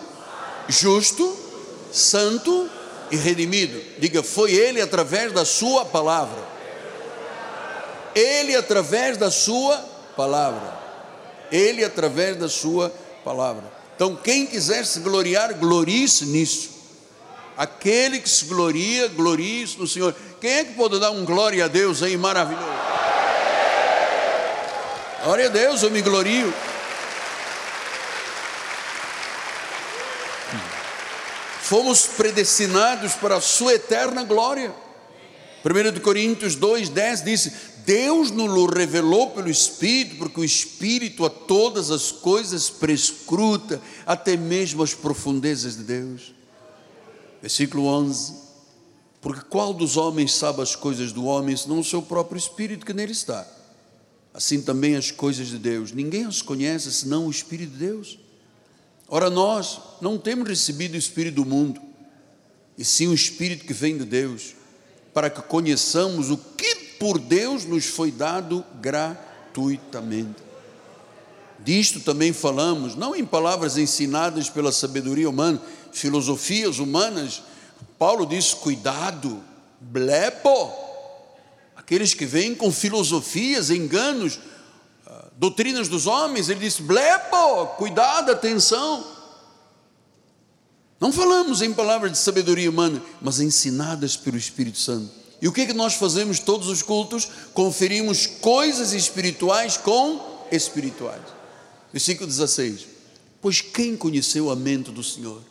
justo, 0.67 1.37
santo 1.91 2.69
e 3.11 3.17
redimido. 3.17 3.79
Diga, 3.99 4.23
foi 4.23 4.53
ele 4.53 4.81
através 4.81 5.31
da 5.31 5.45
sua 5.45 5.85
palavra 5.85 6.55
ele 8.15 8.55
através 8.55 9.17
da 9.17 9.29
sua 9.29 9.77
palavra. 10.15 10.73
Ele 11.51 11.83
através 11.83 12.37
da 12.37 12.47
sua 12.47 12.91
palavra. 13.23 13.63
Então, 13.95 14.15
quem 14.15 14.45
quiser 14.45 14.85
se 14.85 15.01
gloriar, 15.01 15.53
glorie-se 15.55 16.25
nisso. 16.25 16.74
Aquele 17.57 18.19
que 18.19 18.29
se 18.29 18.45
gloria, 18.45 19.07
glorie-se 19.07 19.77
no 19.79 19.87
Senhor. 19.87 20.13
Quem 20.41 20.51
é 20.51 20.63
que 20.65 20.73
pode 20.73 20.99
dar 20.99 21.11
um 21.11 21.23
glória 21.23 21.65
a 21.65 21.67
Deus 21.67 22.03
aí 22.03 22.17
maravilhoso? 22.17 22.67
Glória 25.23 25.47
a 25.47 25.49
Deus, 25.49 25.81
eu 25.81 25.89
me 25.89 26.01
glorio. 26.01 26.53
Fomos 31.61 32.05
predestinados 32.05 33.13
para 33.13 33.37
a 33.37 33.41
sua 33.41 33.73
eterna 33.73 34.23
glória. 34.23 34.71
1 35.63 35.99
Coríntios 36.01 36.55
2,10 36.55 37.23
diz: 37.23 37.51
Deus 37.87 38.29
nos 38.29 38.71
revelou 38.71 39.31
pelo 39.31 39.49
Espírito, 39.49 40.17
porque 40.17 40.41
o 40.41 40.45
Espírito 40.45 41.25
a 41.25 41.29
todas 41.29 41.89
as 41.89 42.11
coisas 42.11 42.69
prescruta, 42.69 43.81
até 44.05 44.37
mesmo 44.37 44.83
as 44.83 44.93
profundezas 44.93 45.75
de 45.75 45.83
Deus. 45.83 46.34
Versículo 47.45 47.85
11: 47.85 48.33
Porque 49.21 49.41
qual 49.41 49.71
dos 49.71 49.97
homens 49.97 50.33
sabe 50.33 50.63
as 50.63 50.75
coisas 50.75 51.13
do 51.13 51.25
homem, 51.25 51.55
senão 51.55 51.79
o 51.79 51.83
seu 51.83 52.01
próprio 52.01 52.39
Espírito 52.39 52.83
que 52.83 52.91
nele 52.91 53.11
está? 53.11 53.47
Assim 54.33 54.63
também 54.63 54.95
as 54.95 55.11
coisas 55.11 55.49
de 55.49 55.59
Deus, 55.59 55.91
ninguém 55.91 56.25
as 56.25 56.41
conhece 56.41 56.91
senão 56.91 57.27
o 57.27 57.29
Espírito 57.29 57.73
de 57.73 57.77
Deus. 57.77 58.17
Ora, 59.07 59.29
nós 59.29 59.79
não 60.01 60.17
temos 60.17 60.49
recebido 60.49 60.95
o 60.95 60.97
Espírito 60.97 61.35
do 61.35 61.45
mundo, 61.45 61.79
e 62.79 62.83
sim 62.83 63.05
o 63.05 63.13
Espírito 63.13 63.63
que 63.63 63.73
vem 63.73 63.95
de 63.95 64.05
Deus, 64.05 64.55
para 65.13 65.29
que 65.29 65.43
conheçamos 65.43 66.31
o 66.31 66.37
que 66.37 66.73
por 66.99 67.19
Deus 67.19 67.63
nos 67.63 67.85
foi 67.85 68.09
dado 68.09 68.65
gratuitamente. 68.81 70.44
Disto 71.65 71.99
também 71.99 72.31
falamos, 72.31 72.93
não 72.93 73.15
em 73.15 73.25
palavras 73.25 73.75
ensinadas 73.75 74.51
pela 74.51 74.71
sabedoria 74.71 75.27
humana, 75.27 75.59
filosofias 75.91 76.77
humanas. 76.77 77.41
Paulo 77.97 78.23
diz: 78.23 78.53
cuidado, 78.53 79.43
blepo, 79.81 80.71
aqueles 81.75 82.13
que 82.13 82.23
vêm 82.23 82.53
com 82.53 82.71
filosofias, 82.71 83.71
enganos, 83.71 84.37
ah, 85.07 85.25
doutrinas 85.37 85.87
dos 85.87 86.05
homens, 86.05 86.49
ele 86.49 86.59
diz: 86.59 86.79
blepo, 86.79 87.65
cuidado, 87.77 88.31
atenção. 88.31 89.03
Não 91.01 91.11
falamos 91.11 91.63
em 91.63 91.73
palavras 91.73 92.11
de 92.11 92.19
sabedoria 92.19 92.69
humana, 92.69 93.01
mas 93.19 93.39
ensinadas 93.39 94.15
pelo 94.15 94.37
Espírito 94.37 94.77
Santo. 94.77 95.09
E 95.41 95.47
o 95.47 95.51
que 95.51 95.61
é 95.61 95.65
que 95.65 95.73
nós 95.73 95.95
fazemos 95.95 96.37
todos 96.37 96.67
os 96.67 96.83
cultos? 96.83 97.27
Conferimos 97.55 98.27
coisas 98.27 98.93
espirituais 98.93 99.77
com 99.77 100.45
espirituais. 100.51 101.34
Versículo 101.95 102.27
16. 102.27 102.87
Pois 103.39 103.61
quem 103.61 103.95
conheceu 103.95 104.49
a 104.49 104.55
mente 104.55 104.91
do 104.91 105.01
Senhor? 105.01 105.41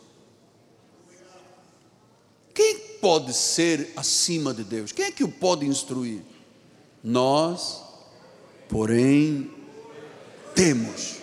Quem 2.53 2.77
pode 3.01 3.33
ser 3.33 3.91
acima 3.95 4.53
de 4.53 4.63
Deus? 4.63 4.91
Quem 4.91 5.05
é 5.05 5.11
que 5.11 5.23
o 5.23 5.27
pode 5.27 5.65
instruir? 5.65 6.21
Nós, 7.03 7.81
porém, 8.69 9.49
temos 10.53 11.15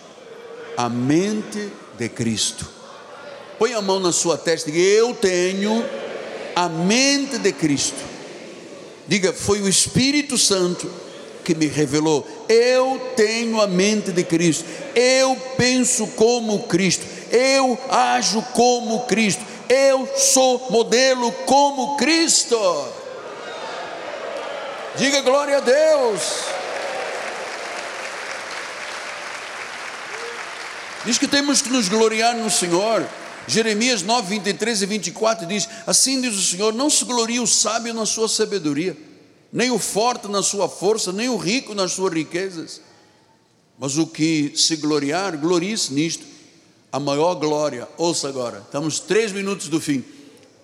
a 0.76 0.88
mente 0.88 1.70
de 1.96 2.08
Cristo. 2.08 2.68
Põe 3.60 3.74
a 3.74 3.80
mão 3.80 4.00
na 4.00 4.10
sua 4.10 4.36
testa 4.36 4.70
e 4.70 4.72
diga: 4.72 4.84
Eu 4.84 5.14
tenho 5.14 5.84
a 6.56 6.68
mente 6.68 7.38
de 7.38 7.52
Cristo. 7.52 8.02
Diga, 9.06 9.32
foi 9.32 9.62
o 9.62 9.68
Espírito 9.68 10.36
Santo 10.36 10.90
que 11.42 11.54
me 11.54 11.66
revelou. 11.66 12.26
Eu 12.48 13.12
tenho 13.16 13.60
a 13.60 13.66
mente 13.66 14.12
de 14.12 14.24
Cristo. 14.24 14.64
Eu 14.94 15.36
penso 15.56 16.06
como 16.08 16.64
Cristo. 16.64 17.04
Eu 17.30 17.78
ajo 17.88 18.42
como 18.54 19.00
Cristo. 19.06 19.42
Eu 19.68 20.08
sou 20.16 20.70
modelo 20.70 21.32
como 21.46 21.96
Cristo. 21.96 22.58
Diga 24.96 25.22
glória 25.22 25.56
a 25.56 25.60
Deus. 25.60 26.22
Diz 31.04 31.18
que 31.18 31.26
temos 31.26 31.60
que 31.60 31.70
nos 31.70 31.88
gloriar 31.88 32.36
no 32.36 32.50
Senhor. 32.50 33.06
Jeremias 33.46 34.02
9, 34.02 34.28
23 34.28 34.82
e 34.82 34.86
24 34.86 35.46
diz: 35.46 35.68
Assim 35.86 36.20
diz 36.20 36.34
o 36.34 36.42
Senhor: 36.42 36.72
Não 36.72 36.88
se 36.88 37.04
glorie 37.04 37.40
o 37.40 37.46
sábio 37.46 37.92
na 37.92 38.06
sua 38.06 38.28
sabedoria, 38.28 38.96
nem 39.52 39.70
o 39.70 39.78
forte 39.78 40.28
na 40.28 40.42
sua 40.42 40.68
força, 40.68 41.12
nem 41.12 41.28
o 41.28 41.36
rico 41.36 41.74
nas 41.74 41.92
suas 41.92 42.12
riquezas. 42.12 42.80
Mas 43.78 43.98
o 43.98 44.06
que 44.06 44.52
se 44.56 44.76
gloriar, 44.76 45.36
glorie-se 45.36 45.92
nisto. 45.92 46.24
A 46.90 46.98
maior 46.98 47.34
glória, 47.34 47.88
ouça 47.96 48.28
agora, 48.28 48.58
estamos 48.58 49.00
três 49.00 49.32
minutos 49.32 49.68
do 49.68 49.80
fim. 49.80 50.04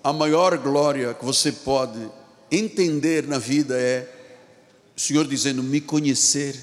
A 0.03 0.13
maior 0.13 0.57
glória 0.59 1.15
que 1.15 1.25
você 1.25 1.51
pode 1.51 1.99
entender 2.51 3.27
na 3.27 3.39
vida 3.39 3.79
é 3.79 4.09
o 4.97 5.01
Senhor 5.01 5.27
dizendo: 5.27 5.63
Me 5.63 5.81
conhecer, 5.81 6.55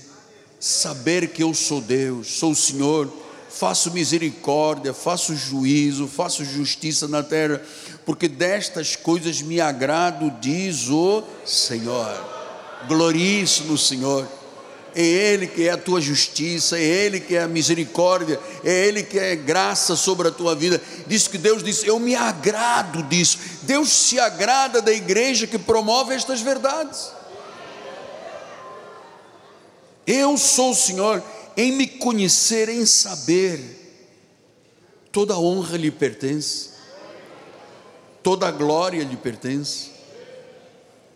saber 0.60 1.30
que 1.30 1.44
eu 1.44 1.54
sou 1.54 1.82
Deus, 1.82 2.28
sou 2.28 2.52
o 2.52 2.56
Senhor 2.56 3.12
faço 3.56 3.92
misericórdia, 3.92 4.94
faço 4.94 5.34
juízo, 5.34 6.08
faço 6.08 6.44
justiça 6.44 7.08
na 7.08 7.24
terra, 7.24 7.62
porque 8.06 8.28
destas 8.28 8.96
coisas 8.96 9.42
me 9.42 9.60
agrado, 9.60 10.32
diz 10.40 10.90
o 10.90 11.24
Senhor. 11.46 12.14
Glorie-se 12.88 13.64
no 13.64 13.78
Senhor. 13.78 14.28
É 14.94 15.04
Ele 15.04 15.48
que 15.48 15.68
é 15.68 15.72
a 15.72 15.78
tua 15.78 16.00
justiça, 16.00 16.78
é 16.78 16.84
Ele 16.84 17.20
que 17.20 17.36
é 17.36 17.42
a 17.42 17.48
misericórdia, 17.48 18.40
é 18.64 18.88
Ele 18.88 19.04
que 19.04 19.20
é 19.20 19.36
graça 19.36 19.96
sobre 19.96 20.30
a 20.30 20.32
tua 20.32 20.56
vida. 20.56 20.82
Diz 21.06 21.28
que 21.28 21.38
Deus 21.38 21.62
disse: 21.62 21.86
Eu 21.86 22.00
me 22.00 22.16
agrado 22.16 23.04
disso. 23.04 23.38
Deus 23.64 23.90
se 23.90 24.18
agrada 24.20 24.82
da 24.82 24.94
igreja 24.94 25.48
que 25.48 25.58
promove 25.58 26.14
estas 26.14 26.40
verdades. 26.42 27.12
Eu 30.08 30.38
sou 30.38 30.72
o 30.72 30.76
Senhor 30.76 31.22
em 31.58 31.72
me 31.72 31.88
conhecer, 31.88 32.70
em 32.70 32.86
saber, 32.86 33.60
toda 35.12 35.38
honra 35.38 35.78
lhe 35.78 35.90
pertence, 35.90 36.75
toda 38.26 38.48
a 38.48 38.52
glória 38.52 39.04
lhe 39.04 39.16
pertence. 39.16 39.92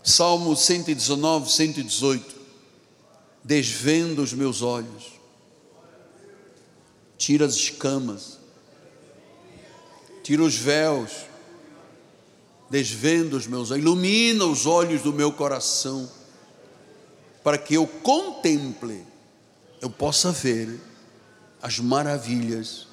Salmo 0.04 0.56
119, 0.56 1.52
118. 1.52 2.36
Desvendo 3.44 4.22
os 4.22 4.32
meus 4.32 4.62
olhos, 4.62 5.20
tira 7.18 7.48
as 7.48 7.56
escamas, 7.56 8.38
tira 10.22 10.44
os 10.44 10.56
véus, 10.56 11.26
desvendo 12.70 13.38
os 13.38 13.48
meus 13.48 13.72
olhos, 13.72 13.84
ilumina 13.84 14.46
os 14.46 14.68
olhos 14.68 15.02
do 15.02 15.12
meu 15.12 15.32
coração 15.32 16.08
para 17.44 17.58
que 17.58 17.74
eu 17.74 17.88
contemple, 17.88 19.04
eu 19.82 19.90
possa 19.90 20.32
ver 20.32 20.80
as 21.60 21.80
maravilhas 21.80 22.88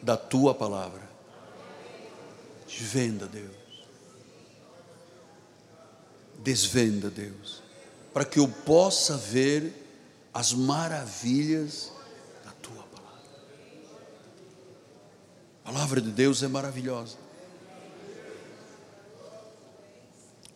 da 0.00 0.16
tua 0.16 0.54
palavra. 0.54 1.05
Desvenda, 2.66 3.26
Deus. 3.26 3.54
Desvenda, 6.38 7.10
Deus, 7.10 7.62
para 8.12 8.24
que 8.24 8.38
eu 8.38 8.48
possa 8.48 9.16
ver 9.16 9.72
as 10.32 10.52
maravilhas 10.52 11.90
da 12.44 12.52
tua 12.52 12.82
palavra. 12.82 13.30
A 15.64 15.72
palavra 15.72 16.00
de 16.00 16.10
Deus 16.10 16.42
é 16.42 16.48
maravilhosa. 16.48 17.16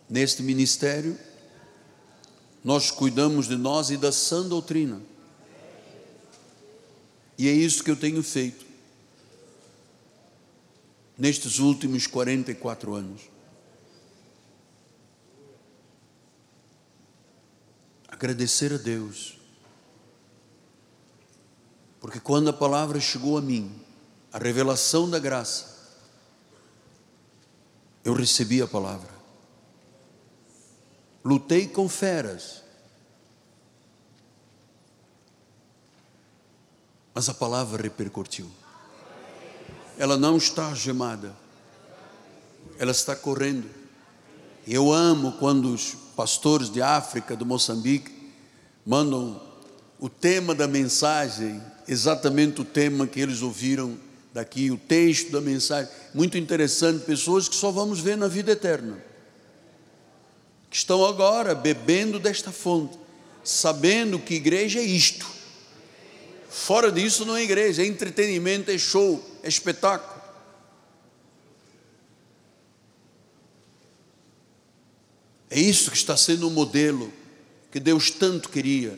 Neste 0.09 0.43
ministério, 0.43 1.17
nós 2.63 2.91
cuidamos 2.91 3.47
de 3.47 3.55
nós 3.55 3.89
e 3.89 3.97
da 3.97 4.11
sã 4.11 4.47
doutrina. 4.47 5.01
E 7.37 7.49
é 7.49 7.51
isso 7.51 7.83
que 7.83 7.89
eu 7.89 7.95
tenho 7.95 8.21
feito 8.21 8.70
nestes 11.21 11.59
últimos 11.59 12.07
44 12.07 12.95
anos. 12.95 13.21
Agradecer 18.07 18.73
a 18.73 18.77
Deus, 18.77 19.37
porque 21.99 22.19
quando 22.19 22.49
a 22.49 22.53
palavra 22.53 22.99
chegou 22.99 23.37
a 23.37 23.41
mim, 23.41 23.71
a 24.33 24.39
revelação 24.39 25.07
da 25.07 25.19
graça, 25.19 26.01
eu 28.03 28.15
recebi 28.15 28.59
a 28.59 28.67
palavra. 28.67 29.11
Lutei 31.23 31.67
com 31.67 31.87
feras, 31.87 32.63
mas 37.13 37.29
a 37.29 37.33
palavra 37.35 37.83
repercutiu. 37.83 38.60
Ela 40.01 40.17
não 40.17 40.35
está 40.35 40.73
gemada, 40.73 41.31
ela 42.79 42.89
está 42.89 43.15
correndo. 43.15 43.69
Eu 44.67 44.91
amo 44.91 45.33
quando 45.33 45.71
os 45.71 45.95
pastores 46.15 46.71
de 46.71 46.81
África, 46.81 47.37
de 47.37 47.45
Moçambique, 47.45 48.11
mandam 48.83 49.39
o 49.99 50.09
tema 50.09 50.55
da 50.55 50.67
mensagem, 50.67 51.61
exatamente 51.87 52.61
o 52.61 52.65
tema 52.65 53.05
que 53.05 53.19
eles 53.19 53.43
ouviram 53.43 53.95
daqui, 54.33 54.71
o 54.71 54.77
texto 54.77 55.31
da 55.31 55.39
mensagem. 55.39 55.91
Muito 56.15 56.35
interessante, 56.35 57.05
pessoas 57.05 57.47
que 57.47 57.55
só 57.55 57.69
vamos 57.69 57.99
ver 57.99 58.17
na 58.17 58.27
vida 58.27 58.53
eterna 58.53 59.03
que 60.67 60.77
estão 60.77 61.05
agora 61.05 61.53
bebendo 61.53 62.17
desta 62.17 62.51
fonte, 62.51 62.97
sabendo 63.43 64.17
que 64.17 64.33
igreja 64.33 64.79
é 64.79 64.83
isto. 64.83 65.27
Fora 66.49 66.91
disso 66.91 67.23
não 67.23 67.37
é 67.37 67.43
igreja, 67.43 67.83
é 67.83 67.85
entretenimento, 67.85 68.71
é 68.71 68.79
show, 68.79 69.30
espetáculo. 69.47 70.21
É 75.49 75.59
isso 75.59 75.91
que 75.91 75.97
está 75.97 76.15
sendo 76.15 76.47
o 76.47 76.49
um 76.49 76.53
modelo 76.53 77.11
que 77.71 77.79
Deus 77.79 78.09
tanto 78.09 78.49
queria. 78.49 78.97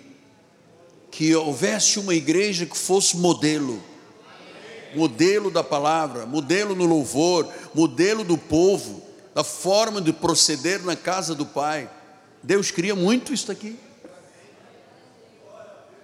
Que 1.09 1.35
houvesse 1.35 1.99
uma 1.99 2.13
igreja 2.13 2.65
que 2.65 2.77
fosse 2.77 3.17
modelo. 3.17 3.83
Modelo 4.95 5.49
da 5.49 5.63
palavra, 5.63 6.25
modelo 6.25 6.75
no 6.75 6.85
louvor, 6.85 7.51
modelo 7.73 8.23
do 8.23 8.37
povo 8.37 9.03
da 9.33 9.43
forma 9.43 9.99
de 9.99 10.13
proceder 10.13 10.83
na 10.83 10.95
casa 10.95 11.33
do 11.33 11.45
Pai. 11.45 11.89
Deus 12.43 12.69
queria 12.69 12.95
muito 12.95 13.33
isso 13.33 13.51
aqui. 13.51 13.79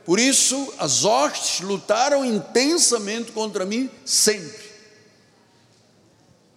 Por 0.10 0.18
isso, 0.18 0.74
as 0.80 1.05
hostes 1.05 1.62
lutaram 1.62 2.26
intensamente 2.26 3.32
contra 3.32 3.64
mim, 3.64 3.91
sempre. 4.03 4.68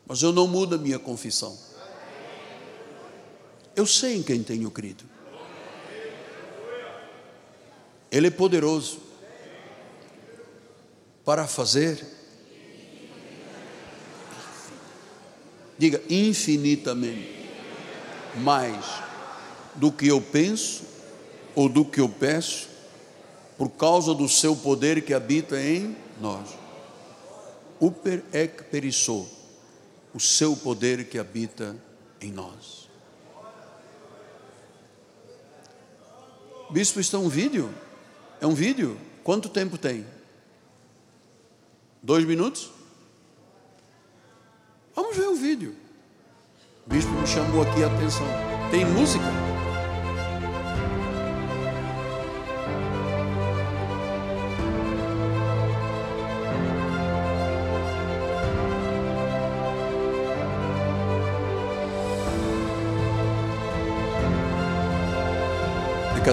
Mas 0.06 0.22
eu 0.22 0.32
não 0.32 0.48
mudo 0.48 0.76
a 0.76 0.78
minha 0.78 0.98
confissão. 0.98 1.54
Eu 3.76 3.84
sei 3.86 4.16
em 4.16 4.22
quem 4.22 4.42
tenho 4.42 4.70
crido. 4.70 5.04
Ele 8.10 8.28
é 8.28 8.30
poderoso 8.30 9.00
para 11.22 11.46
fazer 11.46 12.06
Diga 15.76 16.02
infinitamente 16.08 17.50
mais 18.36 18.82
do 19.74 19.92
que 19.92 20.08
eu 20.08 20.22
penso 20.22 20.84
ou 21.54 21.68
do 21.68 21.84
que 21.84 22.00
eu 22.00 22.08
peço, 22.08 22.71
por 23.62 23.70
causa 23.70 24.12
do 24.12 24.28
seu 24.28 24.56
poder 24.56 25.02
que 25.02 25.14
habita 25.14 25.56
em 25.56 25.96
nós. 26.20 26.48
Uper 27.80 28.24
ec 28.32 28.64
perissou, 28.64 29.28
o 30.12 30.18
seu 30.18 30.56
poder 30.56 31.04
que 31.04 31.16
habita 31.16 31.76
em 32.20 32.32
nós. 32.32 32.88
Bispo, 36.70 36.98
está 36.98 37.18
um 37.18 37.28
vídeo? 37.28 37.72
É 38.40 38.48
um 38.48 38.52
vídeo? 38.52 38.98
Quanto 39.22 39.48
tempo 39.48 39.78
tem? 39.78 40.04
Dois 42.02 42.24
minutos? 42.24 42.68
Vamos 44.92 45.16
ver 45.16 45.28
o 45.28 45.36
vídeo. 45.36 45.76
O 46.84 46.90
bispo 46.90 47.12
me 47.12 47.26
chamou 47.28 47.62
aqui 47.62 47.84
a 47.84 47.86
atenção. 47.86 48.26
Tem 48.72 48.84
música? 48.84 49.51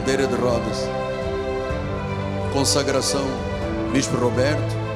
Cadeira 0.09 0.25
de 0.25 0.35
rodas. 0.35 0.89
Consagração, 2.51 3.27
Bispo 3.93 4.17
Roberto. 4.17 4.88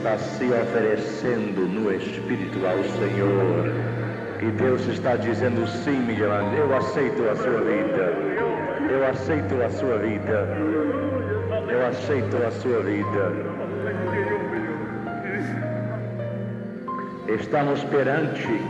Está 0.00 0.16
se 0.16 0.44
oferecendo 0.46 1.60
no 1.60 1.92
Espírito 1.92 2.58
ao 2.66 2.82
Senhor. 2.98 3.70
E 4.40 4.50
Deus 4.52 4.86
está 4.88 5.16
dizendo 5.16 5.66
sim, 5.68 5.98
Miguel 6.00 6.30
eu 6.56 6.74
aceito 6.74 7.28
a 7.28 7.36
sua 7.36 7.60
vida. 7.60 8.16
Eu 8.90 9.06
aceito 9.06 9.62
a 9.62 9.68
sua 9.68 9.98
vida. 9.98 10.48
Eu 11.68 11.86
aceito 11.86 12.36
a 12.38 12.50
sua 12.50 12.80
vida. 12.82 13.32
Estamos 17.28 17.84
perante, 17.84 18.60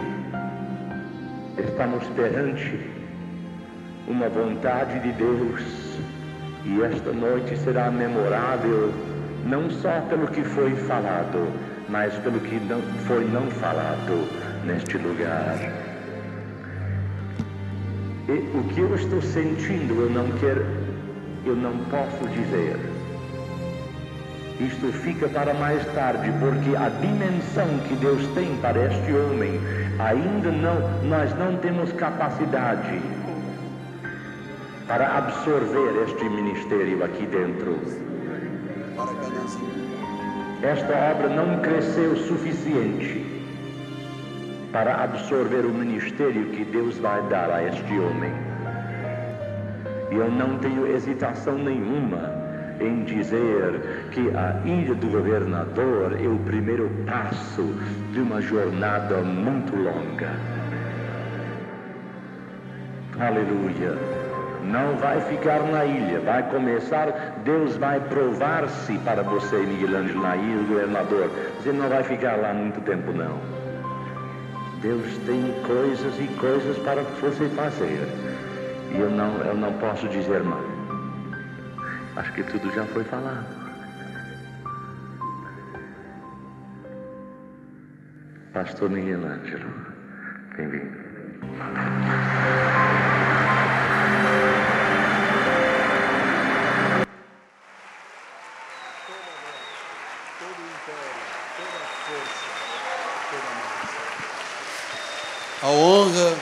estamos 1.57 2.05
perante 2.09 2.91
uma 4.09 4.29
vontade 4.29 4.99
de 4.99 5.13
Deus 5.13 6.01
e 6.65 6.83
esta 6.83 7.13
noite 7.13 7.57
será 7.57 7.89
memorável 7.89 8.93
não 9.51 9.69
só 9.69 10.01
pelo 10.09 10.29
que 10.29 10.45
foi 10.45 10.77
falado, 10.77 11.53
mas 11.89 12.15
pelo 12.19 12.39
que 12.39 12.55
não 12.55 12.81
foi 13.09 13.25
não 13.25 13.51
falado 13.51 14.29
neste 14.65 14.97
lugar. 14.97 15.59
E 18.29 18.33
o 18.57 18.63
que 18.73 18.81
eu 18.81 18.95
estou 18.95 19.21
sentindo, 19.21 20.03
eu 20.03 20.11
não 20.11 20.31
quero, 20.39 20.65
eu 21.45 21.57
não 21.57 21.77
posso 21.87 22.29
dizer. 22.29 22.77
Isto 24.61 24.93
fica 24.93 25.27
para 25.29 25.53
mais 25.55 25.85
tarde, 25.95 26.31
porque 26.39 26.77
a 26.77 26.89
dimensão 27.01 27.67
que 27.89 27.95
Deus 27.97 28.25
tem 28.35 28.57
para 28.59 28.87
este 28.87 29.13
homem, 29.13 29.61
ainda 29.99 30.53
não, 30.53 31.09
nós 31.09 31.37
não 31.37 31.57
temos 31.57 31.93
capacidade 31.95 33.01
para 34.87 35.19
absorver 35.19 36.05
este 36.07 36.25
ministério 36.29 37.03
aqui 37.03 37.27
dentro. 37.27 38.10
Esta 40.63 40.93
obra 41.13 41.29
não 41.29 41.61
cresceu 41.61 42.17
suficiente 42.17 43.25
para 44.73 45.05
absorver 45.05 45.65
o 45.65 45.71
ministério 45.71 46.47
que 46.51 46.65
Deus 46.65 46.99
vai 46.99 47.23
dar 47.29 47.51
a 47.51 47.65
este 47.65 47.99
homem. 47.99 48.33
E 50.11 50.15
eu 50.15 50.31
não 50.31 50.59
tenho 50.59 50.87
hesitação 50.87 51.57
nenhuma 51.57 52.31
em 52.81 53.05
dizer 53.05 54.09
que 54.11 54.31
a 54.31 54.61
ilha 54.65 54.95
do 54.95 55.09
governador 55.09 56.17
é 56.19 56.27
o 56.27 56.39
primeiro 56.39 56.91
passo 57.07 57.75
de 58.13 58.21
uma 58.21 58.41
jornada 58.41 59.19
muito 59.19 59.77
longa. 59.77 60.31
Aleluia. 63.19 64.20
Não 64.65 64.97
vai 64.97 65.21
ficar 65.23 65.61
na 65.61 65.85
ilha, 65.85 66.21
vai 66.21 66.43
começar, 66.51 67.07
Deus 67.45 67.77
vai 67.77 67.99
provar-se 68.01 68.99
para 68.99 69.23
você, 69.23 69.57
Miguel 69.57 69.97
Ângelo, 69.99 70.23
na 70.23 70.37
ilha 70.37 70.59
do 70.59 70.69
governador. 70.69 71.31
Você 71.57 71.73
não 71.73 71.89
vai 71.89 72.03
ficar 72.03 72.37
lá 72.37 72.53
muito 72.53 72.81
tempo, 72.83 73.13
não. 73.13 73.39
Deus 74.83 75.19
tem 75.27 75.55
coisas 75.67 76.15
e 76.19 76.27
coisas 76.39 76.79
para 76.79 77.03
você 77.03 77.49
fazer. 77.51 78.07
E 78.93 78.99
eu 78.99 79.11
não, 79.11 79.37
eu 79.43 79.55
não 79.55 79.73
posso 79.75 80.09
dizer 80.09 80.43
mais. 80.43 80.65
Acho 82.17 82.33
que 82.33 82.43
tudo 82.43 82.73
já 82.75 82.85
foi 82.87 83.05
falado. 83.05 83.47
Pastor 88.53 88.91
Miguel 88.91 89.21
Ângelo, 89.25 89.71
bem-vindo. 90.57 91.01
A 105.63 105.67
honra, 105.67 106.35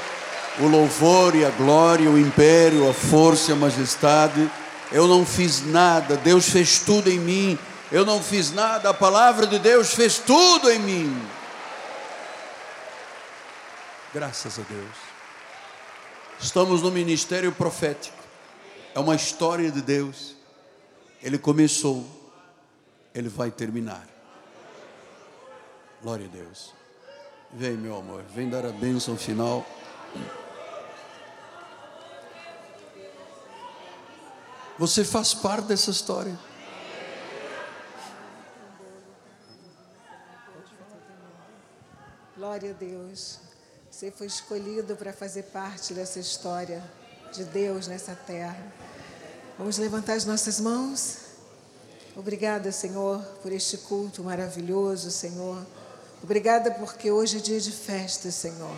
o 0.61 0.67
louvor 0.67 1.35
e 1.35 1.45
a 1.45 1.51
glória, 1.51 2.09
o 2.09 2.19
império, 2.19 2.89
a 2.89 2.95
força 2.95 3.51
e 3.51 3.53
a 3.53 3.57
majestade 3.57 4.51
eu 4.91 5.07
não 5.07 5.25
fiz 5.27 5.67
nada, 5.67 6.17
Deus 6.17 6.49
fez 6.49 6.79
tudo 6.79 7.11
em 7.11 7.19
mim. 7.19 7.59
Eu 7.91 8.05
não 8.05 8.23
fiz 8.23 8.53
nada, 8.53 8.91
a 8.91 8.95
palavra 8.95 9.47
de 9.47 9.59
Deus 9.59 9.95
fez 9.95 10.19
tudo 10.19 10.71
em 10.71 10.79
mim. 10.79 11.29
Graças 14.13 14.59
a 14.59 14.63
Deus. 14.63 15.08
Estamos 16.41 16.83
no 16.83 16.91
ministério 16.91 17.53
profético. 17.53 18.17
É 18.95 19.01
uma 19.01 19.15
história 19.15 19.71
de 19.71 19.83
Deus. 19.83 20.37
Ele 21.21 21.37
começou, 21.37 22.07
ele 23.15 23.29
vai 23.29 23.51
terminar. 23.51 24.07
Glória 26.01 26.27
a 26.27 26.29
Deus. 26.29 26.73
Vem, 27.53 27.73
meu 27.73 27.97
amor, 27.97 28.23
vem 28.35 28.49
dar 28.49 28.65
a 28.65 28.71
bênção 28.71 29.17
final. 29.17 29.67
Você 34.79 35.05
faz 35.05 35.35
parte 35.35 35.67
dessa 35.67 35.91
história. 35.91 36.39
Glória 42.37 42.71
a 42.71 42.75
Deus. 42.75 43.48
Você 43.99 44.13
foi 44.13 44.29
escolhido 44.29 44.95
para 44.95 45.13
fazer 45.13 45.43
parte 45.47 45.93
dessa 45.93 46.21
história 46.21 46.81
de 47.33 47.43
Deus 47.43 47.89
nessa 47.89 48.15
terra. 48.15 48.73
Vamos 49.59 49.77
levantar 49.77 50.13
as 50.13 50.25
nossas 50.25 50.61
mãos. 50.61 51.17
Obrigada, 52.15 52.71
Senhor, 52.71 53.21
por 53.43 53.51
este 53.51 53.77
culto 53.77 54.23
maravilhoso, 54.23 55.11
Senhor. 55.11 55.67
Obrigada 56.23 56.71
porque 56.71 57.11
hoje 57.11 57.39
é 57.39 57.41
dia 57.41 57.59
de 57.59 57.73
festa, 57.73 58.31
Senhor. 58.31 58.77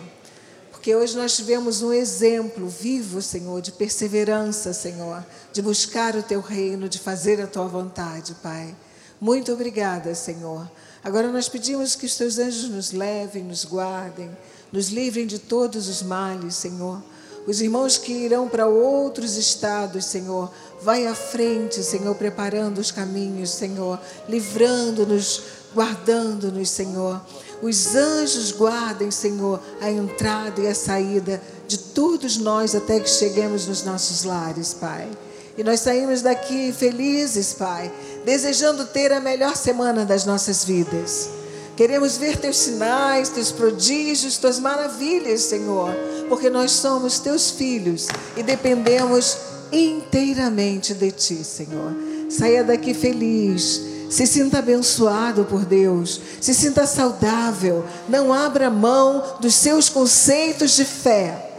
Porque 0.71 0.95
hoje 0.95 1.15
nós 1.15 1.35
tivemos 1.35 1.83
um 1.83 1.93
exemplo 1.93 2.67
vivo, 2.67 3.21
Senhor, 3.21 3.61
de 3.61 3.73
perseverança, 3.73 4.73
Senhor, 4.73 5.23
de 5.53 5.61
buscar 5.61 6.15
o 6.15 6.23
teu 6.23 6.41
reino, 6.41 6.89
de 6.89 6.97
fazer 6.97 7.39
a 7.39 7.45
tua 7.45 7.67
vontade, 7.67 8.33
Pai. 8.41 8.75
Muito 9.19 9.53
obrigada, 9.53 10.15
Senhor. 10.15 10.67
Agora 11.03 11.31
nós 11.31 11.47
pedimos 11.47 11.95
que 11.95 12.07
os 12.07 12.15
teus 12.15 12.39
anjos 12.39 12.69
nos 12.69 12.91
levem, 12.91 13.43
nos 13.43 13.65
guardem, 13.65 14.35
nos 14.71 14.89
livrem 14.89 15.25
de 15.25 15.39
todos 15.39 15.87
os 15.87 16.01
males, 16.01 16.55
Senhor. 16.55 17.01
Os 17.47 17.59
irmãos 17.59 17.97
que 17.97 18.13
irão 18.13 18.47
para 18.47 18.67
outros 18.67 19.35
estados, 19.35 20.05
Senhor, 20.05 20.51
vai 20.81 21.07
à 21.07 21.15
frente, 21.15 21.83
Senhor, 21.83 22.13
preparando 22.15 22.79
os 22.79 22.91
caminhos, 22.91 23.49
Senhor, 23.49 23.99
livrando-nos, 24.29 25.41
guardando-nos, 25.73 26.69
Senhor. 26.69 27.19
Os 27.61 27.95
anjos 27.95 28.51
guardem, 28.51 29.09
Senhor, 29.09 29.59
a 29.81 29.89
entrada 29.89 30.61
e 30.61 30.67
a 30.67 30.75
saída 30.75 31.41
de 31.67 31.77
todos 31.77 32.37
nós 32.37 32.75
até 32.75 32.99
que 32.99 33.09
cheguemos 33.09 33.67
nos 33.67 33.83
nossos 33.83 34.23
lares, 34.23 34.73
Pai. 34.73 35.09
E 35.57 35.63
nós 35.63 35.79
saímos 35.79 36.21
daqui 36.21 36.71
felizes, 36.71 37.53
Pai, 37.53 37.91
desejando 38.23 38.85
ter 38.85 39.11
a 39.11 39.19
melhor 39.19 39.55
semana 39.55 40.05
das 40.05 40.25
nossas 40.25 40.63
vidas. 40.63 41.40
Queremos 41.75 42.17
ver 42.17 42.37
teus 42.37 42.57
sinais, 42.57 43.29
teus 43.29 43.51
prodígios, 43.51 44.37
tuas 44.37 44.59
maravilhas, 44.59 45.41
Senhor, 45.41 45.93
porque 46.29 46.49
nós 46.49 46.71
somos 46.71 47.19
teus 47.19 47.51
filhos 47.51 48.07
e 48.35 48.43
dependemos 48.43 49.37
inteiramente 49.71 50.93
de 50.93 51.11
ti, 51.11 51.43
Senhor. 51.43 51.95
Saia 52.29 52.63
daqui 52.63 52.93
feliz 52.93 53.91
se 54.11 54.27
sinta 54.27 54.59
abençoado 54.59 55.45
por 55.45 55.63
Deus. 55.63 56.19
Se 56.41 56.53
sinta 56.53 56.85
saudável. 56.85 57.85
Não 58.09 58.33
abra 58.33 58.69
mão 58.69 59.37
dos 59.39 59.55
seus 59.55 59.87
conceitos 59.87 60.75
de 60.75 60.83
fé. 60.83 61.49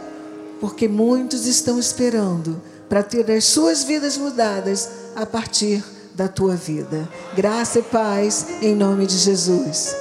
Porque 0.61 0.87
muitos 0.87 1.47
estão 1.47 1.79
esperando 1.79 2.61
para 2.87 3.01
ter 3.01 3.29
as 3.31 3.45
suas 3.45 3.83
vidas 3.83 4.17
mudadas 4.17 4.87
a 5.15 5.25
partir 5.25 5.83
da 6.15 6.27
tua 6.27 6.55
vida. 6.55 7.07
Graça 7.35 7.79
e 7.79 7.83
paz 7.83 8.47
em 8.61 8.75
nome 8.75 9.05
de 9.05 9.17
Jesus. 9.17 9.95